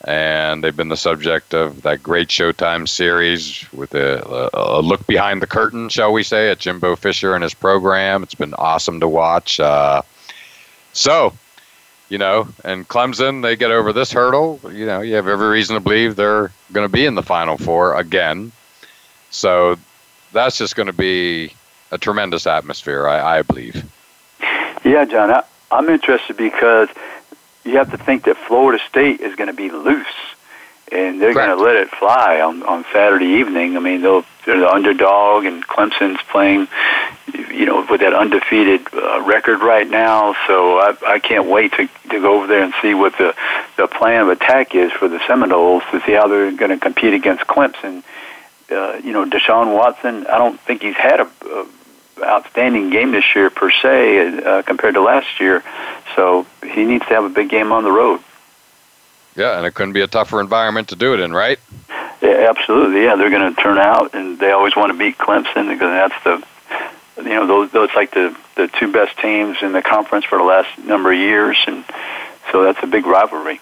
and 0.06 0.64
they've 0.64 0.76
been 0.76 0.90
the 0.90 0.98
subject 0.98 1.54
of 1.54 1.82
that 1.82 2.02
great 2.02 2.30
Showtime 2.30 2.88
series 2.88 3.66
with 3.74 3.94
a, 3.96 4.50
a 4.54 4.82
look 4.82 5.06
behind 5.08 5.42
the 5.42 5.48
curtain, 5.48 5.90
shall 5.90 6.14
we 6.14 6.24
say, 6.24 6.50
at 6.50 6.60
Jimbo 6.60 6.96
Fisher 6.96 7.36
and 7.36 7.44
his 7.44 7.54
program. 7.54 8.24
It's 8.24 8.36
been 8.36 8.54
awesome 8.54 9.00
to 9.02 9.08
watch. 9.08 9.60
Uh, 9.60 10.02
so 10.94 11.34
you 12.14 12.20
know, 12.20 12.48
and 12.64 12.88
Clemson, 12.88 13.42
they 13.42 13.56
get 13.56 13.72
over 13.72 13.92
this 13.92 14.12
hurdle. 14.12 14.60
You 14.72 14.86
know, 14.86 15.02
you 15.02 15.16
have 15.16 15.28
every 15.28 15.48
reason 15.48 15.74
to 15.74 15.80
believe 15.80 16.16
they're 16.16 16.52
going 16.72 16.86
to 16.86 16.92
be 16.92 17.08
in 17.08 17.16
the 17.16 17.24
Final 17.24 17.58
Four 17.58 17.98
again. 17.98 18.52
So 19.32 19.78
that's 20.32 20.58
just 20.58 20.76
going 20.76 20.88
to 20.88 20.94
be 20.94 21.54
a 21.94 21.98
tremendous 21.98 22.48
atmosphere, 22.48 23.08
I, 23.08 23.38
I 23.38 23.42
believe. 23.44 23.86
Yeah, 24.84 25.06
John, 25.06 25.32
I, 25.32 25.44
I'm 25.72 25.90
interested 25.90 26.36
because 26.36 26.90
you 27.64 27.78
have 27.78 27.92
to 27.92 27.98
think 27.98 28.26
that 28.26 28.36
Florida 28.36 28.84
State 28.90 29.22
is 29.22 29.36
going 29.36 29.48
to 29.48 29.54
be 29.54 29.70
loose, 29.70 30.06
and 30.92 31.22
they're 31.22 31.34
going 31.34 31.56
to 31.56 31.64
let 31.64 31.76
it 31.76 31.90
fly 31.90 32.42
on 32.42 32.64
on 32.64 32.84
Saturday 32.92 33.40
evening. 33.40 33.78
I 33.78 33.80
mean, 33.80 34.02
they'll 34.02 34.26
they're 34.46 34.60
the 34.60 34.70
underdog, 34.70 35.46
and 35.46 35.66
Clemson's 35.66 36.22
playing, 36.30 36.68
you 37.50 37.66
know, 37.66 37.86
with 37.90 38.02
that 38.02 38.14
undefeated 38.14 38.88
uh, 38.94 39.22
record 39.22 39.62
right 39.62 39.90
now. 39.90 40.36
So 40.48 40.80
I, 40.80 40.98
I 41.08 41.20
can't 41.20 41.48
wait 41.48 41.72
to 41.74 41.88
to 41.88 42.20
go 42.20 42.38
over 42.38 42.48
there 42.48 42.64
and 42.64 42.74
see 42.82 42.94
what 42.94 43.18
the 43.18 43.34
the 43.78 43.88
plan 43.88 44.24
of 44.24 44.30
attack 44.30 44.76
is 44.76 44.92
for 44.92 45.08
the 45.08 45.20
Seminoles 45.28 45.84
to 45.92 46.02
see 46.06 46.14
how 46.14 46.28
they're 46.28 46.52
going 46.52 46.72
to 46.72 46.78
compete 46.78 47.14
against 47.14 47.46
Clemson. 47.46 48.04
Uh, 48.70 49.00
you 49.04 49.14
know, 49.14 49.26
Deshaun 49.26 49.74
Watson. 49.74 50.26
I 50.28 50.38
don't 50.38 50.60
think 50.60 50.82
he's 50.82 50.96
had 50.96 51.20
a, 51.20 51.30
a 51.46 51.68
outstanding 52.22 52.90
game 52.90 53.12
this 53.12 53.26
year 53.36 53.50
per 53.50 53.72
se 53.72 54.44
uh, 54.44 54.62
compared 54.64 54.94
to 54.96 55.02
last 55.02 55.40
year. 55.40 55.64
So 56.16 56.46
he 56.64 56.86
needs 56.86 57.06
to 57.08 57.14
have 57.14 57.24
a 57.24 57.30
big 57.30 57.50
game 57.50 57.72
on 57.72 57.84
the 57.84 57.92
road. 57.92 58.20
Yeah, 59.36 59.58
and 59.58 59.66
it 59.66 59.74
couldn't 59.74 59.94
be 59.94 60.02
a 60.02 60.08
tougher 60.08 60.40
environment 60.40 60.90
to 60.90 60.96
do 60.96 61.14
it 61.14 61.20
in, 61.20 61.34
right? 61.34 61.60
Yeah, 62.22 62.48
absolutely. 62.50 63.04
Yeah, 63.04 63.16
they're 63.16 63.32
going 63.32 63.54
to 63.54 63.62
turn 63.62 63.78
out, 63.78 64.14
and 64.14 64.40
they 64.40 64.52
always 64.52 64.76
want 64.76 64.92
to 64.92 64.98
beat 64.98 65.18
Clemson 65.18 65.70
because 65.70 66.12
that's 66.12 66.24
the, 66.24 66.44
you 67.18 67.36
know, 67.36 67.48
those 67.48 67.72
those 67.72 67.90
like 67.96 68.12
the 68.12 68.36
the 68.56 68.68
two 68.68 68.92
best 68.92 69.18
teams 69.20 69.58
in 69.62 69.72
the 69.72 69.82
conference 69.82 70.26
for 70.26 70.38
the 70.38 70.44
last 70.44 70.78
number 70.78 71.12
of 71.12 71.18
years, 71.18 71.58
and 71.68 71.84
so 72.52 72.64
that's 72.64 72.82
a 72.84 72.88
big 72.88 73.06
rivalry. 73.06 73.60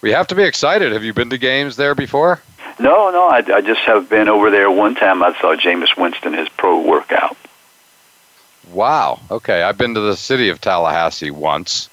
We 0.00 0.12
have 0.12 0.28
to 0.28 0.34
be 0.34 0.44
excited. 0.44 0.92
Have 0.92 1.04
you 1.04 1.12
been 1.12 1.30
to 1.30 1.38
games 1.38 1.76
there 1.76 1.94
before? 1.94 2.40
No, 2.80 3.10
no. 3.10 3.28
I, 3.28 3.38
I 3.38 3.60
just 3.60 3.80
have 3.82 4.08
been 4.08 4.28
over 4.28 4.50
there 4.50 4.70
one 4.70 4.94
time. 4.94 5.22
I 5.22 5.38
saw 5.40 5.54
Jameis 5.54 5.96
Winston 5.96 6.32
his 6.32 6.48
pro 6.48 6.80
workout. 6.80 7.36
Wow. 8.72 9.20
Okay, 9.30 9.62
I've 9.62 9.76
been 9.76 9.94
to 9.94 10.00
the 10.00 10.16
city 10.16 10.48
of 10.48 10.60
Tallahassee 10.60 11.30
once, 11.30 11.90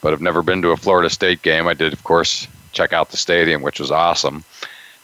but 0.00 0.12
I've 0.12 0.20
never 0.20 0.42
been 0.42 0.62
to 0.62 0.70
a 0.70 0.76
Florida 0.76 1.08
State 1.08 1.42
game. 1.42 1.66
I 1.68 1.74
did, 1.74 1.92
of 1.92 2.04
course, 2.04 2.48
check 2.72 2.92
out 2.92 3.10
the 3.10 3.16
stadium, 3.16 3.62
which 3.62 3.80
was 3.80 3.90
awesome. 3.90 4.44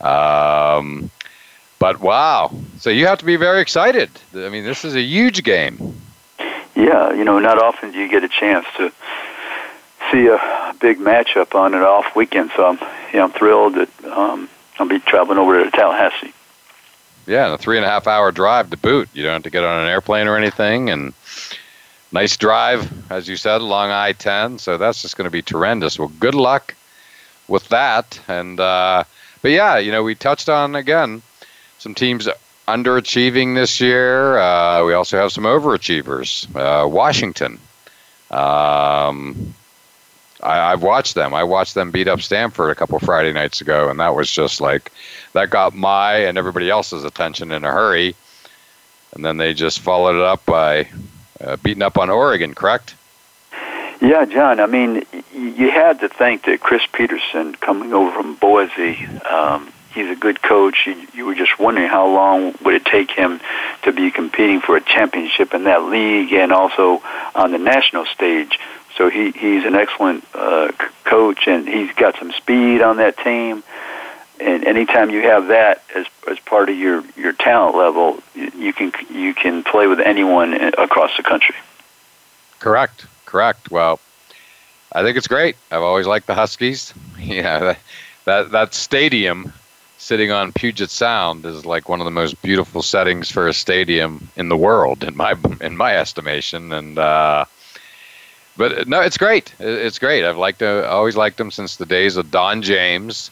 Um, 0.00 1.10
but 1.78 2.00
wow, 2.00 2.52
so 2.78 2.90
you 2.90 3.06
have 3.06 3.18
to 3.18 3.24
be 3.24 3.36
very 3.36 3.60
excited. 3.60 4.10
I 4.34 4.48
mean, 4.48 4.64
this 4.64 4.84
is 4.84 4.96
a 4.96 5.02
huge 5.02 5.44
game. 5.44 6.00
Yeah, 6.74 7.12
you 7.12 7.24
know, 7.24 7.38
not 7.38 7.58
often 7.58 7.92
do 7.92 7.98
you 7.98 8.08
get 8.08 8.24
a 8.24 8.28
chance 8.28 8.66
to 8.76 8.92
see 10.10 10.26
a 10.26 10.74
big 10.80 10.98
matchup 10.98 11.54
on 11.54 11.74
an 11.74 11.82
off 11.82 12.14
weekend. 12.14 12.50
So 12.56 12.66
I'm, 12.66 12.78
you 13.12 13.18
know, 13.18 13.24
I'm 13.24 13.32
thrilled 13.32 13.74
that 13.74 14.04
um, 14.04 14.48
I'll 14.78 14.88
be 14.88 14.98
traveling 15.00 15.38
over 15.38 15.62
to 15.62 15.70
Tallahassee. 15.70 16.32
Yeah, 17.26 17.46
and 17.46 17.54
a 17.54 17.58
three 17.58 17.76
and 17.76 17.84
a 17.84 17.88
half 17.88 18.06
hour 18.06 18.30
drive 18.30 18.70
to 18.70 18.76
boot. 18.76 19.08
You 19.12 19.24
don't 19.24 19.32
have 19.32 19.42
to 19.42 19.50
get 19.50 19.64
on 19.64 19.82
an 19.82 19.88
airplane 19.88 20.28
or 20.28 20.36
anything, 20.36 20.90
and 20.90 21.12
nice 22.12 22.36
drive, 22.36 23.10
as 23.10 23.28
you 23.28 23.36
said, 23.36 23.60
along 23.60 23.90
I-10. 23.90 24.60
So 24.60 24.78
that's 24.78 25.02
just 25.02 25.16
going 25.16 25.24
to 25.24 25.30
be 25.30 25.42
tremendous. 25.42 25.98
Well, 25.98 26.12
good 26.20 26.34
luck 26.34 26.74
with 27.48 27.68
that. 27.70 28.20
And 28.28 28.60
uh, 28.60 29.04
but 29.42 29.50
yeah, 29.50 29.78
you 29.78 29.90
know, 29.90 30.02
we 30.02 30.14
touched 30.14 30.48
on 30.48 30.76
again 30.76 31.22
some 31.78 31.94
teams 31.94 32.28
underachieving 32.68 33.54
this 33.54 33.80
year. 33.80 34.38
Uh, 34.38 34.84
we 34.84 34.94
also 34.94 35.16
have 35.18 35.32
some 35.32 35.44
overachievers. 35.44 36.46
Uh, 36.54 36.86
Washington. 36.86 37.58
Um, 38.30 39.54
I, 40.46 40.70
have 40.70 40.82
watched 40.82 41.14
them. 41.14 41.34
I 41.34 41.44
watched 41.44 41.74
them 41.74 41.90
beat 41.90 42.08
up 42.08 42.20
Stanford 42.20 42.70
a 42.70 42.74
couple 42.74 42.98
Friday 42.98 43.32
nights 43.32 43.60
ago, 43.60 43.88
and 43.88 44.00
that 44.00 44.14
was 44.14 44.30
just 44.30 44.60
like 44.60 44.92
that 45.32 45.50
got 45.50 45.74
my 45.74 46.16
and 46.16 46.38
everybody 46.38 46.70
else's 46.70 47.04
attention 47.04 47.52
in 47.52 47.64
a 47.64 47.70
hurry. 47.70 48.14
And 49.14 49.24
then 49.24 49.36
they 49.36 49.54
just 49.54 49.80
followed 49.80 50.16
it 50.16 50.24
up 50.24 50.44
by 50.44 50.88
uh, 51.40 51.56
beating 51.56 51.82
up 51.82 51.98
on 51.98 52.10
Oregon. 52.10 52.54
Correct? 52.54 52.94
Yeah, 54.00 54.26
John. 54.26 54.60
I 54.60 54.66
mean, 54.66 55.04
you 55.34 55.70
had 55.70 56.00
to 56.00 56.08
think 56.08 56.44
that 56.44 56.60
Chris 56.60 56.82
Petersen 56.92 57.54
coming 57.54 57.94
over 57.94 58.12
from 58.12 58.34
Boise, 58.34 59.06
um, 59.28 59.72
he's 59.94 60.10
a 60.10 60.14
good 60.14 60.42
coach. 60.42 60.86
You, 60.86 61.06
you 61.14 61.24
were 61.24 61.34
just 61.34 61.58
wondering 61.58 61.88
how 61.88 62.06
long 62.06 62.54
would 62.62 62.74
it 62.74 62.84
take 62.84 63.10
him 63.10 63.40
to 63.82 63.92
be 63.92 64.10
competing 64.10 64.60
for 64.60 64.76
a 64.76 64.82
championship 64.82 65.54
in 65.54 65.64
that 65.64 65.84
league 65.84 66.32
and 66.32 66.52
also 66.52 67.02
on 67.34 67.52
the 67.52 67.58
national 67.58 68.04
stage. 68.06 68.58
So 68.96 69.10
he 69.10 69.30
he's 69.32 69.64
an 69.64 69.74
excellent 69.74 70.24
uh, 70.34 70.72
coach, 71.04 71.46
and 71.46 71.68
he's 71.68 71.92
got 71.94 72.18
some 72.18 72.32
speed 72.32 72.80
on 72.80 72.96
that 72.96 73.18
team. 73.18 73.62
And 74.38 74.64
anytime 74.64 75.10
you 75.10 75.22
have 75.22 75.48
that 75.48 75.82
as 75.94 76.06
as 76.28 76.38
part 76.40 76.68
of 76.68 76.76
your 76.76 77.04
your 77.16 77.32
talent 77.32 77.76
level, 77.76 78.22
you 78.34 78.72
can 78.72 78.92
you 79.10 79.34
can 79.34 79.62
play 79.62 79.86
with 79.86 80.00
anyone 80.00 80.54
across 80.54 81.16
the 81.16 81.22
country. 81.22 81.56
Correct. 82.58 83.06
Correct. 83.26 83.70
Well, 83.70 84.00
I 84.92 85.02
think 85.02 85.16
it's 85.16 85.28
great. 85.28 85.56
I've 85.70 85.82
always 85.82 86.06
liked 86.06 86.26
the 86.26 86.34
Huskies. 86.34 86.94
Yeah, 87.18 87.58
that 87.58 87.78
that, 88.24 88.50
that 88.52 88.74
stadium 88.74 89.52
sitting 89.98 90.30
on 90.30 90.52
Puget 90.52 90.90
Sound 90.90 91.44
is 91.44 91.64
like 91.64 91.88
one 91.88 92.00
of 92.00 92.04
the 92.04 92.10
most 92.10 92.40
beautiful 92.42 92.82
settings 92.82 93.30
for 93.30 93.48
a 93.48 93.52
stadium 93.52 94.28
in 94.36 94.48
the 94.48 94.56
world, 94.56 95.02
in 95.02 95.16
my 95.16 95.34
in 95.60 95.76
my 95.76 95.96
estimation. 95.96 96.72
And 96.72 96.98
uh, 96.98 97.46
but 98.56 98.88
no, 98.88 99.00
it's 99.00 99.18
great. 99.18 99.54
It's 99.58 99.98
great. 99.98 100.24
I've 100.24 100.36
liked. 100.36 100.62
Uh, 100.62 100.86
always 100.90 101.16
liked 101.16 101.36
them 101.36 101.50
since 101.50 101.76
the 101.76 101.86
days 101.86 102.16
of 102.16 102.30
Don 102.30 102.62
James. 102.62 103.30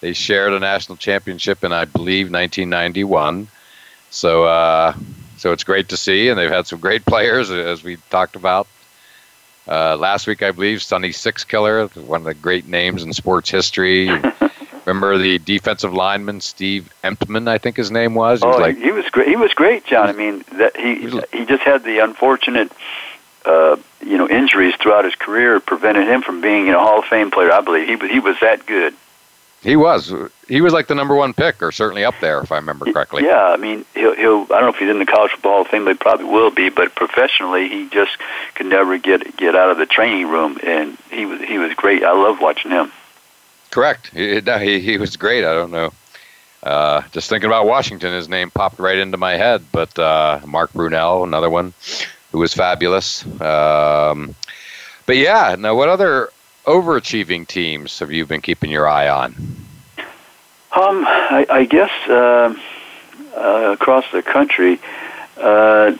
They 0.00 0.12
shared 0.12 0.52
a 0.52 0.58
national 0.58 0.96
championship 0.96 1.64
in, 1.64 1.72
I 1.72 1.86
believe, 1.86 2.26
1991. 2.30 3.48
So, 4.10 4.44
uh, 4.44 4.94
so 5.38 5.52
it's 5.52 5.64
great 5.64 5.88
to 5.88 5.96
see, 5.96 6.28
and 6.28 6.38
they've 6.38 6.50
had 6.50 6.66
some 6.66 6.78
great 6.78 7.04
players, 7.06 7.50
as 7.50 7.82
we 7.82 7.96
talked 8.10 8.36
about 8.36 8.66
uh, 9.66 9.96
last 9.96 10.26
week. 10.26 10.42
I 10.42 10.50
believe 10.50 10.82
Sonny 10.82 11.08
Sixkiller, 11.10 11.94
one 12.06 12.20
of 12.20 12.24
the 12.24 12.34
great 12.34 12.68
names 12.68 13.02
in 13.02 13.12
sports 13.12 13.50
history. 13.50 14.08
Remember 14.84 15.16
the 15.16 15.38
defensive 15.38 15.94
lineman 15.94 16.42
Steve 16.42 16.92
Emtman, 17.02 17.48
I 17.48 17.56
think 17.56 17.76
his 17.76 17.90
name 17.90 18.14
was. 18.14 18.40
He 18.40 18.46
oh, 18.46 18.50
was 18.50 18.58
like, 18.60 18.76
he 18.76 18.92
was 18.92 19.08
great. 19.08 19.28
He 19.28 19.36
was 19.36 19.54
great, 19.54 19.86
John. 19.86 20.08
I 20.08 20.12
mean, 20.12 20.44
that 20.52 20.76
he 20.76 21.08
he 21.36 21.46
just 21.46 21.62
had 21.62 21.84
the 21.84 22.00
unfortunate 22.00 22.70
uh, 23.44 23.76
you 24.00 24.16
know 24.16 24.28
injuries 24.28 24.74
throughout 24.76 25.04
his 25.04 25.14
career 25.14 25.60
prevented 25.60 26.06
him 26.06 26.22
from 26.22 26.40
being 26.40 26.66
you 26.66 26.72
know 26.72 26.80
Hall 26.80 27.00
of 27.00 27.04
Fame 27.06 27.30
player. 27.30 27.52
I 27.52 27.60
believe 27.60 27.86
he 27.86 27.96
was 27.96 28.10
he 28.10 28.18
was 28.20 28.36
that 28.40 28.66
good. 28.66 28.94
He 29.62 29.76
was 29.76 30.12
he 30.46 30.60
was 30.60 30.74
like 30.74 30.88
the 30.88 30.94
number 30.94 31.14
one 31.14 31.32
pick, 31.32 31.62
or 31.62 31.72
certainly 31.72 32.04
up 32.04 32.14
there, 32.20 32.40
if 32.40 32.52
I 32.52 32.56
remember 32.56 32.84
correctly. 32.84 33.24
Yeah, 33.24 33.44
I 33.44 33.56
mean 33.56 33.84
he'll 33.94 34.14
he'll 34.14 34.42
I 34.42 34.60
don't 34.60 34.62
know 34.62 34.68
if 34.68 34.76
he's 34.76 34.90
in 34.90 34.98
the 34.98 35.06
college 35.06 35.30
football 35.32 35.52
Hall 35.52 35.60
of 35.62 35.68
Fame, 35.68 35.84
but 35.84 35.92
he 35.92 35.98
probably 35.98 36.26
will 36.26 36.50
be. 36.50 36.68
But 36.68 36.94
professionally, 36.94 37.68
he 37.68 37.88
just 37.88 38.18
could 38.54 38.66
never 38.66 38.98
get 38.98 39.36
get 39.38 39.54
out 39.54 39.70
of 39.70 39.78
the 39.78 39.86
training 39.86 40.28
room, 40.28 40.58
and 40.62 40.98
he 41.10 41.24
was 41.24 41.40
he 41.40 41.58
was 41.58 41.72
great. 41.74 42.04
I 42.04 42.12
love 42.12 42.40
watching 42.40 42.72
him. 42.72 42.92
Correct. 43.70 44.10
He 44.10 44.40
he, 44.40 44.80
he 44.80 44.98
was 44.98 45.16
great. 45.16 45.44
I 45.44 45.54
don't 45.54 45.70
know. 45.70 45.92
Uh, 46.62 47.02
just 47.12 47.28
thinking 47.28 47.48
about 47.48 47.66
Washington, 47.66 48.12
his 48.14 48.28
name 48.28 48.50
popped 48.50 48.78
right 48.78 48.96
into 48.98 49.16
my 49.18 49.32
head. 49.32 49.64
But 49.72 49.98
uh, 49.98 50.40
Mark 50.46 50.72
Brunell, 50.72 51.24
another 51.24 51.50
one 51.50 51.74
who 52.34 52.40
was 52.40 52.52
fabulous. 52.52 53.24
Um, 53.40 54.34
but 55.06 55.16
yeah, 55.16 55.54
now 55.56 55.76
what 55.76 55.88
other 55.88 56.30
overachieving 56.64 57.46
teams 57.46 58.00
have 58.00 58.10
you 58.10 58.26
been 58.26 58.40
keeping 58.40 58.72
your 58.72 58.88
eye 58.88 59.08
on? 59.08 59.36
Um, 60.72 61.04
I, 61.06 61.46
I 61.48 61.64
guess 61.64 61.92
uh, 62.08 62.52
uh, 63.36 63.70
across 63.72 64.04
the 64.10 64.20
country, 64.20 64.80
uh, 65.36 65.96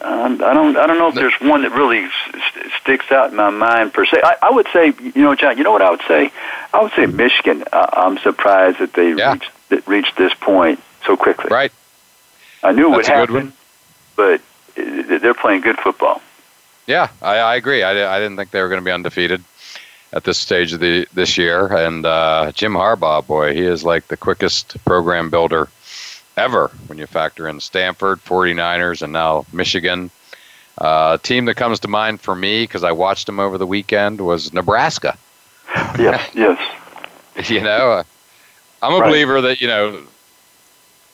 um, 0.00 0.42
I 0.42 0.54
don't. 0.54 0.74
I 0.78 0.86
don't 0.86 0.98
know 0.98 1.08
if 1.08 1.14
there's 1.14 1.34
one 1.42 1.60
that 1.62 1.72
really 1.72 2.08
st- 2.32 2.72
sticks 2.80 3.12
out 3.12 3.28
in 3.28 3.36
my 3.36 3.50
mind 3.50 3.92
per 3.92 4.06
se. 4.06 4.20
I, 4.24 4.36
I 4.40 4.50
would 4.50 4.68
say, 4.72 4.94
you 4.98 5.22
know, 5.22 5.34
John. 5.34 5.58
You 5.58 5.64
know 5.64 5.72
what 5.72 5.82
I 5.82 5.90
would 5.90 6.02
say? 6.08 6.32
I 6.72 6.82
would 6.82 6.92
say 6.92 7.04
Michigan. 7.04 7.64
Uh, 7.70 7.86
I'm 7.92 8.16
surprised 8.18 8.78
that 8.78 8.94
they 8.94 9.12
yeah. 9.12 9.34
reached 9.34 9.50
that 9.68 9.86
reached 9.86 10.16
this 10.16 10.32
point 10.32 10.80
so 11.04 11.14
quickly. 11.14 11.50
Right. 11.50 11.72
I 12.62 12.72
knew 12.72 12.90
it 12.90 12.96
would 12.96 13.06
happen, 13.06 13.52
but 14.16 14.40
they're 14.76 15.34
playing 15.34 15.62
good 15.62 15.78
football. 15.78 16.20
Yeah, 16.86 17.08
I, 17.20 17.36
I 17.38 17.56
agree. 17.56 17.82
I, 17.82 18.16
I 18.16 18.20
didn't 18.20 18.36
think 18.36 18.50
they 18.50 18.62
were 18.62 18.68
going 18.68 18.80
to 18.80 18.84
be 18.84 18.92
undefeated 18.92 19.42
at 20.12 20.24
this 20.24 20.38
stage 20.38 20.72
of 20.72 20.80
the 20.80 21.06
this 21.12 21.36
year. 21.36 21.66
And 21.66 22.06
uh, 22.06 22.52
Jim 22.52 22.74
Harbaugh, 22.74 23.26
boy, 23.26 23.54
he 23.54 23.62
is 23.62 23.84
like 23.84 24.08
the 24.08 24.16
quickest 24.16 24.82
program 24.84 25.30
builder 25.30 25.68
ever 26.36 26.68
when 26.86 26.98
you 26.98 27.06
factor 27.06 27.48
in 27.48 27.60
Stanford, 27.60 28.20
49ers, 28.24 29.02
and 29.02 29.12
now 29.12 29.46
Michigan. 29.52 30.10
Uh, 30.78 31.16
a 31.18 31.22
team 31.22 31.46
that 31.46 31.54
comes 31.54 31.80
to 31.80 31.88
mind 31.88 32.20
for 32.20 32.34
me 32.34 32.64
because 32.64 32.84
I 32.84 32.92
watched 32.92 33.26
them 33.26 33.40
over 33.40 33.56
the 33.56 33.66
weekend 33.66 34.20
was 34.20 34.52
Nebraska. 34.52 35.16
Yes, 35.98 36.30
yes. 36.34 37.50
you 37.50 37.62
know, 37.62 37.92
uh, 37.92 38.02
I'm 38.82 38.92
a 38.92 38.98
right. 38.98 39.08
believer 39.08 39.40
that 39.40 39.60
you 39.60 39.68
know 39.68 40.02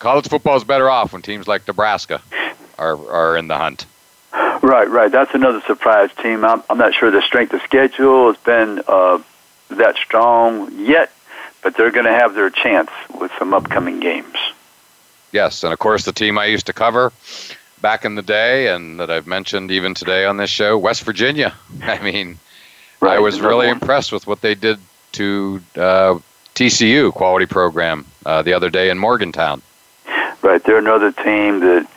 college 0.02 0.28
football 0.28 0.56
is 0.56 0.64
better 0.64 0.90
off 0.90 1.12
when 1.12 1.22
teams 1.22 1.46
like 1.46 1.66
Nebraska 1.66 2.20
are 2.76 2.96
are 3.10 3.36
in 3.36 3.46
the 3.46 3.56
hunt. 3.56 3.86
Right, 4.32 4.88
right. 4.88 5.10
That's 5.10 5.34
another 5.34 5.60
surprise 5.62 6.10
team. 6.22 6.44
I'm, 6.44 6.62
I'm 6.68 6.78
not 6.78 6.94
sure 6.94 7.10
the 7.10 7.22
strength 7.22 7.52
of 7.52 7.62
schedule 7.62 8.32
has 8.32 8.36
been 8.42 8.82
uh, 8.86 9.20
that 9.70 9.96
strong 9.96 10.72
yet, 10.86 11.12
but 11.62 11.76
they're 11.76 11.90
going 11.90 12.06
to 12.06 12.12
have 12.12 12.34
their 12.34 12.48
chance 12.50 12.90
with 13.18 13.30
some 13.38 13.54
upcoming 13.54 14.00
games. 14.00 14.36
Yes, 15.32 15.64
and 15.64 15.72
of 15.72 15.78
course 15.78 16.04
the 16.04 16.12
team 16.12 16.38
I 16.38 16.46
used 16.46 16.66
to 16.66 16.72
cover 16.72 17.12
back 17.80 18.04
in 18.04 18.14
the 18.14 18.22
day, 18.22 18.68
and 18.68 19.00
that 19.00 19.10
I've 19.10 19.26
mentioned 19.26 19.70
even 19.70 19.94
today 19.94 20.24
on 20.24 20.36
this 20.36 20.50
show, 20.50 20.78
West 20.78 21.02
Virginia. 21.02 21.54
I 21.82 22.00
mean, 22.02 22.38
right, 23.00 23.16
I 23.16 23.18
was 23.20 23.40
really 23.40 23.66
one. 23.68 23.76
impressed 23.76 24.12
with 24.12 24.26
what 24.26 24.40
they 24.40 24.54
did 24.54 24.78
to 25.12 25.62
uh, 25.76 26.18
TCU 26.54 27.12
quality 27.12 27.46
program 27.46 28.06
uh, 28.24 28.42
the 28.42 28.54
other 28.54 28.70
day 28.70 28.90
in 28.90 28.98
Morgantown. 28.98 29.62
Right, 30.42 30.62
they're 30.62 30.78
another 30.78 31.12
team 31.12 31.60
that 31.60 31.88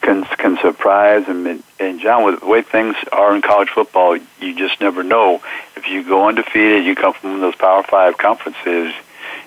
can 0.00 0.24
can 0.24 0.56
surprise 0.58 1.24
and 1.28 1.62
and 1.78 2.00
John, 2.00 2.24
with 2.24 2.40
the 2.40 2.46
way 2.46 2.62
things 2.62 2.96
are 3.12 3.34
in 3.34 3.42
college 3.42 3.68
football, 3.68 4.16
you 4.40 4.54
just 4.56 4.80
never 4.80 5.02
know. 5.02 5.42
If 5.76 5.88
you 5.88 6.02
go 6.02 6.28
undefeated, 6.28 6.84
you 6.84 6.94
come 6.94 7.12
from 7.12 7.40
those 7.40 7.54
Power 7.54 7.82
Five 7.82 8.16
conferences, 8.18 8.94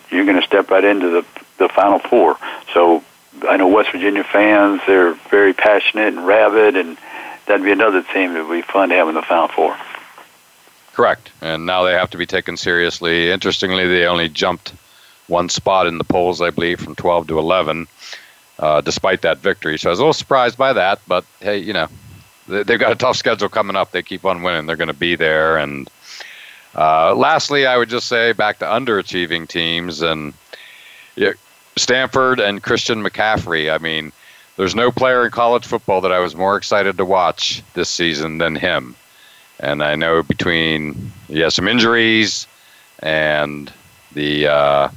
you're 0.10 0.26
going 0.26 0.40
to 0.40 0.46
step 0.46 0.70
right 0.70 0.84
into 0.84 1.10
the 1.10 1.26
the 1.58 1.70
Final 1.70 2.00
Four. 2.00 2.38
So 2.74 3.04
I 3.48 3.58
know 3.58 3.68
West 3.68 3.92
Virginia 3.92 4.24
fans; 4.24 4.82
they're 4.86 5.14
very 5.30 5.54
passionate 5.54 6.14
and 6.14 6.26
rabid, 6.26 6.76
and 6.76 6.98
that'd 7.48 7.64
be 7.64 7.72
another 7.72 8.04
team 8.04 8.34
that 8.34 8.48
would 8.48 8.56
be 8.56 8.62
fun 8.62 8.90
to 8.90 8.96
have 8.96 9.10
in 9.10 9.16
the 9.16 9.22
Final 9.22 9.48
Four. 9.48 9.76
Correct, 10.94 11.32
and 11.42 11.66
now 11.66 11.84
they 11.84 11.94
have 11.94 12.12
to 12.12 12.18
be 12.18 12.28
taken 12.28 12.56
seriously. 12.58 13.32
Interestingly, 13.32 13.88
they 13.88 14.06
only 14.06 14.30
jumped 14.30 14.74
one 15.28 15.50
spot 15.50 15.88
in 15.88 15.98
the 15.98 16.04
polls, 16.04 16.42
I 16.42 16.52
believe, 16.52 16.80
from 16.80 16.96
12 16.96 17.28
to 17.28 17.40
11 17.40 17.88
uh, 18.64 18.80
despite 18.80 19.24
that 19.24 19.40
victory. 19.40 19.78
So 19.78 19.90
I 19.90 19.92
was 19.92 20.00
a 20.00 20.04
little 20.04 20.14
surprised 20.14 20.58
by 20.58 20.72
that, 20.72 21.02
but 21.06 21.26
hey, 21.42 21.58
you 21.58 21.74
know, 21.74 21.90
they've 22.48 22.80
got 22.80 22.94
a 22.94 22.96
tough 22.96 23.18
schedule 23.18 23.50
coming 23.50 23.76
up. 23.76 23.92
They 23.92 24.02
keep 24.02 24.24
on 24.24 24.42
winning. 24.42 24.68
They're 24.68 24.78
going 24.78 24.88
to 24.88 24.94
be 24.94 25.18
there. 25.18 25.58
And 25.58 25.90
uh, 26.74 27.14
lastly, 27.14 27.66
I 27.66 27.76
would 27.76 27.90
just 27.90 28.08
say 28.08 28.32
back 28.32 28.60
to 28.60 28.66
underachieving 28.66 29.50
teams 29.50 30.02
and 30.02 30.34
Stanford 31.76 32.40
and 32.40 32.64
Christian 32.64 33.04
McCaffrey. 33.04 33.70
I 33.70 33.80
mean, 33.80 34.14
there's 34.56 34.76
no 34.76 34.94
player 34.94 35.26
in 35.26 35.32
college 35.32 35.66
football 35.66 36.00
that 36.00 36.14
I 36.14 36.20
was 36.20 36.34
more 36.34 36.56
excited 36.56 36.96
to 36.98 37.06
watch 37.06 37.62
this 37.74 37.90
season 37.90 38.38
than 38.38 38.56
him. 38.56 38.96
And 39.60 39.84
I 39.84 39.96
know 39.96 40.24
between 40.24 41.12
he 41.28 41.42
has 41.42 41.54
some 41.54 41.68
injuries 41.68 42.48
and 43.00 43.70
the 44.14 44.48
uh, 44.48 44.90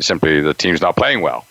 simply 0.00 0.40
the 0.40 0.54
team's 0.54 0.80
not 0.80 0.96
playing 0.96 1.20
well. 1.20 1.44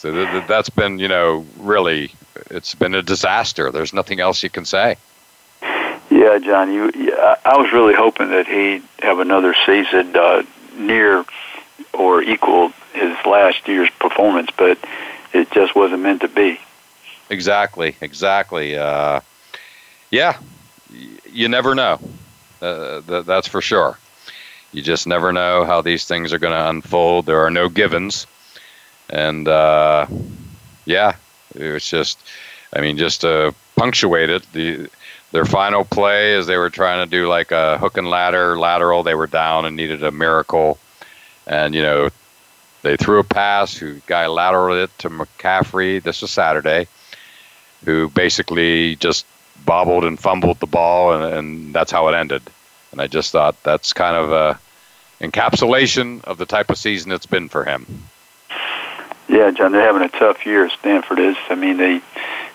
So 0.00 0.10
th- 0.10 0.30
th- 0.30 0.46
that's 0.46 0.70
been, 0.70 0.98
you 0.98 1.08
know, 1.08 1.44
really, 1.58 2.10
it's 2.50 2.74
been 2.74 2.94
a 2.94 3.02
disaster. 3.02 3.70
There's 3.70 3.92
nothing 3.92 4.18
else 4.18 4.42
you 4.42 4.48
can 4.48 4.64
say. 4.64 4.96
Yeah, 6.08 6.38
John, 6.38 6.72
you. 6.72 6.90
Yeah, 6.96 7.36
I 7.44 7.58
was 7.58 7.70
really 7.70 7.92
hoping 7.92 8.30
that 8.30 8.46
he'd 8.46 8.82
have 9.00 9.18
another 9.18 9.54
season 9.66 10.16
uh, 10.16 10.42
near 10.78 11.26
or 11.92 12.22
equal 12.22 12.72
his 12.94 13.14
last 13.26 13.68
year's 13.68 13.90
performance, 14.00 14.48
but 14.56 14.78
it 15.34 15.50
just 15.50 15.76
wasn't 15.76 16.00
meant 16.00 16.22
to 16.22 16.28
be. 16.28 16.58
Exactly, 17.28 17.94
exactly. 18.00 18.78
Uh, 18.78 19.20
yeah, 20.10 20.38
you 21.30 21.50
never 21.50 21.74
know. 21.74 22.00
Uh, 22.62 23.02
th- 23.02 23.26
that's 23.26 23.48
for 23.48 23.60
sure. 23.60 23.98
You 24.72 24.80
just 24.80 25.06
never 25.06 25.30
know 25.30 25.66
how 25.66 25.82
these 25.82 26.06
things 26.06 26.32
are 26.32 26.38
going 26.38 26.54
to 26.54 26.70
unfold. 26.70 27.26
There 27.26 27.44
are 27.44 27.50
no 27.50 27.68
givens 27.68 28.26
and 29.10 29.46
uh, 29.48 30.06
yeah, 30.86 31.16
it 31.54 31.72
was 31.72 31.84
just, 31.84 32.18
I 32.72 32.80
mean, 32.80 32.96
just 32.96 33.20
to 33.22 33.54
punctuate 33.76 34.30
it, 34.30 34.50
the 34.52 34.88
their 35.32 35.44
final 35.44 35.84
play 35.84 36.34
as 36.34 36.48
they 36.48 36.56
were 36.56 36.70
trying 36.70 37.04
to 37.04 37.10
do 37.10 37.28
like 37.28 37.52
a 37.52 37.78
hook 37.78 37.96
and 37.96 38.10
ladder 38.10 38.58
lateral, 38.58 39.04
they 39.04 39.14
were 39.14 39.28
down 39.28 39.64
and 39.64 39.76
needed 39.76 40.02
a 40.02 40.10
miracle, 40.10 40.78
and 41.46 41.74
you 41.74 41.82
know, 41.82 42.08
they 42.82 42.96
threw 42.96 43.20
a 43.20 43.24
pass. 43.24 43.76
Who 43.76 44.00
guy 44.06 44.24
lateraled 44.26 44.84
it 44.84 44.98
to 44.98 45.10
McCaffrey. 45.10 46.02
This 46.02 46.22
was 46.22 46.30
Saturday, 46.30 46.86
who 47.84 48.08
basically 48.10 48.96
just 48.96 49.26
bobbled 49.64 50.04
and 50.04 50.18
fumbled 50.18 50.58
the 50.60 50.66
ball, 50.66 51.12
and, 51.12 51.34
and 51.34 51.74
that's 51.74 51.92
how 51.92 52.08
it 52.08 52.14
ended. 52.14 52.42
And 52.92 53.00
I 53.00 53.06
just 53.06 53.30
thought 53.30 53.62
that's 53.62 53.92
kind 53.92 54.16
of 54.16 54.32
a 54.32 54.58
encapsulation 55.20 56.24
of 56.24 56.38
the 56.38 56.46
type 56.46 56.70
of 56.70 56.78
season 56.78 57.12
it's 57.12 57.26
been 57.26 57.48
for 57.48 57.64
him. 57.64 57.86
Yeah, 59.30 59.52
John, 59.52 59.70
they're 59.70 59.80
having 59.82 60.02
a 60.02 60.08
tough 60.08 60.44
year. 60.44 60.68
Stanford 60.70 61.20
is. 61.20 61.36
I 61.48 61.54
mean, 61.54 61.76
they 61.76 62.00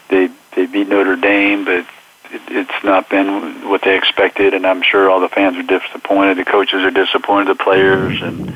they 0.09 0.29
they 0.55 0.65
beat 0.65 0.89
Notre 0.89 1.15
Dame, 1.15 1.63
but 1.63 1.85
it, 2.31 2.41
it's 2.49 2.83
not 2.83 3.09
been 3.09 3.69
what 3.69 3.81
they 3.83 3.95
expected, 3.95 4.53
and 4.53 4.67
I'm 4.67 4.81
sure 4.81 5.09
all 5.09 5.21
the 5.21 5.29
fans 5.29 5.55
are 5.55 5.63
disappointed. 5.63 6.37
The 6.37 6.43
coaches 6.43 6.81
are 6.83 6.91
disappointed, 6.91 7.47
the 7.47 7.63
players, 7.63 8.21
and 8.21 8.53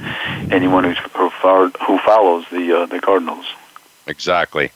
anyone 0.52 0.84
who's, 0.84 0.98
who, 1.14 1.30
who 1.30 1.98
follows 2.00 2.46
the 2.52 2.82
uh, 2.82 2.86
the 2.88 3.00
Cardinals. 3.00 3.46
Exactly. 4.06 4.72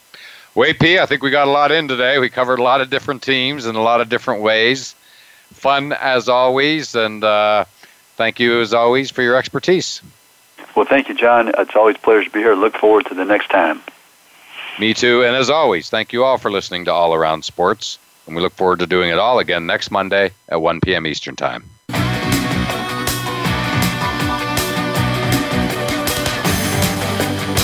Way 0.56 0.72
P, 0.72 0.98
I 0.98 1.06
think 1.06 1.22
we 1.22 1.30
got 1.30 1.50
a 1.50 1.52
lot 1.52 1.74
in 1.74 1.90
today. 1.90 2.20
We 2.20 2.30
covered 2.30 2.60
a 2.60 2.64
lot 2.64 2.80
of 2.80 2.90
different 2.90 3.24
teams 3.24 3.66
in 3.66 3.76
a 3.76 3.82
lot 3.82 4.00
of 4.00 4.08
different 4.08 4.42
ways. 4.42 4.96
Fun 5.52 5.92
as 5.92 6.30
always, 6.30 6.96
and 6.96 7.22
uh, 7.26 7.66
thank 8.16 8.40
you 8.40 8.62
as 8.62 8.74
always 8.74 9.12
for 9.12 9.22
your 9.22 9.36
expertise. 9.36 10.02
Well, 10.76 10.86
thank 10.86 11.08
you, 11.08 11.16
John. 11.16 11.52
It's 11.58 11.76
always 11.76 11.96
a 11.96 12.00
pleasure 12.00 12.26
to 12.26 12.30
be 12.32 12.40
here. 12.40 12.56
Look 12.56 12.76
forward 12.76 13.06
to 13.08 13.14
the 13.14 13.26
next 13.26 13.50
time. 13.50 13.82
Me 14.80 14.94
too. 14.94 15.24
And 15.24 15.36
as 15.36 15.50
always, 15.50 15.90
thank 15.90 16.14
you 16.14 16.24
all 16.24 16.38
for 16.38 16.52
listening 16.52 16.86
to 16.86 16.94
All 16.94 17.14
Around 17.14 17.46
Sports. 17.46 18.00
And 18.26 18.36
we 18.36 18.42
look 18.42 18.54
forward 18.54 18.80
to 18.80 18.88
doing 18.88 19.10
it 19.10 19.20
all 19.20 19.40
again 19.40 19.66
next 19.66 19.92
Monday 19.92 20.32
at 20.50 20.62
1 20.62 20.82
p.m. 20.82 21.06
Eastern 21.06 21.36
Time. 21.36 21.64